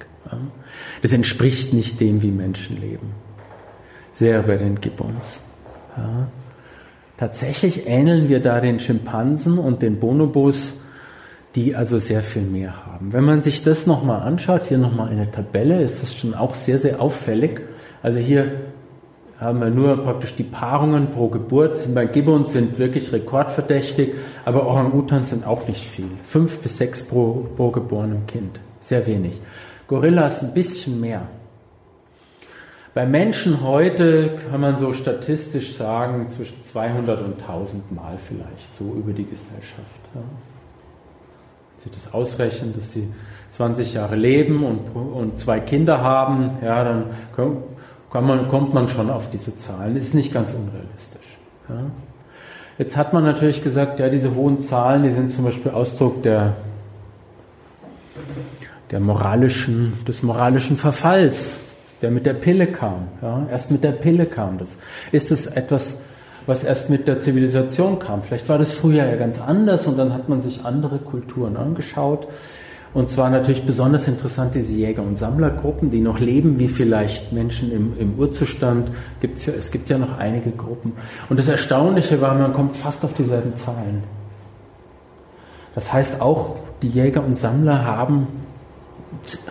Das 1.03 1.13
entspricht 1.13 1.73
nicht 1.73 2.01
dem, 2.01 2.23
wie 2.23 2.31
Menschen 2.31 2.81
leben. 2.81 3.13
Sehr 4.13 4.43
bei 4.43 4.57
den 4.57 4.81
Gibbons. 4.81 5.41
Ja. 5.97 6.29
Tatsächlich 7.17 7.89
ähneln 7.89 8.29
wir 8.29 8.41
da 8.41 8.61
den 8.61 8.79
Schimpansen 8.79 9.59
und 9.59 9.83
den 9.83 9.99
Bonobos, 9.99 10.75
die 11.55 11.75
also 11.75 11.99
sehr 11.99 12.23
viel 12.23 12.43
mehr 12.43 12.87
haben. 12.87 13.13
Wenn 13.13 13.25
man 13.25 13.43
sich 13.43 13.65
das 13.65 13.87
nochmal 13.87 14.21
anschaut, 14.21 14.67
hier 14.69 14.79
nochmal 14.79 15.09
eine 15.09 15.31
Tabelle, 15.31 15.83
ist 15.83 16.03
das 16.03 16.15
schon 16.15 16.35
auch 16.35 16.55
sehr, 16.55 16.79
sehr 16.79 17.01
auffällig. 17.01 17.61
Also 18.03 18.19
hier 18.19 18.53
haben 19.41 19.61
wir 19.61 19.71
nur 19.71 20.03
praktisch 20.03 20.35
die 20.35 20.43
Paarungen 20.43 21.11
pro 21.11 21.29
Geburt. 21.29 21.95
Bei 21.95 22.07
Gibbons 22.07 22.53
sind 22.53 22.79
wirklich 22.79 23.13
rekordverdächtig, 23.13 24.15
aber 24.45 24.67
Orang-Utan 24.67 25.25
sind 25.25 25.47
auch 25.47 25.69
nicht 25.69 25.85
viel. 25.85 26.09
Fünf 26.25 26.59
bis 26.59 26.79
sechs 26.79 27.03
pro, 27.05 27.47
pro 27.57 27.71
geborenem 27.71 28.27
Kind. 28.27 28.61
Sehr 28.81 29.07
wenig. 29.07 29.41
Gorillas 29.87 30.43
ein 30.43 30.55
bisschen 30.55 31.01
mehr. 31.01 31.23
Bei 32.95 33.07
Menschen 33.07 33.63
heute 33.63 34.39
kann 34.51 34.61
man 34.61 34.77
so 34.77 34.93
statistisch 34.93 35.77
sagen, 35.77 36.31
zwischen 36.31 36.65
200 36.65 37.23
und 37.23 37.41
1000 37.41 37.93
Mal 37.93 38.19
vielleicht, 38.19 38.75
so 38.77 38.93
über 38.93 39.13
die 39.13 39.25
Gesellschaft. 39.25 40.01
Ja. 40.15 40.21
Sie 41.77 41.91
das 41.91 42.13
ausrechnen, 42.13 42.73
dass 42.75 42.91
sie 42.91 43.07
20 43.51 43.95
Jahre 43.95 44.17
leben 44.17 44.65
und, 44.65 44.97
und 44.97 45.39
zwei 45.39 45.61
Kinder 45.61 46.03
haben, 46.03 46.51
ja, 46.61 46.83
dann 46.83 47.05
kann 47.37 47.59
man, 48.13 48.49
kommt 48.49 48.75
man 48.75 48.89
schon 48.89 49.11
auf 49.11 49.31
diese 49.31 49.57
Zahlen. 49.57 49.97
Ist 49.97 50.15
nicht 50.15 50.33
ganz 50.33 50.53
unrealistisch. 50.53 51.39
Ja. 51.69 51.83
Jetzt 52.79 52.97
hat 52.97 53.13
man 53.13 53.25
natürlich 53.25 53.63
gesagt, 53.63 53.99
ja, 53.99 54.09
diese 54.09 54.35
hohen 54.35 54.61
Zahlen, 54.61 55.03
die 55.03 55.11
sind 55.11 55.31
zum 55.31 55.45
Beispiel 55.45 55.73
Ausdruck 55.73 56.23
der, 56.23 56.55
der 58.91 59.01
moralischen, 59.01 60.05
des 60.07 60.23
moralischen 60.23 60.77
Verfalls, 60.77 61.57
der 62.03 62.11
mit 62.11 62.25
der 62.25 62.35
Pille 62.35 62.69
kam. 62.69 63.09
Ja. 63.21 63.47
Erst 63.51 63.71
mit 63.71 63.83
der 63.83 63.93
Pille 63.93 64.27
kam 64.27 64.59
das. 64.59 64.77
Ist 65.11 65.33
es 65.33 65.47
etwas, 65.47 65.97
was 66.47 66.65
erst 66.65 66.89
mit 66.89 67.09
der 67.09 67.19
Zivilisation 67.19 67.99
kam? 67.99 68.23
Vielleicht 68.23 68.49
war 68.49 68.59
das 68.59 68.73
früher 68.73 69.05
ja 69.05 69.17
ganz 69.17 69.41
anders 69.41 69.87
und 69.87 69.99
dann 69.99 70.15
hat 70.15 70.29
man 70.29 70.41
sich 70.41 70.65
andere 70.65 70.99
Kulturen 70.99 71.57
angeschaut 71.57 72.29
und 72.95 73.11
zwar 73.11 73.31
natürlich 73.31 73.65
besonders 73.65 74.09
interessant 74.09 74.55
diese 74.55 74.73
Jäger- 74.73 75.03
und 75.03 75.17
Sammlergruppen, 75.17 75.91
die 75.91 76.01
noch 76.01 76.21
leben, 76.21 76.59
wie 76.59 76.69
vielleicht 76.69 77.33
Menschen 77.33 77.71
im, 77.71 77.99
im 77.99 78.19
Urzustand. 78.19 78.91
Gibt's 79.21 79.47
ja, 79.47 79.53
es 79.53 79.71
gibt 79.71 79.89
ja 79.91 79.99
noch 79.99 80.19
einige 80.19 80.51
Gruppen. 80.51 80.93
Und 81.29 81.39
das 81.39 81.49
Erstaunliche 81.49 82.21
war, 82.21 82.35
man 82.35 82.53
kommt 82.53 82.77
fast 82.77 83.05
auf 83.05 83.13
dieselben 83.13 83.57
Zahlen. 83.57 84.05
Das 85.75 85.93
heißt, 85.93 86.21
auch 86.21 86.57
die 86.83 86.89
Jäger 86.89 87.25
und 87.25 87.37
Sammler 87.37 87.85
haben 87.85 88.27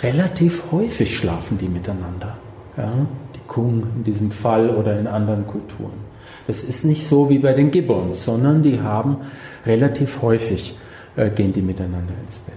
relativ 0.01 0.63
häufig 0.71 1.15
schlafen 1.15 1.57
die 1.57 1.69
miteinander. 1.69 2.37
Ja? 2.75 2.91
Die 3.35 3.47
Kung 3.47 3.83
in 3.97 4.03
diesem 4.03 4.31
Fall 4.31 4.69
oder 4.71 4.99
in 4.99 5.07
anderen 5.07 5.45
Kulturen. 5.45 6.07
Das 6.47 6.61
ist 6.61 6.85
nicht 6.85 7.07
so 7.07 7.29
wie 7.29 7.39
bei 7.39 7.53
den 7.53 7.71
Gibbons, 7.71 8.23
sondern 8.23 8.63
die 8.63 8.81
haben 8.81 9.17
relativ 9.65 10.21
häufig 10.21 10.75
äh, 11.17 11.29
gehen 11.29 11.51
die 11.51 11.61
miteinander 11.61 12.13
ins 12.23 12.39
Bett. 12.39 12.56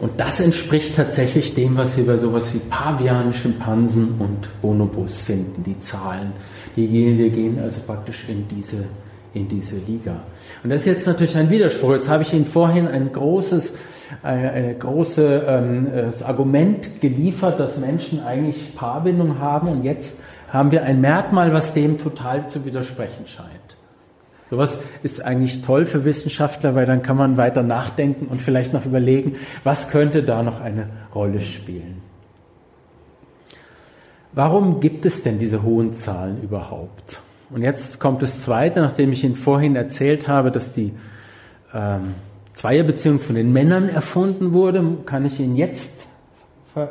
Und 0.00 0.20
das 0.20 0.38
entspricht 0.40 0.94
tatsächlich 0.94 1.54
dem, 1.54 1.76
was 1.76 1.96
wir 1.96 2.06
bei 2.06 2.16
sowas 2.16 2.54
wie 2.54 2.58
Pavian, 2.58 3.32
Schimpansen 3.32 4.14
und 4.20 4.48
Bonobos 4.60 5.16
finden, 5.16 5.64
die 5.64 5.78
Zahlen. 5.80 6.32
Die 6.76 6.86
gehen, 6.86 7.18
wir 7.18 7.30
gehen 7.30 7.58
also 7.60 7.80
praktisch 7.80 8.28
in 8.28 8.46
diese, 8.46 8.84
in 9.34 9.48
diese 9.48 9.76
Liga. 9.76 10.20
Und 10.62 10.70
das 10.70 10.82
ist 10.82 10.86
jetzt 10.86 11.06
natürlich 11.06 11.36
ein 11.36 11.50
Widerspruch. 11.50 11.92
Jetzt 11.92 12.08
habe 12.08 12.22
ich 12.22 12.32
Ihnen 12.32 12.44
vorhin 12.44 12.86
ein 12.86 13.12
großes, 13.12 13.72
eine, 14.22 14.50
eine 14.50 14.74
große 14.76 15.44
ähm, 15.48 15.88
Argument 16.24 17.00
geliefert, 17.00 17.58
dass 17.58 17.76
Menschen 17.78 18.20
eigentlich 18.20 18.76
Paarbindung 18.76 19.40
haben 19.40 19.68
und 19.68 19.82
jetzt 19.82 20.20
haben 20.52 20.70
wir 20.70 20.84
ein 20.84 21.00
Merkmal, 21.00 21.52
was 21.52 21.74
dem 21.74 21.98
total 21.98 22.48
zu 22.48 22.64
widersprechen 22.64 23.26
scheint. 23.26 23.67
Sowas 24.50 24.78
ist 25.02 25.24
eigentlich 25.24 25.62
toll 25.62 25.84
für 25.84 26.04
Wissenschaftler, 26.04 26.74
weil 26.74 26.86
dann 26.86 27.02
kann 27.02 27.16
man 27.16 27.36
weiter 27.36 27.62
nachdenken 27.62 28.26
und 28.26 28.40
vielleicht 28.40 28.72
noch 28.72 28.86
überlegen, 28.86 29.36
was 29.62 29.88
könnte 29.88 30.22
da 30.22 30.42
noch 30.42 30.60
eine 30.60 30.88
Rolle 31.14 31.40
spielen. 31.40 32.00
Warum 34.32 34.80
gibt 34.80 35.04
es 35.04 35.22
denn 35.22 35.38
diese 35.38 35.62
hohen 35.62 35.92
Zahlen 35.92 36.42
überhaupt? 36.42 37.20
Und 37.50 37.62
jetzt 37.62 37.98
kommt 37.98 38.22
das 38.22 38.42
Zweite, 38.42 38.80
nachdem 38.80 39.12
ich 39.12 39.24
Ihnen 39.24 39.36
vorhin 39.36 39.74
erzählt 39.74 40.28
habe, 40.28 40.50
dass 40.50 40.72
die 40.72 40.92
ähm, 41.74 42.14
Zweierbeziehung 42.54 43.20
von 43.20 43.36
den 43.36 43.52
Männern 43.52 43.88
erfunden 43.88 44.52
wurde, 44.52 44.84
kann 45.06 45.24
ich 45.24 45.40
Ihnen 45.40 45.56
jetzt 45.56 46.06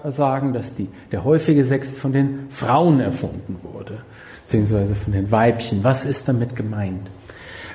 sagen, 0.09 0.53
dass 0.53 0.73
die, 0.73 0.89
der 1.11 1.23
häufige 1.23 1.63
Sex 1.63 1.97
von 1.97 2.11
den 2.11 2.47
Frauen 2.49 2.99
erfunden 2.99 3.57
wurde, 3.63 3.99
beziehungsweise 4.45 4.95
von 4.95 5.13
den 5.13 5.31
Weibchen. 5.31 5.83
Was 5.83 6.05
ist 6.05 6.27
damit 6.27 6.55
gemeint? 6.55 7.09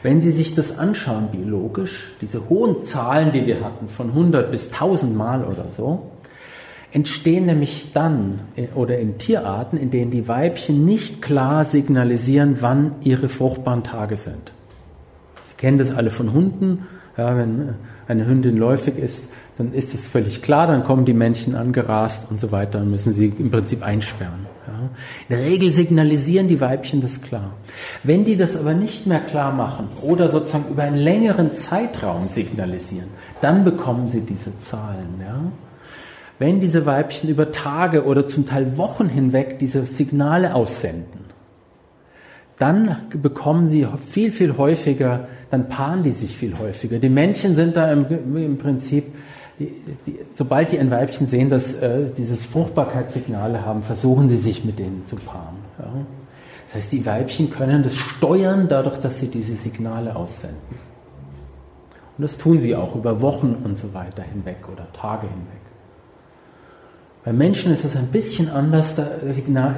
Wenn 0.02 0.20
Sie 0.20 0.32
sich 0.32 0.54
das 0.54 0.78
anschauen 0.78 1.28
biologisch, 1.30 2.10
diese 2.20 2.48
hohen 2.48 2.82
Zahlen, 2.82 3.30
die 3.32 3.46
wir 3.46 3.64
hatten, 3.64 3.88
von 3.88 4.08
100 4.08 4.50
bis 4.50 4.72
1000 4.72 5.16
Mal 5.16 5.44
oder 5.44 5.66
so, 5.70 6.10
entstehen 6.92 7.46
nämlich 7.46 7.92
dann 7.94 8.40
oder 8.74 8.98
in 8.98 9.16
Tierarten, 9.18 9.78
in 9.78 9.90
denen 9.90 10.10
die 10.10 10.28
Weibchen 10.28 10.84
nicht 10.84 11.22
klar 11.22 11.64
signalisieren, 11.64 12.58
wann 12.60 12.96
ihre 13.02 13.28
fruchtbaren 13.28 13.84
Tage 13.84 14.16
sind. 14.16 14.52
Sie 15.50 15.56
kennen 15.56 15.78
das 15.78 15.90
alle 15.90 16.10
von 16.10 16.32
Hunden. 16.32 16.86
Ja, 17.16 17.36
wenn 17.36 17.74
eine 18.08 18.26
Hündin 18.26 18.56
läufig 18.56 18.96
ist, 18.96 19.28
dann 19.58 19.72
ist 19.72 19.94
es 19.94 20.08
völlig 20.08 20.42
klar, 20.42 20.66
dann 20.66 20.82
kommen 20.82 21.04
die 21.04 21.12
Männchen 21.12 21.54
angerast 21.54 22.30
und 22.30 22.40
so 22.40 22.52
weiter 22.52 22.80
und 22.80 22.90
müssen 22.90 23.12
sie 23.12 23.32
im 23.38 23.50
Prinzip 23.50 23.82
einsperren. 23.82 24.46
Ja. 24.66 24.74
In 25.28 25.36
der 25.36 25.44
Regel 25.44 25.72
signalisieren 25.72 26.48
die 26.48 26.60
Weibchen 26.60 27.00
das 27.00 27.20
klar. 27.20 27.54
Wenn 28.02 28.24
die 28.24 28.36
das 28.36 28.56
aber 28.56 28.74
nicht 28.74 29.06
mehr 29.06 29.20
klar 29.20 29.52
machen 29.52 29.88
oder 30.02 30.28
sozusagen 30.28 30.70
über 30.70 30.82
einen 30.82 30.96
längeren 30.96 31.52
Zeitraum 31.52 32.28
signalisieren, 32.28 33.08
dann 33.40 33.64
bekommen 33.64 34.08
sie 34.08 34.20
diese 34.20 34.56
Zahlen. 34.58 35.20
Ja. 35.20 35.40
Wenn 36.38 36.60
diese 36.60 36.86
Weibchen 36.86 37.28
über 37.28 37.52
Tage 37.52 38.04
oder 38.04 38.28
zum 38.28 38.46
Teil 38.46 38.76
Wochen 38.76 39.08
hinweg 39.08 39.58
diese 39.58 39.84
Signale 39.84 40.54
aussenden, 40.54 41.22
dann 42.58 42.96
bekommen 43.10 43.66
sie 43.66 43.86
viel, 44.08 44.30
viel 44.30 44.56
häufiger, 44.56 45.26
dann 45.50 45.68
paaren 45.68 46.04
die 46.04 46.12
sich 46.12 46.36
viel 46.36 46.58
häufiger. 46.58 46.98
Die 46.98 47.08
Männchen 47.08 47.56
sind 47.56 47.76
da 47.76 47.92
im, 47.92 48.06
im 48.36 48.58
Prinzip 48.58 49.04
die, 49.62 49.96
die, 50.06 50.18
sobald 50.30 50.72
die 50.72 50.78
ein 50.78 50.90
Weibchen 50.90 51.26
sehen, 51.26 51.50
dass 51.50 51.74
äh, 51.74 52.10
dieses 52.16 52.44
Fruchtbarkeitssignale 52.46 53.64
haben, 53.64 53.82
versuchen 53.82 54.28
sie 54.28 54.36
sich 54.36 54.64
mit 54.64 54.78
denen 54.78 55.06
zu 55.06 55.16
paaren. 55.16 55.56
Ja? 55.78 55.92
Das 56.66 56.74
heißt, 56.76 56.92
die 56.92 57.04
Weibchen 57.04 57.50
können 57.50 57.82
das 57.82 57.96
steuern 57.96 58.68
dadurch, 58.68 58.98
dass 58.98 59.18
sie 59.18 59.28
diese 59.28 59.56
Signale 59.56 60.16
aussenden. 60.16 60.58
Und 62.16 62.22
das 62.22 62.38
tun 62.38 62.60
sie 62.60 62.74
auch 62.76 62.94
über 62.94 63.20
Wochen 63.20 63.56
und 63.64 63.76
so 63.78 63.94
weiter 63.94 64.22
hinweg 64.22 64.58
oder 64.72 64.90
Tage 64.92 65.26
hinweg. 65.26 65.62
Bei 67.24 67.32
Menschen 67.32 67.72
ist 67.72 67.84
es 67.84 67.96
ein 67.96 68.08
bisschen 68.08 68.50
anders, 68.50 68.96
da 68.96 69.06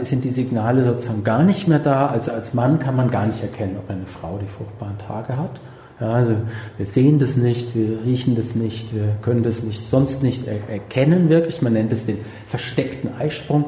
sind 0.03 0.24
die 0.24 0.30
Signale 0.30 0.82
sozusagen 0.82 1.24
gar 1.24 1.45
nicht 1.45 1.68
mehr 1.68 1.78
da. 1.78 2.07
Also 2.07 2.32
als 2.32 2.55
Mann 2.55 2.78
kann 2.78 2.97
man 2.97 3.11
gar 3.11 3.26
nicht 3.26 3.43
erkennen, 3.43 3.76
ob 3.78 3.91
eine 3.91 4.07
Frau 4.07 4.39
die 4.41 4.47
fruchtbaren 4.47 4.97
Tage 4.99 5.37
hat. 5.37 5.61
Ja, 6.01 6.12
also 6.12 6.36
wir 6.76 6.86
sehen 6.86 7.18
das 7.18 7.36
nicht, 7.36 7.74
wir 7.76 8.03
riechen 8.05 8.34
das 8.34 8.55
nicht, 8.55 8.95
wir 8.95 9.16
können 9.22 9.42
das 9.42 9.62
nicht, 9.62 9.88
sonst 9.88 10.22
nicht 10.22 10.47
er 10.47 10.68
erkennen 10.68 11.28
wirklich. 11.28 11.62
Man 11.62 11.74
nennt 11.74 11.92
es 11.92 12.05
den 12.05 12.18
versteckten 12.47 13.14
Eisprung. 13.16 13.66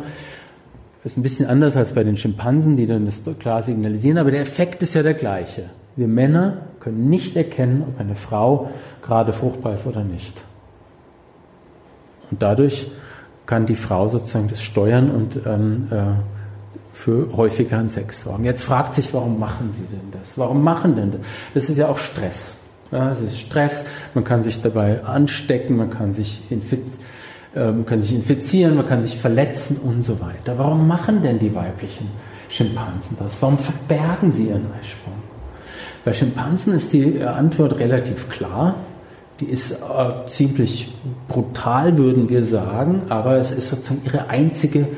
Ist 1.05 1.16
ein 1.16 1.22
bisschen 1.22 1.47
anders 1.47 1.77
als 1.77 1.93
bei 1.93 2.03
den 2.03 2.16
Schimpansen, 2.16 2.77
die 2.77 2.89
dann 2.89 3.07
das 3.07 3.22
klar 3.39 3.62
signalisieren, 3.62 4.18
aber 4.18 4.33
der 4.33 4.41
Effekt 4.41 4.83
ist 4.83 4.95
ja 4.95 5.05
der 5.05 5.14
gleiche. 5.14 5.70
Wir 5.95 6.09
Männer 6.09 6.62
können 6.81 7.09
nicht 7.09 7.37
erkennen, 7.37 7.85
ob 7.87 8.01
eine 8.01 8.16
Frau 8.16 8.70
gerade 9.03 9.33
fruchtbar 9.33 9.74
ist 9.74 9.87
oder 9.87 10.03
nicht. 10.03 10.45
Und 12.31 12.43
dadurch 12.43 12.89
kann 13.47 13.66
die 13.66 13.77
Frau 13.77 14.09
sozusagen 14.09 14.49
das 14.49 14.62
steuern 14.62 15.11
und 15.11 15.39
ähm, 15.47 15.89
äh, 15.93 16.36
für 16.97 17.36
häufigeren 17.36 17.90
Sex 17.90 18.22
sorgen. 18.22 18.44
Jetzt 18.44 18.64
fragt 18.64 18.94
sich, 18.94 19.12
warum 19.12 19.38
machen 19.38 19.70
sie 19.70 19.84
denn 19.84 20.11
das? 20.18 20.38
Warum 20.38 20.64
machen 20.64 20.97
denn 20.97 21.12
das? 21.12 21.20
Das 21.53 21.68
ist 21.68 21.76
ja 21.76 21.88
auch 21.88 21.99
Stress. 21.99 22.55
Ja, 22.90 23.12
es 23.12 23.20
ist 23.20 23.38
Stress, 23.38 23.84
man 24.14 24.24
kann 24.24 24.42
sich 24.42 24.62
dabei 24.62 25.05
anstecken, 25.05 25.76
man 25.76 25.90
kann 25.90 26.12
sich, 26.12 26.42
äh, 26.51 26.57
man 27.55 27.84
kann 27.84 28.01
sich 28.01 28.14
infizieren, 28.14 28.76
man 28.76 28.86
kann 28.86 29.03
sich 29.03 29.18
verletzen 29.18 29.76
und 29.76 30.05
so 30.05 30.20
weiter. 30.20 30.57
Warum 30.57 30.88
machen 30.88 31.22
denn 31.22 31.38
die 31.38 31.55
weiblichen 31.55 32.09
Schimpansen 32.49 33.16
das? 33.18 33.36
Warum 33.40 33.59
verbergen 33.59 34.32
sie 34.32 34.47
ihren 34.47 34.66
Eisprung? 34.80 35.14
Bei 36.05 36.12
Schimpansen 36.12 36.74
ist 36.74 36.92
die 36.92 37.22
Antwort 37.22 37.78
relativ 37.78 38.30
klar. 38.30 38.76
Die 39.40 39.47
ist 39.47 39.72
äh, 39.72 40.26
ziemlich 40.28 40.94
brutal, 41.28 41.99
würden 41.99 42.30
wir 42.30 42.42
sagen, 42.42 43.03
aber 43.11 43.36
es 43.36 43.51
ist 43.51 43.68
sozusagen 43.68 44.01
ihre 44.05 44.30
einzige 44.30 44.88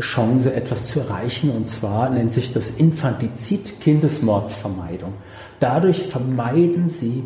Chance, 0.00 0.54
etwas 0.54 0.84
zu 0.84 1.00
erreichen. 1.00 1.50
Und 1.50 1.66
zwar 1.66 2.10
nennt 2.10 2.32
sich 2.32 2.52
das 2.52 2.70
Infantizid, 2.70 3.80
Kindesmordsvermeidung. 3.80 5.14
Dadurch 5.60 6.02
vermeiden 6.02 6.88
sie, 6.88 7.24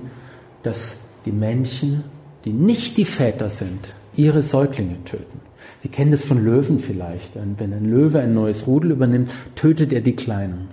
dass 0.62 0.96
die 1.24 1.32
Männchen, 1.32 2.04
die 2.44 2.52
nicht 2.52 2.96
die 2.96 3.04
Väter 3.04 3.50
sind, 3.50 3.94
ihre 4.14 4.42
Säuglinge 4.42 5.02
töten. 5.04 5.40
Sie 5.80 5.88
kennen 5.88 6.12
das 6.12 6.24
von 6.24 6.42
Löwen 6.42 6.78
vielleicht. 6.78 7.32
Wenn 7.34 7.72
ein 7.72 7.90
Löwe 7.90 8.20
ein 8.20 8.34
neues 8.34 8.66
Rudel 8.66 8.92
übernimmt, 8.92 9.30
tötet 9.54 9.92
er 9.92 10.00
die 10.00 10.16
Kleinen. 10.16 10.68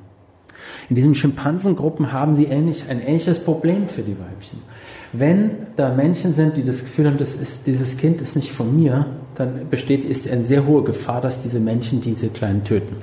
In 0.90 0.96
diesen 0.96 1.16
Schimpansengruppen 1.16 2.12
haben 2.12 2.36
sie 2.36 2.46
ähnlich, 2.46 2.84
ein 2.90 3.00
ähnliches 3.00 3.40
Problem 3.40 3.88
für 3.88 4.02
die 4.02 4.18
Weibchen. 4.20 4.60
Wenn 5.14 5.52
da 5.76 5.94
Männchen 5.94 6.34
sind, 6.34 6.58
die 6.58 6.64
das 6.64 6.82
Gefühl 6.82 7.08
haben, 7.08 7.18
das 7.18 7.34
ist, 7.34 7.62
dieses 7.66 7.98
Kind 7.98 8.22
ist 8.22 8.36
nicht 8.36 8.52
von 8.52 8.76
mir, 8.80 9.06
dann 9.40 9.70
besteht 9.70 10.04
ist 10.04 10.30
eine 10.30 10.44
sehr 10.44 10.68
hohe 10.68 10.84
Gefahr, 10.84 11.22
dass 11.22 11.42
diese 11.42 11.62
Männchen 11.62 12.02
diese 12.02 12.28
Kleinen 12.28 12.66
töten. 12.66 12.98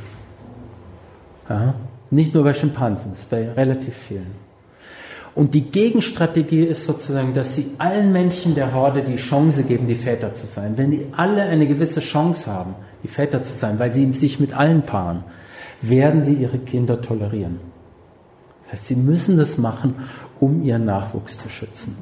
Ja? 1.48 1.74
Nicht 2.10 2.34
nur 2.34 2.44
bei 2.44 2.52
Schimpansen, 2.52 3.12
es 3.14 3.20
ist 3.20 3.30
bei 3.30 3.50
relativ 3.52 3.96
vielen. 3.96 4.32
Und 5.34 5.54
die 5.54 5.62
Gegenstrategie 5.62 6.64
ist 6.64 6.84
sozusagen, 6.84 7.32
dass 7.32 7.54
sie 7.54 7.70
allen 7.78 8.12
Männchen 8.12 8.54
der 8.54 8.74
Horde 8.74 9.02
die 9.02 9.16
Chance 9.16 9.64
geben, 9.64 9.86
die 9.86 9.94
Väter 9.94 10.34
zu 10.34 10.46
sein. 10.46 10.76
Wenn 10.76 10.90
die 10.90 11.06
alle 11.16 11.42
eine 11.42 11.66
gewisse 11.66 12.00
Chance 12.00 12.52
haben, 12.52 12.74
die 13.02 13.08
Väter 13.08 13.42
zu 13.42 13.54
sein, 13.54 13.78
weil 13.78 13.94
sie 13.94 14.12
sich 14.12 14.38
mit 14.38 14.54
allen 14.54 14.82
paaren, 14.82 15.24
werden 15.80 16.22
sie 16.22 16.34
ihre 16.34 16.58
Kinder 16.58 17.00
tolerieren. 17.00 17.60
Das 18.64 18.72
heißt, 18.80 18.86
sie 18.88 18.96
müssen 18.96 19.38
das 19.38 19.56
machen, 19.56 19.94
um 20.38 20.62
ihren 20.62 20.84
Nachwuchs 20.84 21.38
zu 21.38 21.48
schützen. 21.48 21.96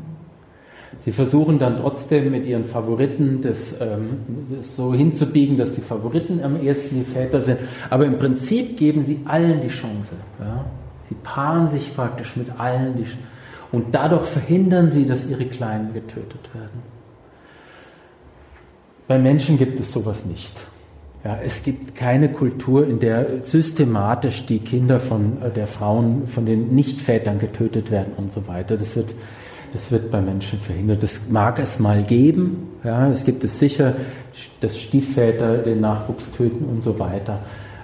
Sie 1.04 1.12
versuchen 1.12 1.58
dann 1.58 1.76
trotzdem 1.76 2.30
mit 2.30 2.46
ihren 2.46 2.64
Favoriten 2.64 3.40
das, 3.42 3.74
ähm, 3.78 4.16
das, 4.48 4.74
so 4.74 4.94
hinzubiegen, 4.94 5.58
dass 5.58 5.74
die 5.74 5.82
Favoriten 5.82 6.42
am 6.42 6.62
ehesten 6.62 6.96
die 6.96 7.04
Väter 7.04 7.42
sind. 7.42 7.58
Aber 7.90 8.06
im 8.06 8.18
Prinzip 8.18 8.78
geben 8.78 9.04
sie 9.04 9.20
allen 9.26 9.60
die 9.60 9.68
Chance. 9.68 10.14
Ja? 10.40 10.64
Sie 11.08 11.14
paaren 11.22 11.68
sich 11.68 11.94
praktisch 11.94 12.36
mit 12.36 12.58
allen 12.58 12.96
die, 12.96 13.04
und 13.70 13.94
dadurch 13.94 14.24
verhindern 14.24 14.90
sie, 14.90 15.04
dass 15.04 15.26
ihre 15.26 15.44
Kleinen 15.44 15.92
getötet 15.92 16.54
werden. 16.54 16.82
Bei 19.06 19.18
Menschen 19.18 19.58
gibt 19.58 19.78
es 19.80 19.92
sowas 19.92 20.24
nicht. 20.24 20.52
Ja, 21.22 21.38
es 21.42 21.62
gibt 21.62 21.94
keine 21.94 22.30
Kultur, 22.30 22.86
in 22.86 22.98
der 22.98 23.42
systematisch 23.42 24.46
die 24.46 24.58
Kinder 24.58 25.00
von 25.00 25.42
äh, 25.42 25.50
der 25.50 25.66
Frauen, 25.66 26.26
von 26.26 26.46
den 26.46 26.74
Nichtvätern 26.74 27.38
getötet 27.38 27.90
werden 27.90 28.12
und 28.16 28.32
so 28.32 28.46
weiter. 28.46 28.76
Das 28.76 28.94
wird, 28.96 29.10
das 29.74 29.90
wird 29.90 30.10
bei 30.10 30.20
Menschen 30.20 30.60
verhindert. 30.60 31.02
Das 31.02 31.22
mag 31.28 31.58
es 31.58 31.80
mal 31.80 32.04
geben. 32.04 32.68
Ja, 32.84 33.08
es 33.08 33.24
gibt 33.24 33.42
es 33.42 33.58
sicher, 33.58 33.94
dass 34.60 34.78
Stiefväter 34.78 35.58
den 35.58 35.80
Nachwuchs 35.80 36.30
töten 36.36 36.64
und 36.64 36.80
so 36.80 36.98
weiter. 36.98 37.40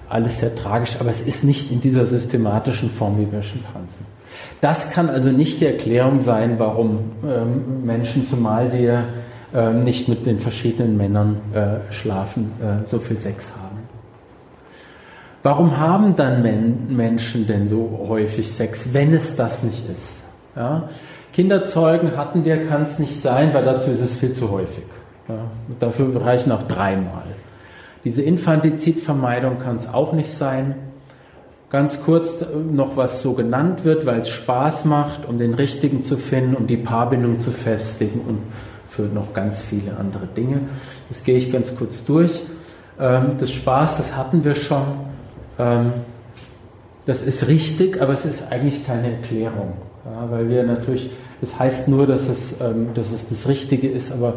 Alles 0.09 0.39
sehr 0.39 0.55
tragisch, 0.55 0.95
aber 0.99 1.09
es 1.09 1.19
ist 1.21 1.43
nicht 1.43 1.69
in 1.69 1.81
dieser 1.81 2.05
systematischen 2.05 2.89
Form 2.89 3.19
wie 3.19 3.25
bei 3.25 3.41
Schimpansen. 3.41 4.05
Das 4.61 4.89
kann 4.89 5.09
also 5.09 5.31
nicht 5.31 5.59
die 5.59 5.65
Erklärung 5.65 6.21
sein, 6.21 6.59
warum 6.59 6.99
ähm, 7.25 7.85
Menschen, 7.85 8.25
zumal 8.25 8.71
sie 8.71 8.83
ja 8.85 9.03
ähm, 9.53 9.83
nicht 9.83 10.07
mit 10.07 10.25
den 10.25 10.39
verschiedenen 10.39 10.95
Männern 10.95 11.37
äh, 11.53 11.91
schlafen, 11.91 12.53
äh, 12.61 12.87
so 12.87 12.99
viel 12.99 13.19
Sex 13.19 13.51
haben. 13.51 13.79
Warum 15.43 15.77
haben 15.77 16.15
dann 16.15 16.41
Men 16.41 16.95
Menschen 16.95 17.47
denn 17.47 17.67
so 17.67 18.05
häufig 18.07 18.49
Sex, 18.49 18.93
wenn 18.93 19.13
es 19.13 19.35
das 19.35 19.63
nicht 19.63 19.83
ist? 19.89 20.21
Ja? 20.55 20.87
Kinderzeugen 21.33 22.17
hatten 22.17 22.45
wir, 22.45 22.65
kann 22.67 22.83
es 22.83 22.99
nicht 22.99 23.21
sein, 23.21 23.53
weil 23.53 23.63
dazu 23.63 23.91
ist 23.91 24.01
es 24.01 24.13
viel 24.13 24.33
zu 24.33 24.51
häufig. 24.51 24.83
Ja? 25.27 25.45
Dafür 25.79 26.13
reichen 26.21 26.51
auch 26.51 26.63
dreimal. 26.63 27.23
Diese 28.03 28.21
Infantizidvermeidung 28.21 29.59
kann 29.59 29.75
es 29.75 29.87
auch 29.87 30.13
nicht 30.13 30.31
sein. 30.31 30.75
Ganz 31.69 32.03
kurz 32.03 32.43
noch, 32.69 32.97
was 32.97 33.21
so 33.21 33.33
genannt 33.33 33.85
wird, 33.85 34.05
weil 34.05 34.19
es 34.19 34.29
Spaß 34.29 34.85
macht, 34.85 35.25
um 35.25 35.37
den 35.37 35.53
Richtigen 35.53 36.03
zu 36.03 36.17
finden, 36.17 36.55
um 36.55 36.67
die 36.67 36.77
Paarbindung 36.77 37.39
zu 37.39 37.51
festigen 37.51 38.21
und 38.27 38.39
für 38.89 39.03
noch 39.03 39.33
ganz 39.33 39.61
viele 39.61 39.95
andere 39.97 40.27
Dinge. 40.27 40.59
Das 41.07 41.23
gehe 41.23 41.37
ich 41.37 41.49
ganz 41.49 41.75
kurz 41.77 42.03
durch. 42.03 42.41
Ähm, 42.99 43.37
das 43.37 43.51
Spaß, 43.51 43.95
das 43.97 44.17
hatten 44.17 44.43
wir 44.43 44.55
schon. 44.55 44.85
Ähm, 45.57 45.93
das 47.05 47.21
ist 47.21 47.47
richtig, 47.47 48.01
aber 48.01 48.11
es 48.13 48.25
ist 48.25 48.51
eigentlich 48.51 48.85
keine 48.85 49.13
Erklärung. 49.13 49.73
Weil 50.29 50.49
wir 50.49 50.63
natürlich, 50.63 51.09
das 51.41 51.57
heißt 51.57 51.87
nur, 51.87 52.07
dass 52.07 52.27
es, 52.27 52.59
ähm, 52.61 52.87
dass 52.93 53.11
es 53.11 53.27
das 53.27 53.47
Richtige 53.47 53.89
ist, 53.89 54.11
aber 54.11 54.35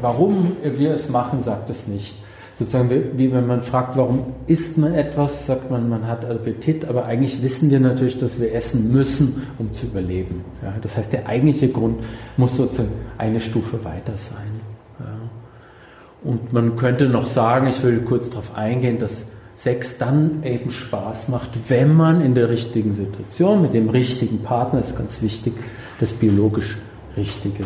warum 0.00 0.56
wir 0.62 0.92
es 0.92 1.08
machen, 1.08 1.42
sagt 1.42 1.70
es 1.70 1.86
nicht 1.86 2.16
sozusagen 2.54 2.88
wie, 2.90 3.18
wie 3.18 3.32
wenn 3.32 3.46
man 3.46 3.62
fragt, 3.62 3.96
warum 3.96 4.26
isst 4.46 4.78
man 4.78 4.94
etwas, 4.94 5.46
sagt 5.46 5.70
man, 5.70 5.88
man 5.88 6.06
hat 6.06 6.24
Appetit, 6.24 6.84
aber 6.84 7.04
eigentlich 7.04 7.42
wissen 7.42 7.70
wir 7.70 7.80
natürlich, 7.80 8.16
dass 8.16 8.40
wir 8.40 8.54
essen 8.54 8.92
müssen, 8.92 9.46
um 9.58 9.74
zu 9.74 9.86
überleben. 9.86 10.44
Ja, 10.62 10.74
das 10.80 10.96
heißt, 10.96 11.12
der 11.12 11.28
eigentliche 11.28 11.68
Grund 11.68 12.02
muss 12.36 12.56
sozusagen 12.56 12.92
eine 13.18 13.40
Stufe 13.40 13.84
weiter 13.84 14.16
sein. 14.16 14.60
Ja. 15.00 16.30
Und 16.30 16.52
man 16.52 16.76
könnte 16.76 17.08
noch 17.08 17.26
sagen, 17.26 17.66
ich 17.66 17.82
will 17.82 18.00
kurz 18.02 18.30
darauf 18.30 18.56
eingehen, 18.56 18.98
dass 18.98 19.26
Sex 19.56 19.98
dann 19.98 20.42
eben 20.42 20.70
Spaß 20.70 21.28
macht, 21.28 21.50
wenn 21.68 21.94
man 21.94 22.20
in 22.20 22.34
der 22.34 22.48
richtigen 22.48 22.92
Situation 22.92 23.62
mit 23.62 23.72
dem 23.74 23.88
richtigen 23.88 24.42
Partner, 24.42 24.80
ist 24.80 24.96
ganz 24.96 25.22
wichtig, 25.22 25.54
das 26.00 26.12
biologisch 26.12 26.78
Richtige 27.16 27.64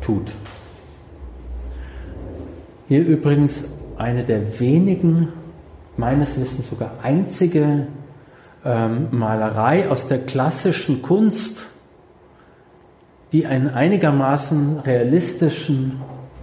tut. 0.00 0.32
Hier 2.88 3.04
übrigens 3.04 3.64
eine 3.98 4.24
der 4.24 4.58
wenigen, 4.60 5.28
meines 5.96 6.40
Wissens 6.40 6.68
sogar 6.68 6.92
einzige 7.02 7.88
ähm, 8.64 9.08
Malerei 9.10 9.88
aus 9.90 10.06
der 10.06 10.18
klassischen 10.18 11.02
Kunst, 11.02 11.66
die 13.32 13.46
einen 13.46 13.68
einigermaßen 13.68 14.80
realistischen 14.80 16.00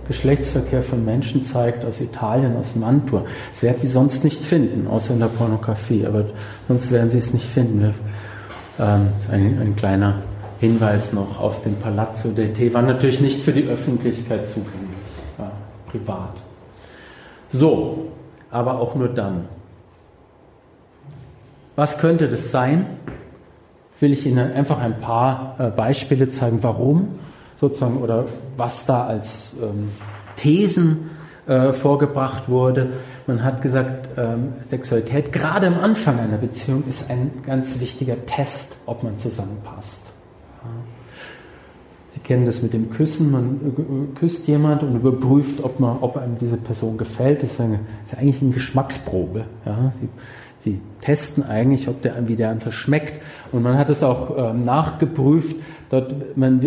Geschlechtsverkehr 0.08 0.84
von 0.84 1.06
Menschen 1.06 1.46
zeigt 1.46 1.86
aus 1.86 2.02
Italien, 2.02 2.58
aus 2.58 2.76
Mantua. 2.76 3.26
Das 3.52 3.64
werden 3.64 3.80
Sie 3.80 3.88
sonst 3.88 4.24
nicht 4.24 4.44
finden, 4.44 4.88
außer 4.88 5.14
in 5.14 5.20
der 5.20 5.28
Pornografie, 5.28 6.06
aber 6.06 6.26
sonst 6.68 6.92
werden 6.92 7.10
Sie 7.10 7.18
es 7.18 7.34
nicht 7.34 7.48
finden. 7.48 7.94
Ähm, 8.80 9.08
ein, 9.32 9.60
ein 9.62 9.76
kleiner 9.76 10.24
Hinweis 10.60 11.14
noch 11.14 11.40
aus 11.40 11.62
dem 11.62 11.76
Palazzo 11.76 12.30
del 12.30 12.54
Te 12.54 12.74
war 12.74 12.82
natürlich 12.82 13.22
nicht 13.22 13.42
für 13.42 13.52
die 13.52 13.68
Öffentlichkeit 13.68 14.48
zugänglich, 14.48 14.98
war 15.38 15.52
privat. 15.88 16.42
So, 17.50 18.08
aber 18.50 18.80
auch 18.80 18.96
nur 18.96 19.10
dann. 19.10 19.46
Was 21.76 21.98
könnte 21.98 22.28
das 22.28 22.52
sein? 22.52 22.86
Will 24.00 24.14
ich 24.14 24.26
Ihnen 24.26 24.52
einfach 24.52 24.80
ein 24.80 25.00
paar 25.00 25.56
äh, 25.60 25.70
Beispiele 25.70 26.30
zeigen, 26.30 26.62
warum 26.62 27.20
sozusagen 27.68 27.98
oder 27.98 28.26
was 28.58 28.86
da 28.86 29.06
als 29.06 29.54
ähm, 29.62 29.90
Thesen 30.36 31.10
äh, 31.48 31.74
vorgebracht 31.74 32.50
wurde. 32.50 32.94
Man 33.28 33.44
hat 33.44 33.62
gesagt, 33.62 34.10
ähm, 34.18 34.54
Sexualität 34.66 35.32
gerade 35.32 35.68
am 35.68 35.80
Anfang 35.80 36.20
einer 36.20 36.38
Beziehung 36.38 36.84
ist 36.88 37.10
ein 37.10 37.32
ganz 37.46 37.80
wichtiger 37.80 38.26
Test, 38.26 38.76
ob 38.86 39.04
man 39.04 39.18
zusammenpasst. 39.18 40.02
Ja 40.64 40.70
kennen 42.24 42.46
das 42.46 42.62
mit 42.62 42.74
dem 42.74 42.90
Küssen. 42.90 43.32
Man 43.32 43.60
äh, 43.78 44.18
küsst 44.18 44.48
jemand 44.48 44.84
und 44.84 44.96
überprüft, 44.96 45.64
ob, 45.64 45.80
man, 45.80 45.98
ob 46.02 46.18
einem 46.18 46.38
diese 46.38 46.58
Person 46.58 46.98
gefällt. 46.98 47.44
Das 47.44 47.52
ist, 47.52 47.62
eine, 47.62 47.80
das 48.04 48.14
ist 48.14 48.20
eigentlich 48.20 48.42
eine 48.42 48.52
Geschmacksprobe. 48.52 49.46
Ja? 49.66 49.94
Die, 50.02 50.10
die, 50.66 50.82
testen 51.02 51.44
eigentlich, 51.44 51.90
ob 51.90 52.02
der, 52.02 52.28
wie 52.28 52.36
der 52.36 52.50
andere 52.50 52.72
schmeckt. 52.72 53.22
Und 53.52 53.62
man 53.62 53.78
hat 53.78 53.90
es 53.90 54.04
auch 54.04 54.52
ähm, 54.52 54.62
nachgeprüft. 54.62 55.58
Dort, 55.90 56.38
man, 56.38 56.62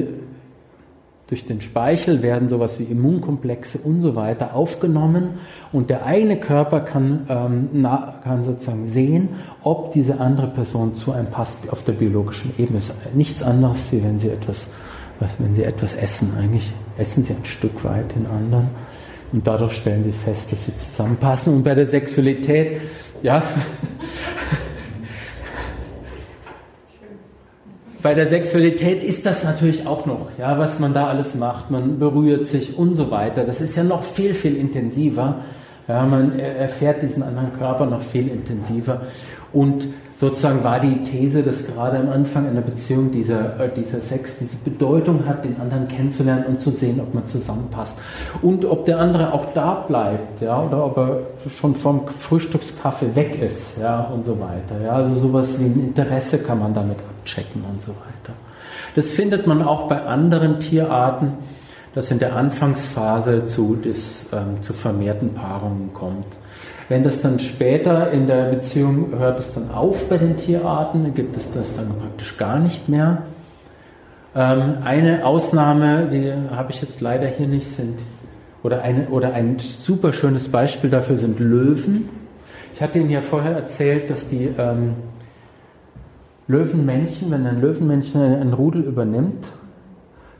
durch 1.28 1.44
den 1.44 1.60
Speichel 1.60 2.22
werden 2.22 2.48
sowas 2.48 2.78
wie 2.78 2.84
Immunkomplexe 2.84 3.78
und 3.78 4.00
so 4.00 4.14
weiter 4.14 4.54
aufgenommen 4.54 5.38
und 5.72 5.90
der 5.90 6.06
eigene 6.06 6.38
Körper 6.38 6.80
kann, 6.80 7.26
ähm, 7.28 7.68
na, 7.72 8.20
kann 8.22 8.44
sozusagen 8.44 8.86
sehen, 8.86 9.30
ob 9.62 9.92
diese 9.92 10.20
andere 10.20 10.46
Person 10.46 10.94
zu 10.94 11.12
einem 11.12 11.30
passt 11.30 11.70
auf 11.70 11.82
der 11.82 11.94
biologischen 11.94 12.52
Ebene. 12.58 12.78
Ist 12.78 12.94
nichts 13.14 13.42
anderes, 13.42 13.90
wie 13.90 14.04
wenn 14.04 14.18
sie 14.18 14.28
etwas 14.28 14.70
was, 15.18 15.40
wenn 15.40 15.54
sie 15.54 15.64
etwas 15.64 15.94
essen, 15.94 16.32
eigentlich 16.38 16.72
essen 16.98 17.24
sie 17.24 17.32
ein 17.32 17.44
Stück 17.44 17.84
weit 17.84 18.14
den 18.14 18.26
anderen 18.26 18.68
und 19.32 19.46
dadurch 19.46 19.72
stellen 19.72 20.04
sie 20.04 20.12
fest, 20.12 20.52
dass 20.52 20.64
sie 20.64 20.74
zusammenpassen. 20.74 21.54
Und 21.54 21.62
bei 21.62 21.74
der 21.74 21.86
Sexualität, 21.86 22.80
ja, 23.22 23.42
bei 28.02 28.14
der 28.14 28.28
Sexualität 28.28 29.02
ist 29.02 29.26
das 29.26 29.44
natürlich 29.44 29.86
auch 29.86 30.06
noch, 30.06 30.28
ja, 30.38 30.58
was 30.58 30.78
man 30.78 30.94
da 30.94 31.08
alles 31.08 31.34
macht. 31.34 31.70
Man 31.70 31.98
berührt 31.98 32.46
sich 32.46 32.76
und 32.78 32.94
so 32.94 33.10
weiter. 33.10 33.44
Das 33.44 33.60
ist 33.60 33.76
ja 33.76 33.84
noch 33.84 34.04
viel, 34.04 34.34
viel 34.34 34.56
intensiver. 34.56 35.42
Ja, 35.88 36.04
man 36.04 36.38
erfährt 36.38 37.02
diesen 37.02 37.22
anderen 37.22 37.52
Körper 37.52 37.86
noch 37.86 38.02
viel 38.02 38.28
intensiver. 38.28 39.02
Und 39.52 39.88
sozusagen 40.16 40.64
war 40.64 40.80
die 40.80 41.02
These, 41.02 41.42
dass 41.42 41.66
gerade 41.66 41.98
am 41.98 42.08
Anfang 42.08 42.48
einer 42.48 42.62
Beziehung 42.62 43.10
dieser, 43.10 43.60
äh, 43.60 43.70
dieser 43.74 44.00
Sex 44.00 44.38
diese 44.38 44.56
Bedeutung 44.56 45.26
hat, 45.26 45.44
den 45.44 45.60
anderen 45.60 45.86
kennenzulernen 45.88 46.44
und 46.46 46.60
zu 46.60 46.70
sehen, 46.70 47.00
ob 47.00 47.14
man 47.14 47.26
zusammenpasst. 47.26 47.98
Und 48.42 48.64
ob 48.64 48.86
der 48.86 48.98
andere 48.98 49.32
auch 49.32 49.52
da 49.52 49.84
bleibt, 49.86 50.40
ja, 50.40 50.62
oder 50.62 50.84
ob 50.84 50.96
er 50.96 51.20
schon 51.50 51.74
vom 51.74 52.08
Frühstückskaffee 52.08 53.14
weg 53.14 53.40
ist, 53.40 53.78
ja, 53.78 54.00
und 54.04 54.24
so 54.24 54.40
weiter. 54.40 54.82
Ja, 54.82 54.92
also 54.92 55.14
sowas 55.16 55.58
wie 55.60 55.66
ein 55.66 55.80
Interesse 55.80 56.38
kann 56.38 56.58
man 56.58 56.74
damit 56.74 56.96
abchecken 57.18 57.62
und 57.70 57.80
so 57.80 57.90
weiter. 57.90 58.34
Das 58.94 59.10
findet 59.10 59.46
man 59.46 59.62
auch 59.62 59.88
bei 59.88 60.02
anderen 60.02 60.60
Tierarten, 60.60 61.34
dass 61.94 62.10
in 62.10 62.18
der 62.18 62.36
Anfangsphase 62.36 63.44
zu, 63.44 63.76
des, 63.76 64.26
ähm, 64.32 64.62
zu 64.62 64.72
vermehrten 64.72 65.34
Paarungen 65.34 65.92
kommt. 65.92 66.26
Wenn 66.88 67.02
das 67.02 67.20
dann 67.20 67.38
später 67.40 68.12
in 68.12 68.26
der 68.26 68.50
Beziehung 68.50 69.18
hört 69.18 69.40
es 69.40 69.52
dann 69.52 69.70
auf 69.70 70.08
bei 70.08 70.18
den 70.18 70.36
Tierarten, 70.36 71.14
gibt 71.14 71.36
es 71.36 71.50
das 71.50 71.74
dann 71.74 71.88
praktisch 71.88 72.36
gar 72.36 72.60
nicht 72.60 72.88
mehr. 72.88 73.22
Ähm, 74.36 74.78
eine 74.84 75.24
Ausnahme, 75.24 76.08
die 76.12 76.32
habe 76.54 76.70
ich 76.70 76.80
jetzt 76.80 77.00
leider 77.00 77.26
hier 77.26 77.48
nicht, 77.48 77.68
sind 77.68 77.98
oder, 78.62 78.82
eine, 78.82 79.08
oder 79.08 79.32
ein 79.32 79.58
super 79.58 80.12
schönes 80.12 80.48
Beispiel 80.48 80.90
dafür 80.90 81.16
sind 81.16 81.40
Löwen. 81.40 82.08
Ich 82.72 82.82
hatte 82.82 82.98
Ihnen 82.98 83.10
ja 83.10 83.20
vorher 83.20 83.52
erzählt, 83.52 84.10
dass 84.10 84.28
die 84.28 84.50
ähm, 84.56 84.94
Löwenmännchen, 86.46 87.30
wenn 87.32 87.46
ein 87.46 87.60
Löwenmännchen 87.60 88.20
ein 88.20 88.52
Rudel 88.52 88.82
übernimmt, 88.82 89.46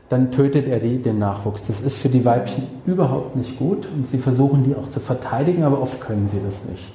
dann 0.09 0.31
tötet 0.31 0.67
er 0.67 0.79
die, 0.79 1.01
den 1.01 1.19
Nachwuchs. 1.19 1.67
Das 1.67 1.81
ist 1.81 1.97
für 1.97 2.09
die 2.09 2.23
Weibchen 2.23 2.63
überhaupt 2.85 3.35
nicht 3.35 3.57
gut 3.57 3.87
und 3.93 4.07
sie 4.07 4.17
versuchen 4.17 4.63
die 4.63 4.75
auch 4.75 4.89
zu 4.89 4.99
verteidigen, 4.99 5.63
aber 5.63 5.81
oft 5.81 5.99
können 5.99 6.29
sie 6.29 6.39
das 6.45 6.63
nicht. 6.63 6.93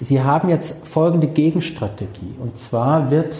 Sie 0.00 0.22
haben 0.22 0.48
jetzt 0.48 0.86
folgende 0.86 1.26
Gegenstrategie 1.26 2.34
und 2.40 2.56
zwar 2.56 3.10
wird, 3.10 3.36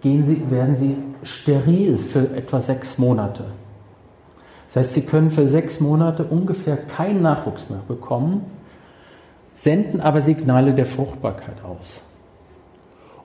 gehen 0.00 0.24
sie, 0.24 0.50
werden 0.50 0.76
sie 0.76 0.96
steril 1.22 1.98
für 1.98 2.34
etwa 2.34 2.60
sechs 2.60 2.98
Monate. 2.98 3.44
Das 4.68 4.76
heißt, 4.76 4.94
sie 4.94 5.02
können 5.02 5.30
für 5.30 5.46
sechs 5.46 5.80
Monate 5.80 6.24
ungefähr 6.24 6.76
keinen 6.76 7.22
Nachwuchs 7.22 7.68
mehr 7.68 7.80
bekommen, 7.88 8.42
senden 9.54 10.00
aber 10.00 10.20
Signale 10.20 10.72
der 10.72 10.86
Fruchtbarkeit 10.86 11.64
aus. 11.64 12.02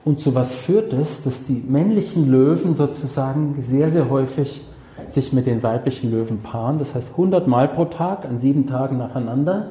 Und 0.04 0.20
zu 0.20 0.34
was 0.34 0.54
führt 0.54 0.92
es, 0.92 1.22
dass 1.22 1.44
die 1.44 1.64
männlichen 1.66 2.30
Löwen 2.30 2.74
sozusagen 2.74 3.56
sehr, 3.60 3.90
sehr 3.90 4.10
häufig 4.10 4.60
sich 5.08 5.32
mit 5.32 5.46
den 5.46 5.62
weiblichen 5.62 6.10
Löwen 6.10 6.40
paaren. 6.42 6.78
Das 6.78 6.94
heißt 6.94 7.10
100 7.12 7.48
Mal 7.48 7.68
pro 7.68 7.86
Tag 7.86 8.24
an 8.26 8.38
sieben 8.38 8.66
Tagen 8.66 8.98
nacheinander. 8.98 9.70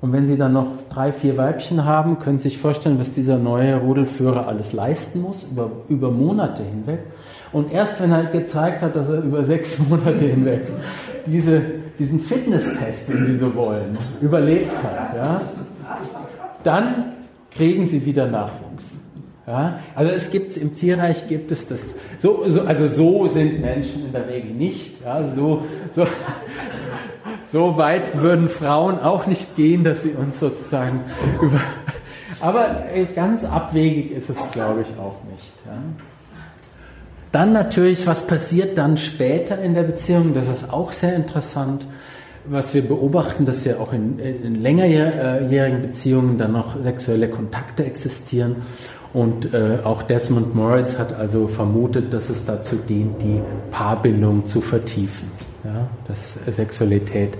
Und 0.00 0.12
wenn 0.12 0.26
Sie 0.26 0.38
dann 0.38 0.54
noch 0.54 0.68
drei, 0.88 1.12
vier 1.12 1.36
Weibchen 1.36 1.84
haben, 1.84 2.20
können 2.20 2.38
Sie 2.38 2.48
sich 2.48 2.58
vorstellen, 2.58 2.98
was 2.98 3.12
dieser 3.12 3.36
neue 3.36 3.76
Rudelführer 3.76 4.46
alles 4.48 4.72
leisten 4.72 5.20
muss, 5.20 5.44
über, 5.50 5.70
über 5.88 6.10
Monate 6.10 6.62
hinweg. 6.62 7.00
Und 7.52 7.70
erst 7.70 8.00
wenn 8.00 8.10
er 8.12 8.24
gezeigt 8.24 8.80
hat, 8.80 8.96
dass 8.96 9.08
er 9.08 9.22
über 9.22 9.44
sechs 9.44 9.78
Monate 9.90 10.24
hinweg 10.24 10.66
diese, 11.26 11.60
diesen 11.98 12.18
Fitnesstest, 12.18 13.12
wenn 13.12 13.26
Sie 13.26 13.38
so 13.38 13.54
wollen, 13.54 13.98
überlebt 14.22 14.72
hat, 14.82 15.16
ja, 15.16 15.40
dann 16.64 16.86
kriegen 17.50 17.84
Sie 17.84 18.04
wieder 18.06 18.26
Nachwuchs. 18.26 18.99
Ja, 19.46 19.80
also 19.94 20.12
es 20.12 20.30
gibt 20.30 20.56
im 20.56 20.74
Tierreich 20.74 21.28
gibt 21.28 21.50
es 21.50 21.66
das. 21.66 21.84
So, 22.18 22.44
so, 22.48 22.60
also 22.62 22.88
so 22.88 23.28
sind 23.28 23.60
Menschen 23.60 24.06
in 24.06 24.12
der 24.12 24.28
Regel 24.28 24.52
nicht. 24.52 25.02
Ja, 25.04 25.24
so, 25.24 25.64
so, 25.96 26.06
so 27.52 27.76
weit 27.76 28.20
würden 28.20 28.48
Frauen 28.48 28.98
auch 29.00 29.26
nicht 29.26 29.56
gehen, 29.56 29.82
dass 29.82 30.02
sie 30.02 30.10
uns 30.10 30.38
sozusagen 30.38 31.00
über. 31.40 31.60
Aber 32.40 32.86
äh, 32.94 33.06
ganz 33.06 33.44
abwegig 33.44 34.12
ist 34.12 34.30
es, 34.30 34.38
glaube 34.52 34.82
ich, 34.82 34.88
auch 34.98 35.16
nicht. 35.32 35.54
Ja. 35.66 35.72
Dann 37.32 37.52
natürlich, 37.52 38.06
was 38.06 38.26
passiert 38.26 38.76
dann 38.76 38.96
später 38.96 39.60
in 39.60 39.74
der 39.74 39.84
Beziehung? 39.84 40.34
Das 40.34 40.48
ist 40.48 40.72
auch 40.72 40.90
sehr 40.90 41.14
interessant. 41.14 41.86
Was 42.46 42.74
wir 42.74 42.82
beobachten, 42.82 43.44
dass 43.44 43.64
ja 43.64 43.78
auch 43.78 43.92
in, 43.92 44.18
in 44.18 44.60
längerjährigen 44.60 45.82
Beziehungen 45.82 46.38
dann 46.38 46.52
noch 46.52 46.82
sexuelle 46.82 47.28
Kontakte 47.28 47.84
existieren. 47.84 48.56
Und 49.12 49.52
äh, 49.52 49.78
auch 49.82 50.02
Desmond 50.02 50.54
Morris 50.54 50.98
hat 50.98 51.12
also 51.12 51.48
vermutet, 51.48 52.12
dass 52.12 52.30
es 52.30 52.44
dazu 52.44 52.76
dient, 52.76 53.20
die 53.22 53.40
Paarbindung 53.72 54.46
zu 54.46 54.60
vertiefen. 54.60 55.30
Ja, 55.64 55.88
dass 56.06 56.36
Sexualität 56.54 57.36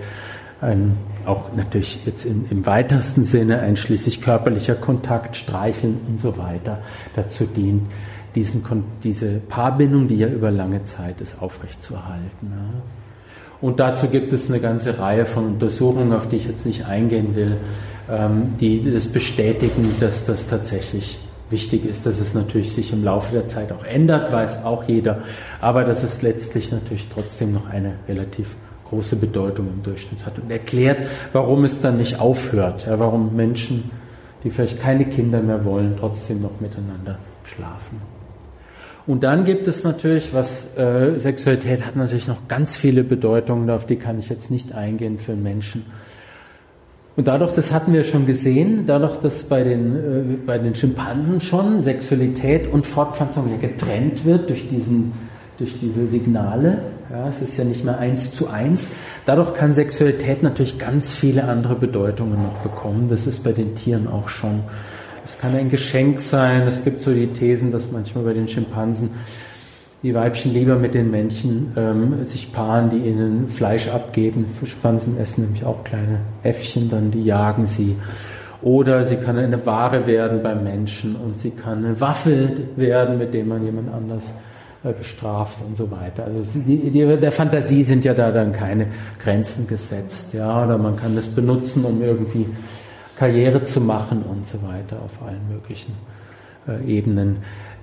ein, 0.61 0.97
auch 1.25 1.55
natürlich 1.57 2.01
jetzt 2.05 2.27
in, 2.27 2.47
im 2.51 2.66
weitesten 2.66 3.25
Sinne 3.25 3.61
einschließlich 3.61 4.21
körperlicher 4.21 4.75
Kontakt, 4.75 5.37
Streicheln 5.37 6.01
und 6.09 6.21
so 6.21 6.37
weiter 6.37 6.81
dazu 7.16 7.45
dient, 7.45 7.91
diesen, 8.35 8.62
diese 9.03 9.39
Paarbindung, 9.49 10.09
die 10.09 10.16
ja 10.16 10.29
über 10.29 10.51
lange 10.51 10.83
Zeit 10.83 11.21
ist, 11.21 11.41
aufrechtzuerhalten. 11.41 12.51
Ja. 12.51 12.83
Und 13.61 13.81
dazu 13.81 14.09
gibt 14.09 14.33
es 14.33 14.49
eine 14.49 14.61
ganze 14.61 14.99
Reihe 14.99 15.27
von 15.27 15.47
Untersuchungen, 15.47 16.12
auf 16.12 16.29
die 16.29 16.37
ich 16.37 16.47
jetzt 16.47 16.64
nicht 16.64 16.87
eingehen 16.87 17.35
will, 17.35 17.57
ähm, 18.11 18.55
die 18.59 18.91
das 18.91 19.07
bestätigen, 19.07 19.95
dass 20.01 20.25
das 20.25 20.47
tatsächlich 20.47 21.21
Wichtig 21.51 21.84
ist, 21.84 22.07
dass 22.07 22.20
es 22.20 22.32
natürlich 22.32 22.72
sich 22.72 22.92
im 22.92 23.03
Laufe 23.03 23.32
der 23.32 23.48
Zeit 23.48 23.72
auch 23.72 23.84
ändert, 23.84 24.30
weiß 24.30 24.64
auch 24.64 24.84
jeder, 24.84 25.22
aber 25.61 25.82
dass 25.82 26.05
es 26.05 26.22
letztlich 26.22 26.70
natürlich 26.70 27.09
trotzdem 27.12 27.53
noch 27.53 27.68
eine 27.68 27.94
relativ 28.09 28.57
große 28.88 29.16
Bedeutung 29.16 29.68
im 29.68 29.82
Durchschnitt 29.82 30.24
hat 30.24 30.38
und 30.38 30.51
erklärt, 30.51 30.98
warum 31.32 31.64
es 31.64 31.80
dann 31.80 31.96
nicht 31.96 32.20
aufhört, 32.20 32.86
ja, 32.86 32.98
warum 32.98 33.34
Menschen, 33.34 33.90
die 34.44 34.51
vielleicht 34.51 34.80
keine 34.80 35.07
Kinder 35.07 35.40
mehr 35.40 35.64
wollen, 35.64 35.94
trotzdem 35.98 36.40
noch 36.40 36.61
miteinander 36.61 37.18
schlafen. 37.44 38.01
Und 39.07 39.24
dann 39.24 39.44
gibt 39.44 39.66
es 39.66 39.82
natürlich, 39.82 40.32
was 40.34 40.76
äh, 40.76 41.18
Sexualität 41.18 41.84
hat 41.84 41.96
natürlich 41.96 42.28
noch 42.28 42.46
ganz 42.46 42.76
viele 42.76 43.03
Bedeutungen, 43.03 43.70
auf 43.70 43.86
die 43.86 43.96
kann 43.96 44.18
ich 44.20 44.28
jetzt 44.28 44.51
nicht 44.53 44.72
eingehen 44.72 45.18
für 45.18 45.34
Menschen. 45.34 45.84
Und 47.17 47.29
dadurch, 47.29 47.53
das 47.53 47.73
hatten 47.73 47.93
wir 47.93 48.05
schon 48.05 48.27
gesehen, 48.27 48.85
dadurch, 48.87 49.17
dass 49.17 49.43
bei 49.43 49.63
den, 49.63 49.97
äh, 49.97 50.37
bei 50.47 50.59
den 50.59 50.75
Schimpansen 50.75 51.41
schon 51.41 51.83
Sexualität 51.83 52.73
und 52.73 52.87
Fortpflanzung 52.87 53.51
ja 53.51 53.57
getrennt 53.57 54.25
wird 54.25 54.49
durch, 54.49 54.69
diesen, 54.69 55.13
durch 55.59 55.79
diese 55.79 56.07
Signale, 56.07 56.79
ja, 57.11 57.27
es 57.27 57.43
ist 57.43 57.57
ja 57.57 57.65
nicht 57.65 57.85
mehr 57.85 57.99
eins 57.99 58.33
zu 58.33 58.49
eins, 58.49 58.91
dadurch 59.27 59.55
kann 59.55 59.75
Sexualität 59.75 60.43
natürlich 60.43 60.79
ganz 60.79 61.13
viele 61.13 61.45
andere 61.45 61.75
Bedeutungen 61.75 62.41
noch 62.43 62.59
bekommen. 62.63 63.09
Das 63.11 63.27
ist 63.27 63.43
bei 63.43 63.53
den 63.53 63.75
Tieren 63.75 64.07
auch 64.07 64.29
schon. 64.29 64.61
Es 65.25 65.39
kann 65.39 65.55
ein 65.55 65.69
Geschenk 65.69 66.21
sein, 66.21 66.63
es 66.69 66.85
gibt 66.85 67.01
so 67.01 67.13
die 67.13 67.27
Thesen, 67.27 67.73
dass 67.73 67.91
manchmal 67.91 68.25
bei 68.25 68.33
den 68.33 68.49
Schimpansen 68.49 69.11
die 70.03 70.14
Weibchen 70.14 70.53
lieber 70.53 70.76
mit 70.76 70.94
den 70.94 71.11
Männchen 71.11 71.72
ähm, 71.76 72.24
sich 72.24 72.53
paaren, 72.53 72.88
die 72.88 72.98
ihnen 72.98 73.48
Fleisch 73.48 73.88
abgeben. 73.88 74.46
Schimpansen 74.64 75.18
essen 75.18 75.44
nämlich 75.44 75.64
auch 75.64 75.84
kleine 75.84 76.20
Äffchen, 76.42 76.88
dann 76.88 77.11
die 77.11 77.22
jagen 77.22 77.66
sie. 77.66 77.96
Oder 78.62 79.05
sie 79.05 79.16
kann 79.16 79.38
eine 79.38 79.64
Ware 79.66 80.07
werden 80.07 80.42
beim 80.42 80.64
Menschen 80.64 81.16
und 81.16 81.36
sie 81.36 81.51
kann 81.51 81.84
eine 81.84 82.01
Waffe 82.01 82.53
werden, 82.76 83.18
mit 83.18 83.32
der 83.34 83.44
man 83.44 83.64
jemand 83.64 83.92
anders 83.92 84.32
äh, 84.82 84.92
bestraft 84.92 85.59
und 85.66 85.76
so 85.76 85.90
weiter. 85.90 86.24
Also 86.24 86.42
die, 86.55 86.90
die, 86.90 87.16
der 87.16 87.32
Fantasie 87.32 87.82
sind 87.82 88.05
ja 88.05 88.14
da 88.14 88.30
dann 88.30 88.53
keine 88.53 88.86
Grenzen 89.22 89.66
gesetzt. 89.66 90.32
Ja, 90.32 90.64
oder 90.64 90.78
man 90.78 90.96
kann 90.96 91.14
das 91.14 91.26
benutzen, 91.26 91.84
um 91.84 92.03
irgendwie 92.03 92.46
Karriere 93.16 93.64
zu 93.64 93.80
machen 93.82 94.22
und 94.22 94.46
so 94.46 94.59
weiter 94.62 94.96
auf 95.05 95.22
allen 95.26 95.46
möglichen 95.51 95.92
äh, 96.66 96.82
Ebenen. 96.86 97.38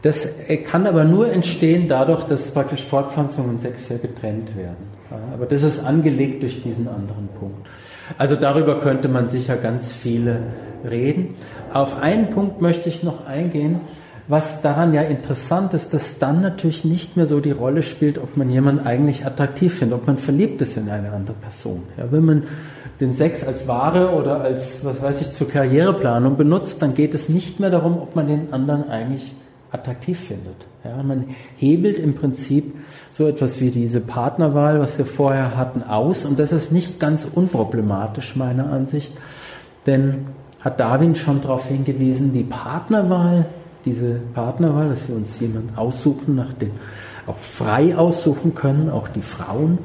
Das 0.07 0.25
äh, 0.47 0.55
kann 0.55 0.87
aber 0.87 1.03
nur 1.03 1.29
entstehen 1.29 1.89
dadurch, 1.89 2.23
dass 2.23 2.51
praktisch 2.51 2.81
Fortpflanzung 2.81 3.49
und 3.49 3.59
Sex 3.59 3.87
sehr 3.87 3.97
getrennt 3.97 4.55
werden. 4.55 4.87
aber 5.33 5.45
das 5.45 5.63
ist 5.63 5.83
angelegt 5.83 6.43
durch 6.43 6.63
diesen 6.63 6.87
anderen 6.87 7.27
Punkt. 7.37 7.67
Also 8.17 8.37
darüber 8.37 8.79
könnte 8.79 9.09
man 9.09 9.27
sicher 9.27 9.57
ganz 9.57 9.91
viele 9.91 10.43
reden. 10.89 11.35
Auf 11.73 12.01
einen 12.01 12.29
Punkt 12.29 12.61
möchte 12.61 12.87
ich 12.87 13.03
noch 13.03 13.27
eingehen, 13.27 13.81
was 14.29 14.61
daran 14.61 14.93
ja 14.93 15.01
interessant 15.01 15.73
ist, 15.73 15.93
dass 15.93 16.19
dann 16.19 16.39
natürlich 16.39 16.85
nicht 16.85 17.17
mehr 17.17 17.27
so 17.27 17.41
die 17.41 17.51
Rolle 17.51 17.83
spielt, 17.83 18.17
ob 18.17 18.37
man 18.37 18.49
jemanden 18.49 18.85
eigentlich 18.85 19.25
attraktiv 19.25 19.73
findet, 19.73 19.99
ob 19.99 20.07
man 20.07 20.17
verliebt 20.17 20.61
ist 20.61 20.77
in 20.77 20.89
eine 20.89 21.11
andere 21.11 21.35
Person. 21.35 21.83
Ja, 21.97 22.05
wenn 22.11 22.23
man 22.23 22.43
den 23.01 23.13
Sex 23.13 23.45
als 23.45 23.67
Ware 23.67 24.11
oder 24.15 24.39
als, 24.39 24.85
was 24.85 25.01
weiß 25.01 25.19
ich, 25.19 25.33
zur 25.33 25.49
Karriereplanung 25.49 26.37
benutzt, 26.37 26.81
dann 26.81 26.93
geht 26.93 27.13
es 27.13 27.27
nicht 27.27 27.59
mehr 27.59 27.71
darum, 27.71 27.97
ob 27.97 28.15
man 28.15 28.29
den 28.29 28.53
anderen 28.53 28.89
eigentlich 28.89 29.35
attraktiv 29.77 30.19
findet. 30.19 30.67
Ja, 30.83 31.01
man 31.03 31.25
hebelt 31.57 31.99
im 31.99 32.15
Prinzip 32.15 32.75
so 33.11 33.27
etwas 33.27 33.59
wie 33.59 33.71
diese 33.71 33.99
Partnerwahl, 33.99 34.79
was 34.79 34.97
wir 34.97 35.05
vorher 35.05 35.57
hatten, 35.57 35.83
aus. 35.83 36.25
Und 36.25 36.39
das 36.39 36.51
ist 36.51 36.71
nicht 36.71 36.99
ganz 36.99 37.25
unproblematisch 37.25 38.35
meiner 38.35 38.71
Ansicht, 38.71 39.13
denn 39.85 40.27
hat 40.59 40.79
Darwin 40.79 41.15
schon 41.15 41.41
darauf 41.41 41.67
hingewiesen, 41.67 42.33
die 42.33 42.43
Partnerwahl, 42.43 43.45
diese 43.85 44.19
Partnerwahl, 44.33 44.89
dass 44.89 45.07
wir 45.07 45.15
uns 45.15 45.39
jemanden 45.39 45.77
aussuchen, 45.77 46.35
nach 46.35 46.53
dem 46.53 46.71
auch 47.27 47.37
frei 47.37 47.95
aussuchen 47.95 48.55
können, 48.55 48.89
auch 48.89 49.09
die 49.09 49.21
Frauen, 49.21 49.79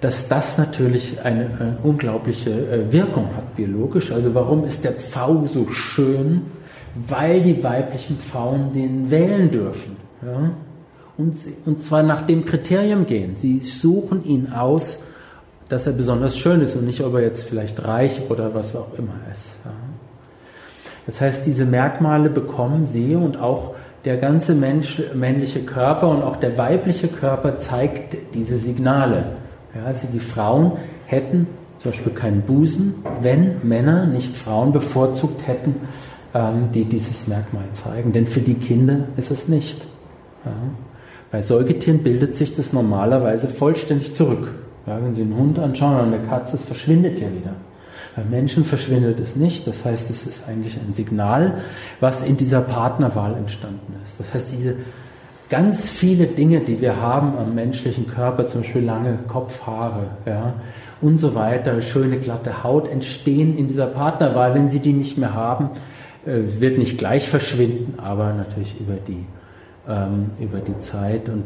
dass 0.00 0.28
das 0.28 0.56
natürlich 0.56 1.20
eine, 1.22 1.44
eine 1.58 1.76
unglaubliche 1.82 2.50
äh, 2.50 2.92
Wirkung 2.92 3.26
hat 3.36 3.56
biologisch. 3.56 4.12
Also 4.12 4.34
warum 4.34 4.64
ist 4.64 4.84
der 4.84 4.92
Pfau 4.92 5.46
so 5.46 5.66
schön? 5.66 6.42
Weil 6.94 7.42
die 7.42 7.62
weiblichen 7.62 8.18
Frauen 8.18 8.72
den 8.72 9.10
wählen 9.10 9.50
dürfen. 9.50 9.96
Ja? 10.22 10.50
Und, 11.16 11.36
und 11.66 11.82
zwar 11.82 12.02
nach 12.02 12.22
dem 12.22 12.44
Kriterium 12.44 13.06
gehen. 13.06 13.36
Sie 13.36 13.58
suchen 13.60 14.24
ihn 14.24 14.52
aus, 14.52 15.00
dass 15.68 15.86
er 15.86 15.92
besonders 15.92 16.36
schön 16.36 16.60
ist 16.62 16.74
und 16.76 16.86
nicht, 16.86 17.02
ob 17.02 17.14
er 17.14 17.22
jetzt 17.22 17.44
vielleicht 17.44 17.84
reich 17.84 18.22
oder 18.28 18.54
was 18.54 18.74
auch 18.74 18.98
immer 18.98 19.14
ist. 19.32 19.56
Ja? 19.64 19.72
Das 21.06 21.20
heißt, 21.20 21.46
diese 21.46 21.64
Merkmale 21.64 22.30
bekommen 22.30 22.84
sie 22.84 23.14
und 23.14 23.38
auch 23.38 23.74
der 24.04 24.16
ganze 24.16 24.54
Mensch, 24.54 25.02
männliche 25.14 25.60
Körper 25.60 26.08
und 26.08 26.22
auch 26.22 26.36
der 26.36 26.56
weibliche 26.56 27.08
Körper 27.08 27.58
zeigt 27.58 28.16
diese 28.34 28.58
Signale. 28.58 29.24
Ja, 29.74 29.84
also 29.84 30.08
die 30.12 30.20
Frauen 30.20 30.72
hätten 31.06 31.46
zum 31.78 31.92
Beispiel 31.92 32.12
keinen 32.12 32.42
Busen, 32.42 32.94
wenn 33.20 33.56
Männer 33.62 34.06
nicht 34.06 34.36
Frauen 34.36 34.72
bevorzugt 34.72 35.46
hätten, 35.46 35.76
die 36.72 36.84
dieses 36.84 37.26
Merkmal 37.26 37.64
zeigen. 37.72 38.12
Denn 38.12 38.26
für 38.26 38.40
die 38.40 38.54
Kinder 38.54 39.06
ist 39.16 39.30
es 39.30 39.48
nicht. 39.48 39.86
Bei 41.30 41.42
Säugetieren 41.42 42.02
bildet 42.02 42.34
sich 42.34 42.54
das 42.54 42.72
normalerweise 42.72 43.48
vollständig 43.48 44.14
zurück. 44.14 44.52
Wenn 44.86 45.14
Sie 45.14 45.22
einen 45.22 45.36
Hund 45.36 45.58
anschauen 45.58 45.94
oder 45.94 46.04
eine 46.04 46.18
Katze, 46.20 46.56
es 46.56 46.62
verschwindet 46.62 47.20
ja 47.20 47.28
wieder. 47.28 47.54
Bei 48.16 48.24
Menschen 48.24 48.64
verschwindet 48.64 49.20
es 49.20 49.36
nicht. 49.36 49.66
Das 49.66 49.84
heißt, 49.84 50.10
es 50.10 50.26
ist 50.26 50.48
eigentlich 50.48 50.76
ein 50.76 50.94
Signal, 50.94 51.58
was 52.00 52.22
in 52.22 52.36
dieser 52.36 52.60
Partnerwahl 52.60 53.36
entstanden 53.36 53.94
ist. 54.02 54.18
Das 54.18 54.34
heißt, 54.34 54.50
diese 54.52 54.76
ganz 55.48 55.88
viele 55.88 56.26
Dinge, 56.26 56.60
die 56.60 56.80
wir 56.80 57.00
haben 57.00 57.36
am 57.38 57.54
menschlichen 57.54 58.06
Körper, 58.06 58.46
zum 58.46 58.62
Beispiel 58.62 58.84
lange 58.84 59.18
Kopfhaare 59.28 60.06
ja, 60.26 60.54
und 61.00 61.18
so 61.18 61.34
weiter, 61.34 61.80
schöne 61.82 62.18
glatte 62.18 62.64
Haut, 62.64 62.88
entstehen 62.88 63.56
in 63.56 63.68
dieser 63.68 63.86
Partnerwahl. 63.86 64.54
Wenn 64.54 64.68
Sie 64.68 64.80
die 64.80 64.92
nicht 64.92 65.18
mehr 65.18 65.34
haben, 65.34 65.70
wird 66.24 66.78
nicht 66.78 66.98
gleich 66.98 67.28
verschwinden, 67.28 67.98
aber 67.98 68.32
natürlich 68.32 68.78
über 68.78 68.94
die, 68.94 69.24
ähm, 69.88 70.30
über 70.38 70.58
die 70.58 70.78
Zeit. 70.78 71.28
Und 71.28 71.44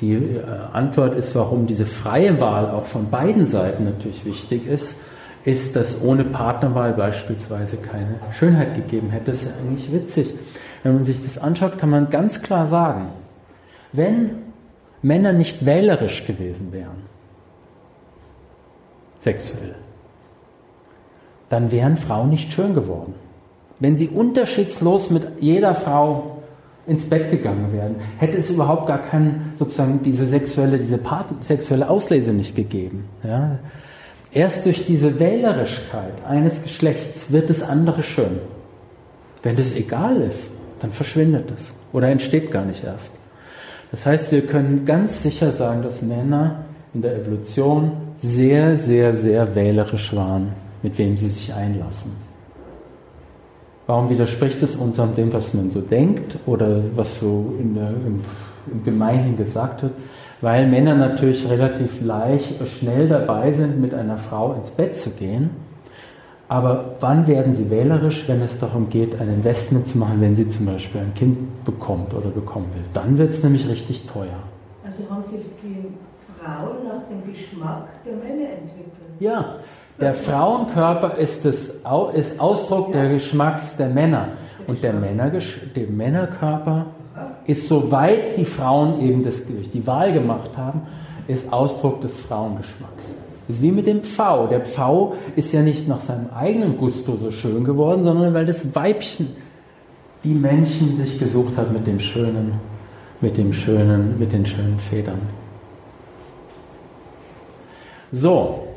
Die 0.00 0.14
äh, 0.14 0.42
Antwort 0.72 1.14
ist, 1.14 1.34
warum 1.34 1.66
diese 1.66 1.86
freie 1.86 2.40
Wahl 2.40 2.70
auch 2.70 2.84
von 2.84 3.10
beiden 3.10 3.46
Seiten 3.46 3.84
natürlich 3.84 4.24
wichtig 4.24 4.66
ist, 4.66 4.96
ist, 5.44 5.76
dass 5.76 6.02
ohne 6.02 6.24
Partnerwahl 6.24 6.94
beispielsweise 6.94 7.76
keine 7.76 8.18
Schönheit 8.32 8.74
gegeben 8.74 9.10
hätte. 9.10 9.26
Das 9.26 9.42
ist 9.42 9.44
ja 9.44 9.52
eigentlich 9.60 9.92
witzig. 9.92 10.34
Wenn 10.82 10.94
man 10.94 11.04
sich 11.04 11.22
das 11.22 11.38
anschaut, 11.38 11.78
kann 11.78 11.90
man 11.90 12.10
ganz 12.10 12.42
klar 12.42 12.66
sagen, 12.66 13.08
wenn 13.92 14.30
Männer 15.02 15.32
nicht 15.32 15.64
wählerisch 15.64 16.26
gewesen 16.26 16.72
wären, 16.72 17.04
sexuell, 19.20 19.74
dann 21.48 21.70
wären 21.70 21.96
Frauen 21.96 22.30
nicht 22.30 22.52
schön 22.52 22.74
geworden. 22.74 23.14
Wenn 23.84 23.98
sie 23.98 24.08
unterschiedslos 24.08 25.10
mit 25.10 25.24
jeder 25.40 25.74
Frau 25.74 26.38
ins 26.86 27.04
Bett 27.04 27.30
gegangen 27.30 27.70
wären, 27.70 27.96
hätte 28.16 28.38
es 28.38 28.48
überhaupt 28.48 28.86
gar 28.86 29.02
keinen, 29.02 29.52
sozusagen 29.56 30.00
diese 30.02 30.26
sexuelle, 30.26 30.78
diese 30.78 30.98
sexuelle 31.42 31.90
Auslese 31.90 32.32
nicht 32.32 32.56
gegeben. 32.56 33.04
Ja? 33.22 33.58
Erst 34.32 34.64
durch 34.64 34.86
diese 34.86 35.20
Wählerischkeit 35.20 36.14
eines 36.26 36.62
Geschlechts 36.62 37.30
wird 37.30 37.50
das 37.50 37.62
andere 37.62 38.02
schön. 38.02 38.38
Wenn 39.42 39.56
das 39.56 39.72
egal 39.72 40.16
ist, 40.22 40.48
dann 40.80 40.92
verschwindet 40.92 41.50
es 41.54 41.74
oder 41.92 42.08
entsteht 42.08 42.50
gar 42.50 42.64
nicht 42.64 42.84
erst. 42.84 43.12
Das 43.90 44.06
heißt, 44.06 44.32
wir 44.32 44.46
können 44.46 44.86
ganz 44.86 45.22
sicher 45.22 45.52
sagen, 45.52 45.82
dass 45.82 46.00
Männer 46.00 46.64
in 46.94 47.02
der 47.02 47.16
Evolution 47.16 47.92
sehr, 48.16 48.78
sehr, 48.78 49.12
sehr 49.12 49.54
wählerisch 49.54 50.16
waren, 50.16 50.52
mit 50.82 50.96
wem 50.96 51.18
sie 51.18 51.28
sich 51.28 51.52
einlassen. 51.52 52.23
Warum 53.86 54.08
widerspricht 54.08 54.62
es 54.62 54.76
unserem 54.76 55.14
dem, 55.14 55.32
was 55.32 55.52
man 55.52 55.70
so 55.70 55.80
denkt 55.80 56.38
oder 56.46 56.82
was 56.96 57.20
so 57.20 57.54
der, 57.58 57.90
im, 57.90 58.22
im 58.72 58.82
Gemeinhin 58.82 59.36
gesagt 59.36 59.82
wird? 59.82 59.92
Weil 60.40 60.66
Männer 60.68 60.94
natürlich 60.94 61.48
relativ 61.48 62.00
leicht, 62.02 62.66
schnell 62.66 63.08
dabei 63.08 63.52
sind, 63.52 63.80
mit 63.80 63.92
einer 63.92 64.16
Frau 64.16 64.54
ins 64.54 64.70
Bett 64.70 64.96
zu 64.96 65.10
gehen. 65.10 65.50
Aber 66.48 66.96
wann 67.00 67.26
werden 67.26 67.54
sie 67.54 67.70
wählerisch, 67.70 68.24
wenn 68.26 68.42
es 68.42 68.58
darum 68.58 68.88
geht, 68.90 69.20
ein 69.20 69.28
Investment 69.28 69.86
zu 69.86 69.98
machen, 69.98 70.20
wenn 70.20 70.36
sie 70.36 70.48
zum 70.48 70.66
Beispiel 70.66 71.00
ein 71.00 71.14
Kind 71.14 71.64
bekommt 71.64 72.14
oder 72.14 72.28
bekommen 72.28 72.66
will? 72.74 72.84
Dann 72.92 73.18
wird 73.18 73.30
es 73.30 73.42
nämlich 73.42 73.68
richtig 73.68 74.06
teuer. 74.06 74.38
Also 74.84 75.02
haben 75.10 75.24
sich 75.24 75.40
die 75.62 75.86
Frauen 76.38 76.86
nach 76.86 77.02
dem 77.08 77.30
Geschmack 77.30 77.88
der 78.04 78.14
Männer 78.14 78.50
entwickelt? 78.50 78.94
Ja, 79.20 79.56
der 80.00 80.14
Frauenkörper 80.14 81.18
ist, 81.18 81.44
das, 81.44 81.70
ist 82.14 82.40
Ausdruck 82.40 82.92
der 82.92 83.08
Geschmacks 83.08 83.76
der 83.76 83.88
Männer. 83.88 84.28
Und 84.66 84.82
der, 84.82 84.92
Männer, 84.92 85.30
der 85.30 85.86
Männerkörper 85.88 86.86
ist, 87.46 87.68
soweit 87.68 88.36
die 88.36 88.44
Frauen 88.44 89.00
eben 89.00 89.22
das, 89.22 89.44
die 89.46 89.86
Wahl 89.86 90.12
gemacht 90.12 90.56
haben, 90.56 90.82
ist 91.28 91.52
Ausdruck 91.52 92.00
des 92.00 92.20
Frauengeschmacks. 92.20 93.14
Das 93.46 93.56
ist 93.56 93.62
wie 93.62 93.72
mit 93.72 93.86
dem 93.86 94.02
Pfau. 94.02 94.46
Der 94.46 94.60
Pfau 94.60 95.14
ist 95.36 95.52
ja 95.52 95.60
nicht 95.60 95.86
nach 95.86 96.00
seinem 96.00 96.30
eigenen 96.34 96.78
Gusto 96.78 97.16
so 97.16 97.30
schön 97.30 97.64
geworden, 97.64 98.02
sondern 98.02 98.32
weil 98.32 98.46
das 98.46 98.74
Weibchen 98.74 99.28
die 100.24 100.32
Männchen 100.32 100.96
sich 100.96 101.18
gesucht 101.18 101.56
hat 101.58 101.70
mit 101.70 101.86
dem 101.86 102.00
schönen, 102.00 102.54
mit 103.20 103.36
dem 103.36 103.52
schönen, 103.52 104.18
mit 104.18 104.32
den 104.32 104.46
schönen 104.46 104.78
Federn. 104.80 105.20
So, 108.10 108.68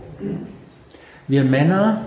wir 1.28 1.44
Männer, 1.44 2.02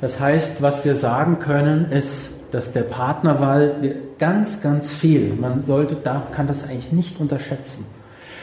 das 0.00 0.20
heißt, 0.20 0.62
was 0.62 0.84
wir 0.84 0.94
sagen 0.94 1.38
können, 1.38 1.90
ist, 1.90 2.30
dass 2.50 2.72
der 2.72 2.82
Partnerwahl 2.82 3.96
ganz, 4.18 4.62
ganz 4.62 4.92
viel, 4.92 5.34
man 5.34 5.64
sollte, 5.64 5.94
darf, 5.94 6.32
kann 6.32 6.46
das 6.46 6.64
eigentlich 6.64 6.92
nicht 6.92 7.20
unterschätzen, 7.20 7.84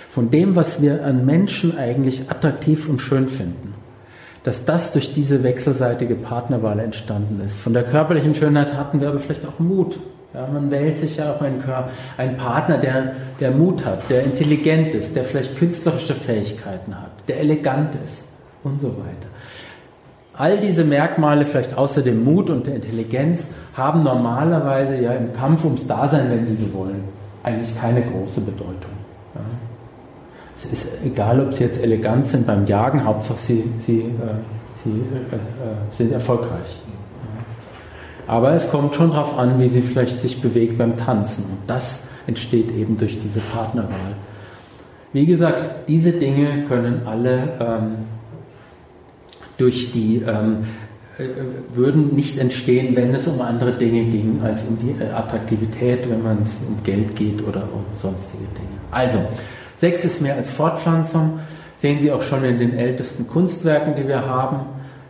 von 0.09 0.29
dem, 0.29 0.55
was 0.55 0.81
wir 0.81 1.03
an 1.03 1.25
Menschen 1.25 1.77
eigentlich 1.77 2.29
attraktiv 2.29 2.87
und 2.87 3.01
schön 3.01 3.27
finden, 3.27 3.73
dass 4.43 4.65
das 4.65 4.91
durch 4.91 5.13
diese 5.13 5.41
wechselseitige 5.41 6.15
Partnerwahl 6.15 6.79
entstanden 6.79 7.41
ist. 7.43 7.61
Von 7.61 7.73
der 7.73 7.83
körperlichen 7.83 8.35
Schönheit 8.35 8.73
hatten 8.73 9.01
wir 9.01 9.09
aber 9.09 9.19
vielleicht 9.19 9.45
auch 9.45 9.59
Mut. 9.59 9.97
Ja, 10.33 10.47
man 10.47 10.69
wählt 10.69 10.97
sich 10.97 11.17
ja 11.17 11.33
auch 11.33 11.41
einen, 11.41 11.63
einen 12.17 12.37
Partner, 12.37 12.79
der, 12.79 13.13
der 13.39 13.51
Mut 13.51 13.85
hat, 13.85 14.09
der 14.09 14.23
intelligent 14.23 14.93
ist, 14.95 15.15
der 15.15 15.23
vielleicht 15.23 15.55
künstlerische 15.57 16.15
Fähigkeiten 16.15 16.99
hat, 16.99 17.11
der 17.27 17.39
elegant 17.39 17.93
ist 18.03 18.23
und 18.63 18.81
so 18.81 18.89
weiter. 18.89 19.27
All 20.35 20.59
diese 20.59 20.83
Merkmale, 20.83 21.45
vielleicht 21.45 21.77
außer 21.77 22.01
dem 22.01 22.23
Mut 22.23 22.49
und 22.49 22.65
der 22.65 22.75
Intelligenz, 22.75 23.49
haben 23.75 24.03
normalerweise 24.03 24.99
ja 24.99 25.11
im 25.13 25.31
Kampf 25.33 25.63
ums 25.63 25.85
Dasein, 25.85 26.31
wenn 26.31 26.45
Sie 26.45 26.55
so 26.55 26.73
wollen, 26.73 27.03
eigentlich 27.43 27.79
keine 27.79 28.01
große 28.01 28.41
Bedeutung. 28.41 28.91
Ja. 29.35 29.41
Es 30.55 30.65
ist 30.65 30.87
egal, 31.05 31.39
ob 31.39 31.53
Sie 31.53 31.63
jetzt 31.63 31.79
elegant 31.79 32.25
sind 32.25 32.47
beim 32.47 32.65
Jagen, 32.65 33.05
Hauptsache 33.05 33.37
Sie, 33.37 33.63
Sie, 33.77 33.99
äh, 33.99 34.03
Sie 34.83 34.89
äh, 34.89 35.35
äh, 35.35 35.39
sind 35.91 36.11
erfolgreich. 36.11 36.79
Ja. 36.87 38.33
Aber 38.33 38.53
es 38.53 38.69
kommt 38.71 38.95
schon 38.95 39.11
darauf 39.11 39.37
an, 39.37 39.59
wie 39.59 39.67
Sie 39.67 39.81
vielleicht 39.81 40.19
sich 40.19 40.41
bewegt 40.41 40.79
beim 40.79 40.97
Tanzen. 40.97 41.43
Und 41.43 41.59
das 41.67 42.01
entsteht 42.25 42.71
eben 42.71 42.97
durch 42.97 43.19
diese 43.19 43.39
Partnerwahl. 43.39 44.15
Wie 45.11 45.27
gesagt, 45.27 45.87
diese 45.87 46.13
Dinge 46.13 46.65
können 46.67 47.01
alle 47.05 47.49
ähm, 47.59 47.95
durch 49.57 49.91
die 49.91 50.23
ähm, 50.27 50.65
äh, 51.17 51.27
würden 51.71 52.15
nicht 52.15 52.39
entstehen, 52.39 52.95
wenn 52.95 53.13
es 53.13 53.27
um 53.27 53.39
andere 53.41 53.73
Dinge 53.73 54.05
ging 54.05 54.41
als 54.41 54.63
um 54.63 54.79
die 54.79 54.95
äh, 54.99 55.09
Attraktivität, 55.11 56.09
wenn 56.09 56.23
man 56.23 56.41
es 56.41 56.57
um 56.67 56.83
Geld 56.83 57.15
geht 57.15 57.45
oder 57.47 57.63
um 57.71 57.83
sonstige 57.93 58.45
Dinge. 58.55 58.79
Also, 58.89 59.19
Sex 59.75 60.05
ist 60.05 60.21
mehr 60.21 60.35
als 60.35 60.49
Fortpflanzung. 60.49 61.39
Sehen 61.75 61.99
Sie 61.99 62.11
auch 62.11 62.23
schon 62.23 62.43
in 62.45 62.57
den 62.57 62.73
ältesten 62.73 63.27
Kunstwerken, 63.27 63.95
die 63.95 64.07
wir 64.07 64.25
haben. 64.25 64.61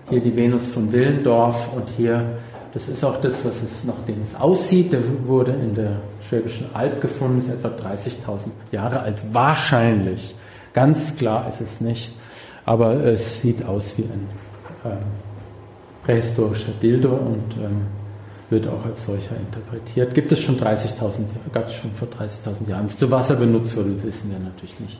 Hier 0.10 0.20
die 0.20 0.36
Venus 0.36 0.68
von 0.68 0.92
Willendorf 0.92 1.70
und 1.74 1.88
hier, 1.96 2.26
das 2.74 2.90
ist 2.90 3.06
auch 3.06 3.18
das, 3.22 3.46
was 3.46 3.56
es, 3.62 3.84
nachdem 3.86 4.22
es 4.22 4.36
aussieht, 4.36 4.92
der 4.92 5.02
wurde 5.26 5.52
in 5.52 5.74
der 5.76 6.02
Schwäbischen 6.28 6.68
Alb 6.74 7.00
gefunden, 7.00 7.40
ist 7.40 7.50
etwa 7.50 7.70
30.000 7.70 8.48
Jahre 8.72 9.00
alt, 9.00 9.22
wahrscheinlich. 9.32 10.36
Ganz 10.74 11.16
klar 11.16 11.48
ist 11.48 11.62
es 11.62 11.80
nicht 11.80 12.14
aber 12.66 12.96
es 13.06 13.42
sieht 13.42 13.66
aus 13.66 13.98
wie 13.98 14.04
ein 14.04 14.28
ähm, 14.86 14.98
prähistorischer 16.04 16.72
Dildo 16.82 17.14
und 17.14 17.56
ähm, 17.58 17.82
wird 18.50 18.68
auch 18.68 18.86
als 18.86 19.06
solcher 19.06 19.36
interpretiert. 19.36 20.14
Gibt 20.14 20.32
es 20.32 20.40
schon 20.40 20.58
30.000 20.58 21.26
gab 21.52 21.68
es 21.68 21.74
schon 21.74 21.92
vor 21.92 22.08
30.000 22.08 22.70
Jahren. 22.70 22.90
Zu 22.90 23.10
Wasser 23.10 23.36
benutzt 23.36 23.76
wurde, 23.76 24.02
wissen 24.04 24.32
wir 24.32 24.40
natürlich 24.40 24.80
nicht. 24.80 25.00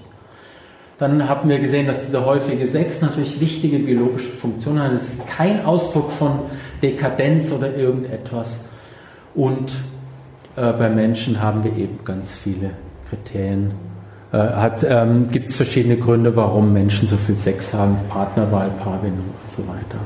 Dann 0.98 1.28
haben 1.28 1.50
wir 1.50 1.60
gesehen, 1.60 1.88
dass 1.88 2.06
dieser 2.06 2.26
häufige 2.26 2.66
Sex 2.68 3.02
natürlich 3.02 3.40
wichtige 3.40 3.80
biologische 3.80 4.32
Funktionen 4.32 4.82
hat. 4.82 4.92
Es 4.94 5.10
ist 5.10 5.28
kein 5.28 5.66
Ausdruck 5.66 6.12
von 6.12 6.40
Dekadenz 6.82 7.52
oder 7.52 7.76
irgendetwas. 7.76 8.62
Und 9.36 9.74
äh, 10.56 10.72
bei 10.74 10.90
Menschen 10.90 11.42
haben 11.42 11.64
wir 11.64 11.76
eben 11.76 12.00
ganz 12.06 12.38
viele 12.38 12.72
Kriterien 13.10 13.72
äh, 14.34 14.72
ähm, 14.88 15.30
gibt 15.30 15.50
es 15.50 15.56
verschiedene 15.56 15.96
Gründe, 15.96 16.36
warum 16.36 16.74
Menschen 16.74 17.08
so 17.08 17.18
viel 17.18 17.38
Sex 17.38 17.74
haben, 17.74 17.96
Partnerwahl, 18.10 18.72
Paarbindung 18.84 19.26
und 19.26 19.52
so 19.52 19.62
weiter. 19.68 20.00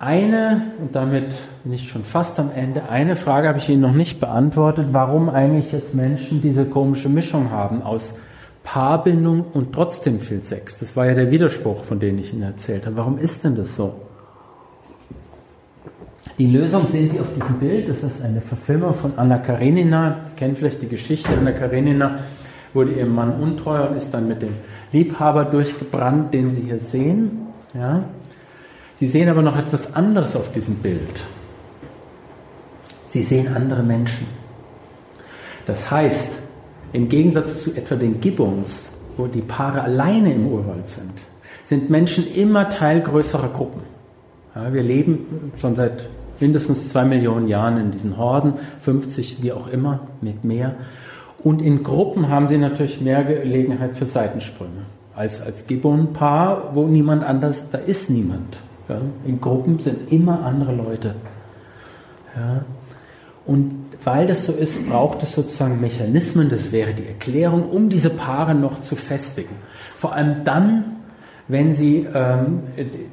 Eine, 0.00 0.62
und 0.80 0.94
damit 0.94 1.34
bin 1.64 1.72
ich 1.72 1.88
schon 1.88 2.04
fast 2.04 2.38
am 2.38 2.50
Ende, 2.54 2.88
eine 2.88 3.16
Frage 3.16 3.48
habe 3.48 3.58
ich 3.58 3.68
Ihnen 3.68 3.80
noch 3.80 3.92
nicht 3.92 4.20
beantwortet, 4.20 4.88
warum 4.92 5.28
eigentlich 5.28 5.72
jetzt 5.72 5.94
Menschen 5.94 6.42
diese 6.42 6.64
komische 6.64 7.08
Mischung 7.08 7.50
haben 7.50 7.82
aus 7.82 8.14
Paarbindung 8.64 9.44
und 9.52 9.72
trotzdem 9.72 10.20
viel 10.20 10.42
Sex. 10.42 10.78
Das 10.78 10.96
war 10.96 11.06
ja 11.06 11.14
der 11.14 11.30
Widerspruch, 11.30 11.84
von 11.84 12.00
dem 12.00 12.18
ich 12.18 12.32
Ihnen 12.32 12.42
erzählt 12.42 12.86
habe. 12.86 12.96
Warum 12.96 13.18
ist 13.18 13.44
denn 13.44 13.56
das 13.56 13.76
so? 13.76 13.94
Die 16.38 16.46
Lösung 16.46 16.86
sehen 16.92 17.10
Sie 17.10 17.18
auf 17.18 17.26
diesem 17.34 17.58
Bild. 17.58 17.88
Das 17.88 18.04
ist 18.04 18.22
eine 18.22 18.40
Verfilmung 18.40 18.94
von 18.94 19.12
Anna 19.16 19.38
Karenina. 19.38 20.20
Sie 20.26 20.34
kennen 20.34 20.54
vielleicht 20.54 20.80
die 20.80 20.88
Geschichte. 20.88 21.30
Anna 21.36 21.50
Karenina 21.50 22.20
wurde 22.72 22.92
ihrem 22.92 23.12
Mann 23.12 23.40
untreu 23.40 23.88
und 23.88 23.96
ist 23.96 24.12
dann 24.12 24.28
mit 24.28 24.42
dem 24.42 24.54
Liebhaber 24.92 25.44
durchgebrannt, 25.46 26.32
den 26.32 26.54
Sie 26.54 26.62
hier 26.62 26.78
sehen. 26.78 27.48
Ja. 27.74 28.04
Sie 28.94 29.08
sehen 29.08 29.28
aber 29.28 29.42
noch 29.42 29.58
etwas 29.58 29.96
anderes 29.96 30.36
auf 30.36 30.52
diesem 30.52 30.76
Bild. 30.76 31.24
Sie 33.08 33.22
sehen 33.22 33.48
andere 33.56 33.82
Menschen. 33.82 34.28
Das 35.66 35.90
heißt, 35.90 36.38
im 36.92 37.08
Gegensatz 37.08 37.64
zu 37.64 37.74
etwa 37.74 37.96
den 37.96 38.20
Gibbons, 38.20 38.86
wo 39.16 39.26
die 39.26 39.40
Paare 39.40 39.82
alleine 39.82 40.32
im 40.32 40.46
Urwald 40.46 40.88
sind, 40.88 41.12
sind 41.64 41.90
Menschen 41.90 42.32
immer 42.32 42.68
Teil 42.68 43.00
größerer 43.00 43.48
Gruppen. 43.48 43.82
Ja, 44.54 44.72
wir 44.72 44.82
leben 44.82 45.52
schon 45.56 45.74
seit 45.74 46.08
mindestens 46.40 46.88
zwei 46.88 47.04
Millionen 47.04 47.48
Jahren 47.48 47.78
in 47.78 47.90
diesen 47.90 48.16
Horden, 48.16 48.54
50 48.80 49.42
wie 49.42 49.52
auch 49.52 49.68
immer, 49.68 50.00
mit 50.20 50.44
mehr. 50.44 50.74
Und 51.42 51.62
in 51.62 51.82
Gruppen 51.82 52.28
haben 52.28 52.48
sie 52.48 52.58
natürlich 52.58 53.00
mehr 53.00 53.24
Gelegenheit 53.24 53.96
für 53.96 54.06
Seitensprünge 54.06 54.86
als 55.18 55.40
als 55.40 55.66
Gibbon-Paar, 55.66 56.74
wo 56.74 56.86
niemand 56.86 57.24
anders, 57.24 57.64
da 57.72 57.78
ist 57.78 58.08
niemand. 58.08 58.58
Ja. 58.88 59.00
In 59.26 59.40
Gruppen 59.40 59.80
sind 59.80 60.12
immer 60.12 60.44
andere 60.44 60.72
Leute. 60.74 61.14
Ja. 62.36 62.62
Und 63.44 63.74
weil 64.04 64.28
das 64.28 64.46
so 64.46 64.52
ist, 64.52 64.88
braucht 64.88 65.24
es 65.24 65.32
sozusagen 65.32 65.80
Mechanismen, 65.80 66.50
das 66.50 66.70
wäre 66.70 66.94
die 66.94 67.06
Erklärung, 67.06 67.68
um 67.68 67.88
diese 67.88 68.10
Paare 68.10 68.54
noch 68.54 68.80
zu 68.80 68.94
festigen. 68.94 69.56
Vor 69.96 70.14
allem 70.14 70.44
dann, 70.44 70.84
wenn 71.48 71.72
sie 71.72 72.06
ähm, 72.14 72.62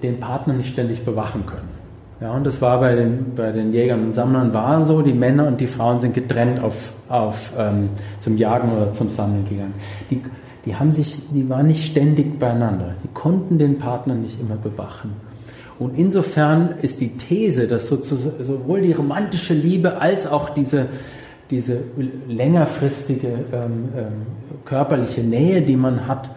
den 0.03 0.19
Partner 0.19 0.53
nicht 0.53 0.69
ständig 0.69 1.03
bewachen 1.05 1.47
können. 1.47 1.69
Ja, 2.21 2.31
und 2.31 2.45
das 2.45 2.61
war 2.61 2.79
bei 2.79 2.95
den, 2.95 3.35
bei 3.35 3.51
den 3.51 3.73
Jägern 3.73 4.05
und 4.05 4.13
Sammlern 4.13 4.53
war 4.53 4.85
so, 4.85 5.01
die 5.01 5.13
Männer 5.13 5.47
und 5.47 5.59
die 5.59 5.67
Frauen 5.67 5.99
sind 5.99 6.13
getrennt 6.13 6.61
auf, 6.61 6.93
auf, 7.09 7.51
ähm, 7.57 7.89
zum 8.19 8.37
Jagen 8.37 8.71
oder 8.71 8.93
zum 8.93 9.09
Sammeln 9.09 9.45
gegangen. 9.47 9.73
Die, 10.09 10.21
die, 10.63 10.75
haben 10.75 10.91
sich, 10.91 11.19
die 11.33 11.49
waren 11.49 11.67
nicht 11.67 11.85
ständig 11.85 12.39
beieinander. 12.39 12.95
Die 13.03 13.09
konnten 13.13 13.57
den 13.57 13.77
Partner 13.77 14.15
nicht 14.15 14.39
immer 14.39 14.55
bewachen. 14.55 15.11
Und 15.77 15.97
insofern 15.97 16.75
ist 16.81 17.01
die 17.01 17.17
These, 17.17 17.67
dass 17.67 17.87
sowohl 17.87 18.81
die 18.81 18.93
romantische 18.93 19.53
Liebe 19.53 19.99
als 19.99 20.25
auch 20.25 20.49
diese, 20.49 20.87
diese 21.51 21.79
längerfristige 22.29 23.27
ähm, 23.27 23.89
ähm, 23.97 24.07
körperliche 24.63 25.19
Nähe, 25.19 25.61
die 25.61 25.75
man 25.75 26.07
hat, 26.07 26.29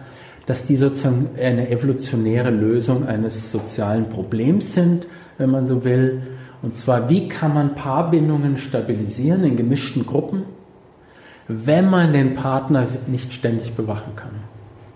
dass 0.45 0.65
die 0.65 0.75
sozusagen 0.75 1.29
eine 1.39 1.69
evolutionäre 1.69 2.49
Lösung 2.49 3.07
eines 3.07 3.51
sozialen 3.51 4.09
Problems 4.09 4.73
sind, 4.73 5.07
wenn 5.39 5.49
man 5.49 5.65
so 5.65 5.83
will. 5.83 6.21
Und 6.61 6.75
zwar, 6.75 7.09
wie 7.09 7.27
kann 7.27 7.55
man 7.55 7.73
Paarbindungen 7.73 8.57
stabilisieren 8.57 9.43
in 9.43 9.57
gemischten 9.57 10.05
Gruppen, 10.05 10.43
wenn 11.47 11.89
man 11.89 12.13
den 12.13 12.35
Partner 12.35 12.85
nicht 13.07 13.33
ständig 13.33 13.73
bewachen 13.73 14.15
kann. 14.15 14.31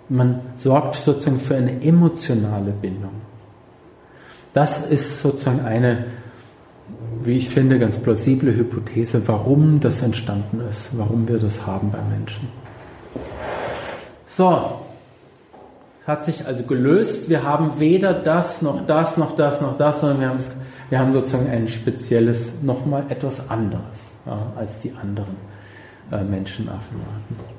Man 0.07 0.41
sorgt 0.55 0.95
sozusagen 0.95 1.39
für 1.39 1.55
eine 1.55 1.81
emotionale 1.81 2.71
Bindung. 2.71 3.23
Das 4.53 4.85
ist 4.85 5.19
sozusagen 5.19 5.61
eine, 5.61 6.05
wie 7.23 7.37
ich 7.37 7.49
finde, 7.49 7.79
ganz 7.79 7.97
plausible 7.97 8.53
Hypothese, 8.53 9.27
warum 9.27 9.79
das 9.79 10.03
entstanden 10.03 10.61
ist, 10.69 10.89
warum 10.95 11.27
wir 11.27 11.39
das 11.39 11.65
haben 11.65 11.89
bei 11.89 12.01
Menschen. 12.15 12.47
So, 14.27 14.82
hat 16.05 16.25
sich 16.25 16.45
also 16.45 16.63
gelöst. 16.63 17.29
Wir 17.29 17.43
haben 17.43 17.79
weder 17.79 18.13
das 18.13 18.61
noch 18.61 18.85
das 18.85 19.17
noch 19.17 19.35
das 19.35 19.61
noch 19.61 19.77
das, 19.77 20.01
sondern 20.01 20.19
wir 20.19 20.29
haben, 20.29 20.39
wir 20.89 20.99
haben 20.99 21.13
sozusagen 21.13 21.49
ein 21.49 21.67
spezielles, 21.67 22.61
nochmal 22.61 23.05
etwas 23.09 23.49
anderes 23.49 24.13
ja, 24.25 24.51
als 24.55 24.79
die 24.79 24.91
anderen 24.91 25.35
äh, 26.11 26.23
Menschenaffenarten. 26.23 27.53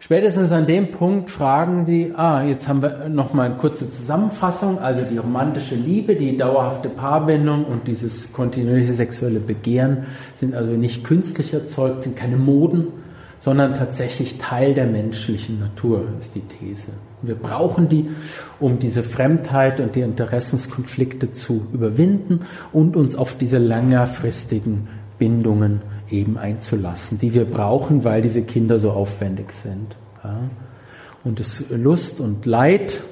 Spätestens 0.00 0.52
an 0.52 0.66
dem 0.66 0.90
Punkt 0.90 1.30
fragen 1.30 1.86
sie, 1.86 2.12
ah, 2.14 2.42
jetzt 2.42 2.68
haben 2.68 2.82
wir 2.82 3.08
nochmal 3.08 3.46
eine 3.46 3.56
kurze 3.56 3.88
Zusammenfassung, 3.88 4.78
also 4.78 5.00
die 5.00 5.16
romantische 5.16 5.76
Liebe, 5.76 6.14
die 6.14 6.36
dauerhafte 6.36 6.90
Paarbindung 6.90 7.64
und 7.64 7.88
dieses 7.88 8.30
kontinuierliche 8.30 8.92
sexuelle 8.92 9.40
Begehren 9.40 10.04
sind 10.34 10.54
also 10.54 10.72
nicht 10.72 11.04
künstlich 11.04 11.54
erzeugt, 11.54 12.02
sind 12.02 12.16
keine 12.16 12.36
Moden, 12.36 12.88
sondern 13.44 13.74
tatsächlich 13.74 14.38
Teil 14.38 14.72
der 14.72 14.86
menschlichen 14.86 15.60
Natur, 15.60 16.08
ist 16.18 16.34
die 16.34 16.40
These. 16.40 16.86
Wir 17.20 17.34
brauchen 17.34 17.90
die, 17.90 18.08
um 18.58 18.78
diese 18.78 19.02
Fremdheit 19.02 19.80
und 19.80 19.96
die 19.96 20.00
Interessenskonflikte 20.00 21.30
zu 21.30 21.66
überwinden 21.70 22.40
und 22.72 22.96
uns 22.96 23.14
auf 23.14 23.36
diese 23.36 23.58
längerfristigen 23.58 24.88
Bindungen 25.18 25.82
eben 26.10 26.38
einzulassen, 26.38 27.18
die 27.18 27.34
wir 27.34 27.44
brauchen, 27.44 28.02
weil 28.02 28.22
diese 28.22 28.40
Kinder 28.40 28.78
so 28.78 28.92
aufwendig 28.92 29.52
sind. 29.62 29.94
Ja. 30.24 30.38
Und 31.22 31.38
das 31.38 31.64
Lust 31.68 32.20
und 32.20 32.46
Leid, 32.46 33.02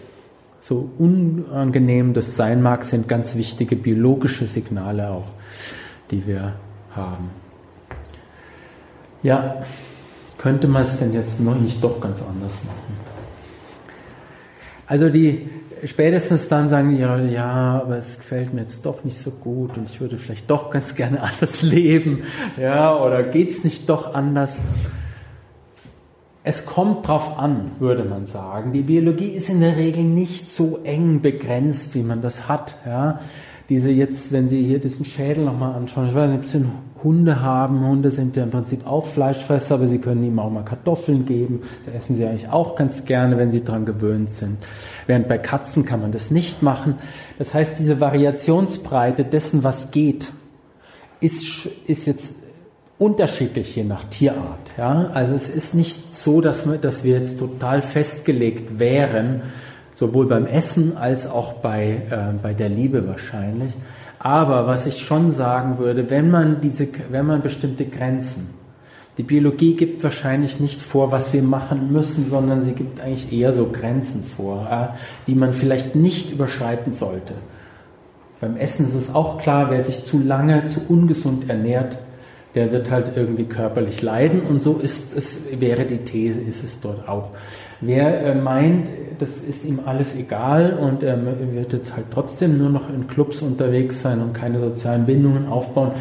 so 0.61 0.89
unangenehm 0.99 2.15
das 2.15 2.37
sein 2.37 2.63
mag, 2.63 2.85
sind 2.85 3.07
ganz 3.07 3.37
wichtige 3.37 3.77
biologische 3.77 4.47
Signale 4.47 5.11
auch, 5.11 5.29
die 6.11 6.27
wir 6.27 6.55
haben. 6.97 7.29
Ja, 9.23 9.63
könnte 10.43 10.67
man 10.67 10.83
es 10.83 10.99
denn 10.99 11.13
jetzt 11.13 11.39
noch 11.39 11.55
nicht 11.55 11.83
doch 11.85 12.01
ganz 12.01 12.21
anders 12.21 12.59
machen? 12.65 12.97
Also 14.89 15.09
die 15.09 15.49
spätestens 15.85 16.49
dann 16.49 16.69
sagen 16.69 16.97
die 16.97 17.03
Leute, 17.03 17.29
ja, 17.33 17.81
aber 17.81 17.97
es 17.97 18.17
gefällt 18.19 18.53
mir 18.53 18.63
jetzt 18.63 18.85
doch 18.85 19.05
nicht 19.05 19.19
so 19.19 19.31
gut 19.31 19.77
und 19.77 19.89
ich 19.89 20.01
würde 20.01 20.19
vielleicht 20.19 20.51
doch 20.51 20.71
ganz 20.71 20.97
gerne 20.97 21.23
anders 21.33 21.63
leben, 21.63 22.25
ja, 22.61 22.95
oder 22.95 23.23
geht's 23.23 23.63
nicht 23.63 23.89
doch 23.89 24.15
anders? 24.15 24.61
Es 26.45 26.67
kommt 26.67 27.07
drauf 27.07 27.39
an, 27.39 27.71
würde 27.79 28.03
man 28.03 28.27
sagen. 28.27 28.73
Die 28.73 28.83
Biologie 28.83 29.29
ist 29.29 29.49
in 29.49 29.61
der 29.61 29.77
Regel 29.77 30.03
nicht 30.03 30.53
so 30.53 30.81
eng 30.83 31.21
begrenzt, 31.21 31.95
wie 31.95 32.03
man 32.03 32.21
das 32.21 32.49
hat, 32.49 32.75
ja. 32.85 33.21
Diese 33.73 33.89
jetzt, 33.89 34.33
wenn 34.33 34.51
Sie 34.51 34.63
hier 34.63 34.81
diesen 34.81 35.07
Schädel 35.07 35.47
nochmal 35.47 35.75
anschauen, 35.75 36.09
ich 36.09 36.15
weiß 36.15 36.29
nicht, 36.29 36.41
ob 36.41 36.47
Sie 36.47 36.67
Hunde 37.03 37.41
haben. 37.41 37.81
Hunde 37.81 38.11
sind 38.11 38.37
ja 38.37 38.43
im 38.43 38.51
Prinzip 38.51 38.87
auch 38.87 39.07
Fleischfresser, 39.07 39.77
aber 39.77 39.89
sie 39.89 39.97
können 39.97 40.23
ihm 40.23 40.39
auch 40.39 40.51
mal 40.51 40.63
Kartoffeln 40.63 41.25
geben. 41.25 41.63
Das 41.87 41.95
essen 41.95 42.17
sie 42.17 42.27
eigentlich 42.27 42.51
auch 42.51 42.77
ganz 42.77 43.07
gerne, 43.07 43.39
wenn 43.39 43.51
sie 43.51 43.65
daran 43.65 43.87
gewöhnt 43.87 44.31
sind. 44.31 44.59
Während 45.07 45.27
bei 45.27 45.39
Katzen 45.39 45.87
kann 45.87 46.03
man 46.03 46.13
das 46.13 46.31
nicht 46.31 46.63
machen. 46.63 46.99
Das 47.39 47.55
heißt, 47.55 47.79
diese 47.79 47.99
Variationsbreite 47.99 49.25
dessen, 49.25 49.65
was 49.65 49.91
geht, 49.91 50.33
ist, 51.21 51.67
ist 51.87 52.07
jetzt 52.07 52.35
unterschiedlich 52.99 53.75
je 53.75 53.85
nach 53.85 54.05
Tierart. 54.05 54.75
Ja? 54.77 55.11
Also 55.15 55.35
es 55.35 55.49
ist 55.49 55.75
nicht 55.75 56.15
so, 56.15 56.43
dass 56.43 56.69
wir, 56.69 56.77
dass 56.77 57.05
wir 57.05 57.17
jetzt 57.17 57.39
total 57.39 57.81
festgelegt 57.81 58.79
wären, 58.79 59.41
sowohl 60.03 60.27
beim 60.27 60.47
Essen 60.47 60.97
als 60.97 61.29
auch 61.29 61.53
bei, 61.53 62.03
äh, 62.11 62.37
bei 62.43 62.55
der 62.55 62.69
Liebe 62.69 63.07
wahrscheinlich. 63.07 63.73
Aber 64.19 64.67
was 64.67 64.85
ich 64.85 64.99
schon 64.99 65.31
sagen 65.31 65.79
würde, 65.79 66.11
wenn 66.11 66.29
man 66.29 66.61
diese, 66.61 66.89
wenn 67.11 67.25
man 67.25 67.41
bestimmte 67.41 67.85
Grenzen, 67.85 68.51
die 69.17 69.23
Biologie 69.23 69.77
gibt 69.77 70.03
wahrscheinlich 70.03 70.59
nicht 70.59 70.83
vor, 70.83 71.13
was 71.13 71.33
wir 71.33 71.43
machen 71.45 71.93
müssen, 71.93 72.29
sondern 72.29 72.63
sie 72.63 72.73
gibt 72.73 73.01
eigentlich 73.01 73.33
eher 73.33 73.53
so 73.53 73.67
Grenzen 73.67 74.25
vor, 74.25 74.97
die 75.29 75.37
man 75.37 75.53
vielleicht 75.53 75.95
nicht 75.95 76.33
überschreiten 76.33 76.93
sollte. 76.93 77.35
Beim 78.41 78.57
Essen 78.57 78.89
ist 78.89 78.95
es 78.95 79.15
auch 79.15 79.39
klar, 79.39 79.71
wer 79.71 79.85
sich 79.85 80.05
zu 80.05 80.19
lange, 80.19 80.67
zu 80.67 80.81
ungesund 80.89 81.49
ernährt, 81.49 81.97
der 82.57 82.73
wird 82.73 82.91
halt 82.91 83.13
irgendwie 83.15 83.45
körperlich 83.45 84.03
leiden 84.03 84.41
und 84.43 84.63
so 84.63 84.79
ist 84.79 85.17
es, 85.17 85.39
wäre 85.61 85.85
die 85.85 85.99
These, 85.99 86.41
ist 86.41 86.65
es 86.65 86.81
dort 86.81 87.09
auch. 87.09 87.31
Wer 87.83 88.25
äh, 88.25 88.35
meint, 88.35 88.89
das 89.19 89.31
ist 89.49 89.65
ihm 89.65 89.81
alles 89.85 90.17
egal 90.17 90.73
und 90.81 91.03
er 91.03 91.19
wird 91.53 91.73
jetzt 91.75 91.95
halt 91.95 92.07
trotzdem 92.11 92.57
nur 92.57 92.71
noch 92.71 92.89
in 92.89 93.07
Clubs 93.07 93.43
unterwegs 93.43 94.01
sein 94.01 94.21
und 94.21 94.33
keine 94.33 94.59
sozialen 94.59 95.05
Bindungen 95.05 95.47
aufbauen, 95.49 95.93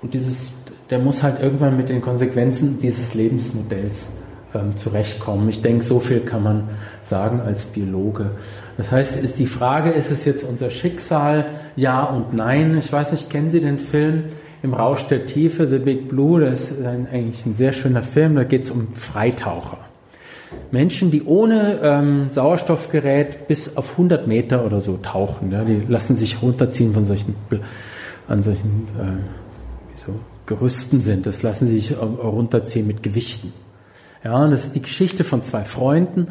und 0.00 0.14
dieses, 0.14 0.52
der 0.90 0.98
muss 0.98 1.22
halt 1.22 1.42
irgendwann 1.42 1.76
mit 1.76 1.88
den 1.88 2.00
Konsequenzen 2.00 2.78
dieses 2.78 3.14
Lebensmodells 3.14 4.10
ähm, 4.54 4.76
zurechtkommen. 4.76 5.48
Ich 5.48 5.60
denke, 5.60 5.82
so 5.82 5.98
viel 5.98 6.20
kann 6.20 6.42
man 6.42 6.68
sagen 7.00 7.40
als 7.40 7.64
Biologe. 7.64 8.30
Das 8.76 8.92
heißt, 8.92 9.16
ist 9.16 9.38
die 9.40 9.46
Frage, 9.46 9.90
ist 9.90 10.12
es 10.12 10.24
jetzt 10.24 10.44
unser 10.44 10.70
Schicksal? 10.70 11.46
Ja 11.74 12.04
und 12.04 12.32
nein. 12.32 12.76
Ich 12.78 12.92
weiß 12.92 13.10
nicht, 13.12 13.28
kennen 13.28 13.50
Sie 13.50 13.60
den 13.60 13.78
Film? 13.78 14.24
im 14.60 14.74
Rausch 14.74 15.06
der 15.06 15.26
Tiefe, 15.26 15.68
The 15.68 15.78
Big 15.78 16.08
Blue, 16.08 16.40
das 16.40 16.70
ist 16.70 16.84
ein, 16.84 17.06
eigentlich 17.12 17.46
ein 17.46 17.54
sehr 17.54 17.72
schöner 17.72 18.02
Film, 18.02 18.34
da 18.34 18.42
geht 18.42 18.64
es 18.64 18.70
um 18.70 18.92
Freitaucher. 18.92 19.78
Menschen, 20.70 21.10
die 21.10 21.22
ohne 21.24 21.80
ähm, 21.82 22.30
Sauerstoffgerät 22.30 23.48
bis 23.48 23.76
auf 23.76 23.92
100 23.92 24.26
Meter 24.26 24.64
oder 24.64 24.80
so 24.80 24.98
tauchen, 24.98 25.50
ja, 25.50 25.64
die 25.64 25.82
lassen 25.88 26.16
sich 26.16 26.42
runterziehen 26.42 26.92
von 26.92 27.06
solchen, 27.06 27.34
an 28.26 28.42
solchen 28.42 28.88
äh, 28.98 29.98
so 29.98 30.14
Gerüsten 30.46 31.00
sind, 31.00 31.26
das 31.26 31.42
lassen 31.42 31.68
sie 31.68 31.78
sich 31.78 31.96
runterziehen 31.98 32.86
mit 32.86 33.02
Gewichten. 33.02 33.52
Ja, 34.24 34.44
und 34.44 34.50
das 34.50 34.64
ist 34.64 34.74
die 34.74 34.82
Geschichte 34.82 35.24
von 35.24 35.42
zwei 35.42 35.64
Freunden. 35.64 36.28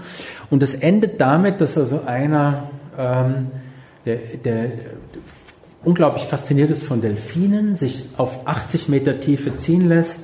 Und 0.50 0.62
das 0.62 0.74
endet 0.74 1.22
damit, 1.22 1.62
dass 1.62 1.78
also 1.78 2.02
einer, 2.06 2.70
ähm, 2.98 3.48
der, 4.06 4.18
der 4.44 4.72
unglaublich 5.84 6.24
fasziniert 6.24 6.70
ist 6.70 6.84
von 6.84 7.02
Delfinen, 7.02 7.76
sich 7.76 8.10
auf 8.18 8.46
80 8.46 8.90
Meter 8.90 9.20
Tiefe 9.20 9.58
ziehen 9.58 9.88
lässt. 9.88 10.20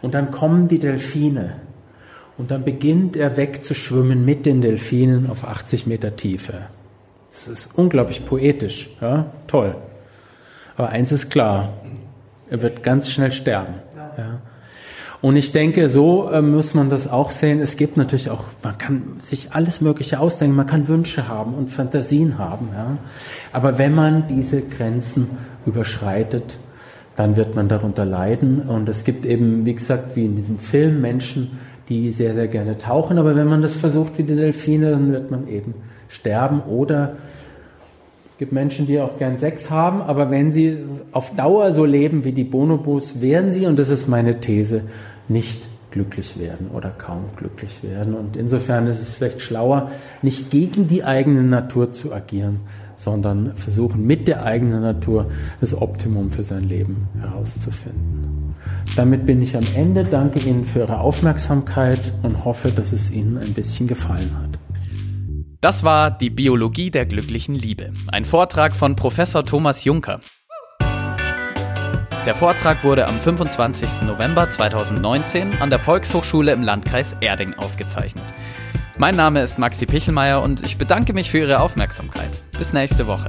Und 0.00 0.14
dann 0.14 0.30
kommen 0.30 0.68
die 0.68 0.78
Delfine 0.78 1.56
und 2.38 2.50
dann 2.50 2.64
beginnt 2.64 3.16
er 3.16 3.36
wegzuschwimmen 3.36 4.24
mit 4.24 4.46
den 4.46 4.60
Delfinen 4.60 5.28
auf 5.28 5.44
80 5.44 5.86
Meter 5.86 6.16
Tiefe. 6.16 6.66
Das 7.32 7.48
ist 7.48 7.70
unglaublich 7.74 8.24
poetisch, 8.24 8.88
ja, 9.00 9.26
toll. 9.46 9.76
Aber 10.76 10.90
eins 10.90 11.12
ist 11.12 11.30
klar, 11.30 11.74
er 12.48 12.62
wird 12.62 12.82
ganz 12.82 13.08
schnell 13.08 13.32
sterben. 13.32 13.74
Ja. 14.16 14.40
Und 15.20 15.36
ich 15.36 15.50
denke, 15.50 15.88
so 15.88 16.30
äh, 16.30 16.40
muss 16.40 16.74
man 16.74 16.90
das 16.90 17.08
auch 17.08 17.32
sehen. 17.32 17.60
Es 17.60 17.76
gibt 17.76 17.96
natürlich 17.96 18.30
auch, 18.30 18.44
man 18.62 18.78
kann 18.78 19.02
sich 19.22 19.52
alles 19.52 19.80
Mögliche 19.80 20.20
ausdenken, 20.20 20.54
man 20.54 20.68
kann 20.68 20.86
Wünsche 20.86 21.26
haben 21.26 21.54
und 21.54 21.70
Fantasien 21.70 22.38
haben. 22.38 22.68
Ja. 22.72 22.98
Aber 23.52 23.78
wenn 23.78 23.94
man 23.94 24.28
diese 24.28 24.62
Grenzen 24.62 25.28
überschreitet, 25.66 26.58
dann 27.16 27.36
wird 27.36 27.56
man 27.56 27.66
darunter 27.66 28.04
leiden. 28.04 28.60
Und 28.60 28.88
es 28.88 29.02
gibt 29.02 29.26
eben, 29.26 29.64
wie 29.64 29.74
gesagt, 29.74 30.14
wie 30.14 30.24
in 30.24 30.36
diesem 30.36 30.60
Film 30.60 31.00
Menschen, 31.00 31.58
die 31.88 32.10
sehr, 32.10 32.34
sehr 32.34 32.48
gerne 32.48 32.76
tauchen. 32.78 33.18
Aber 33.18 33.36
wenn 33.36 33.48
man 33.48 33.62
das 33.62 33.76
versucht 33.76 34.18
wie 34.18 34.22
die 34.24 34.36
Delfine, 34.36 34.90
dann 34.90 35.12
wird 35.12 35.30
man 35.30 35.48
eben 35.48 35.74
sterben 36.08 36.60
oder 36.62 37.16
Es 38.38 38.40
gibt 38.40 38.52
Menschen, 38.52 38.86
die 38.86 39.00
auch 39.00 39.18
gern 39.18 39.36
Sex 39.36 39.68
haben, 39.68 40.00
aber 40.00 40.30
wenn 40.30 40.52
sie 40.52 40.78
auf 41.10 41.34
Dauer 41.34 41.72
so 41.72 41.84
leben 41.84 42.22
wie 42.22 42.30
die 42.30 42.44
Bonobos, 42.44 43.20
werden 43.20 43.50
sie, 43.50 43.66
und 43.66 43.80
das 43.80 43.88
ist 43.88 44.06
meine 44.06 44.38
These, 44.38 44.82
nicht 45.26 45.60
glücklich 45.90 46.38
werden 46.38 46.68
oder 46.72 46.90
kaum 46.90 47.24
glücklich 47.34 47.82
werden. 47.82 48.14
Und 48.14 48.36
insofern 48.36 48.86
ist 48.86 49.00
es 49.00 49.14
vielleicht 49.14 49.40
schlauer, 49.40 49.90
nicht 50.22 50.50
gegen 50.50 50.86
die 50.86 51.02
eigene 51.02 51.42
Natur 51.42 51.92
zu 51.92 52.12
agieren, 52.12 52.60
sondern 52.96 53.56
versuchen 53.56 54.06
mit 54.06 54.28
der 54.28 54.44
eigenen 54.44 54.82
Natur 54.82 55.26
das 55.60 55.74
Optimum 55.74 56.30
für 56.30 56.44
sein 56.44 56.62
Leben 56.62 57.08
herauszufinden. 57.20 58.47
Damit 58.96 59.26
bin 59.26 59.42
ich 59.42 59.56
am 59.56 59.64
Ende. 59.74 60.04
Danke 60.04 60.40
Ihnen 60.40 60.64
für 60.64 60.80
Ihre 60.80 61.00
Aufmerksamkeit 61.00 62.12
und 62.22 62.44
hoffe, 62.44 62.70
dass 62.70 62.92
es 62.92 63.10
Ihnen 63.10 63.38
ein 63.38 63.54
bisschen 63.54 63.86
gefallen 63.86 64.30
hat. 64.40 64.58
Das 65.60 65.82
war 65.82 66.10
die 66.10 66.30
Biologie 66.30 66.90
der 66.90 67.04
glücklichen 67.06 67.54
Liebe. 67.54 67.92
Ein 68.06 68.24
Vortrag 68.24 68.74
von 68.74 68.94
Professor 68.94 69.44
Thomas 69.44 69.84
Juncker. 69.84 70.20
Der 72.26 72.34
Vortrag 72.34 72.84
wurde 72.84 73.06
am 73.06 73.18
25. 73.18 74.02
November 74.02 74.50
2019 74.50 75.54
an 75.60 75.70
der 75.70 75.78
Volkshochschule 75.78 76.52
im 76.52 76.62
Landkreis 76.62 77.16
Erding 77.20 77.54
aufgezeichnet. 77.54 78.26
Mein 78.98 79.16
Name 79.16 79.40
ist 79.42 79.58
Maxi 79.58 79.86
Pichelmeier 79.86 80.42
und 80.42 80.64
ich 80.64 80.76
bedanke 80.76 81.12
mich 81.12 81.30
für 81.30 81.38
Ihre 81.38 81.60
Aufmerksamkeit. 81.60 82.42
Bis 82.58 82.72
nächste 82.72 83.06
Woche. 83.06 83.28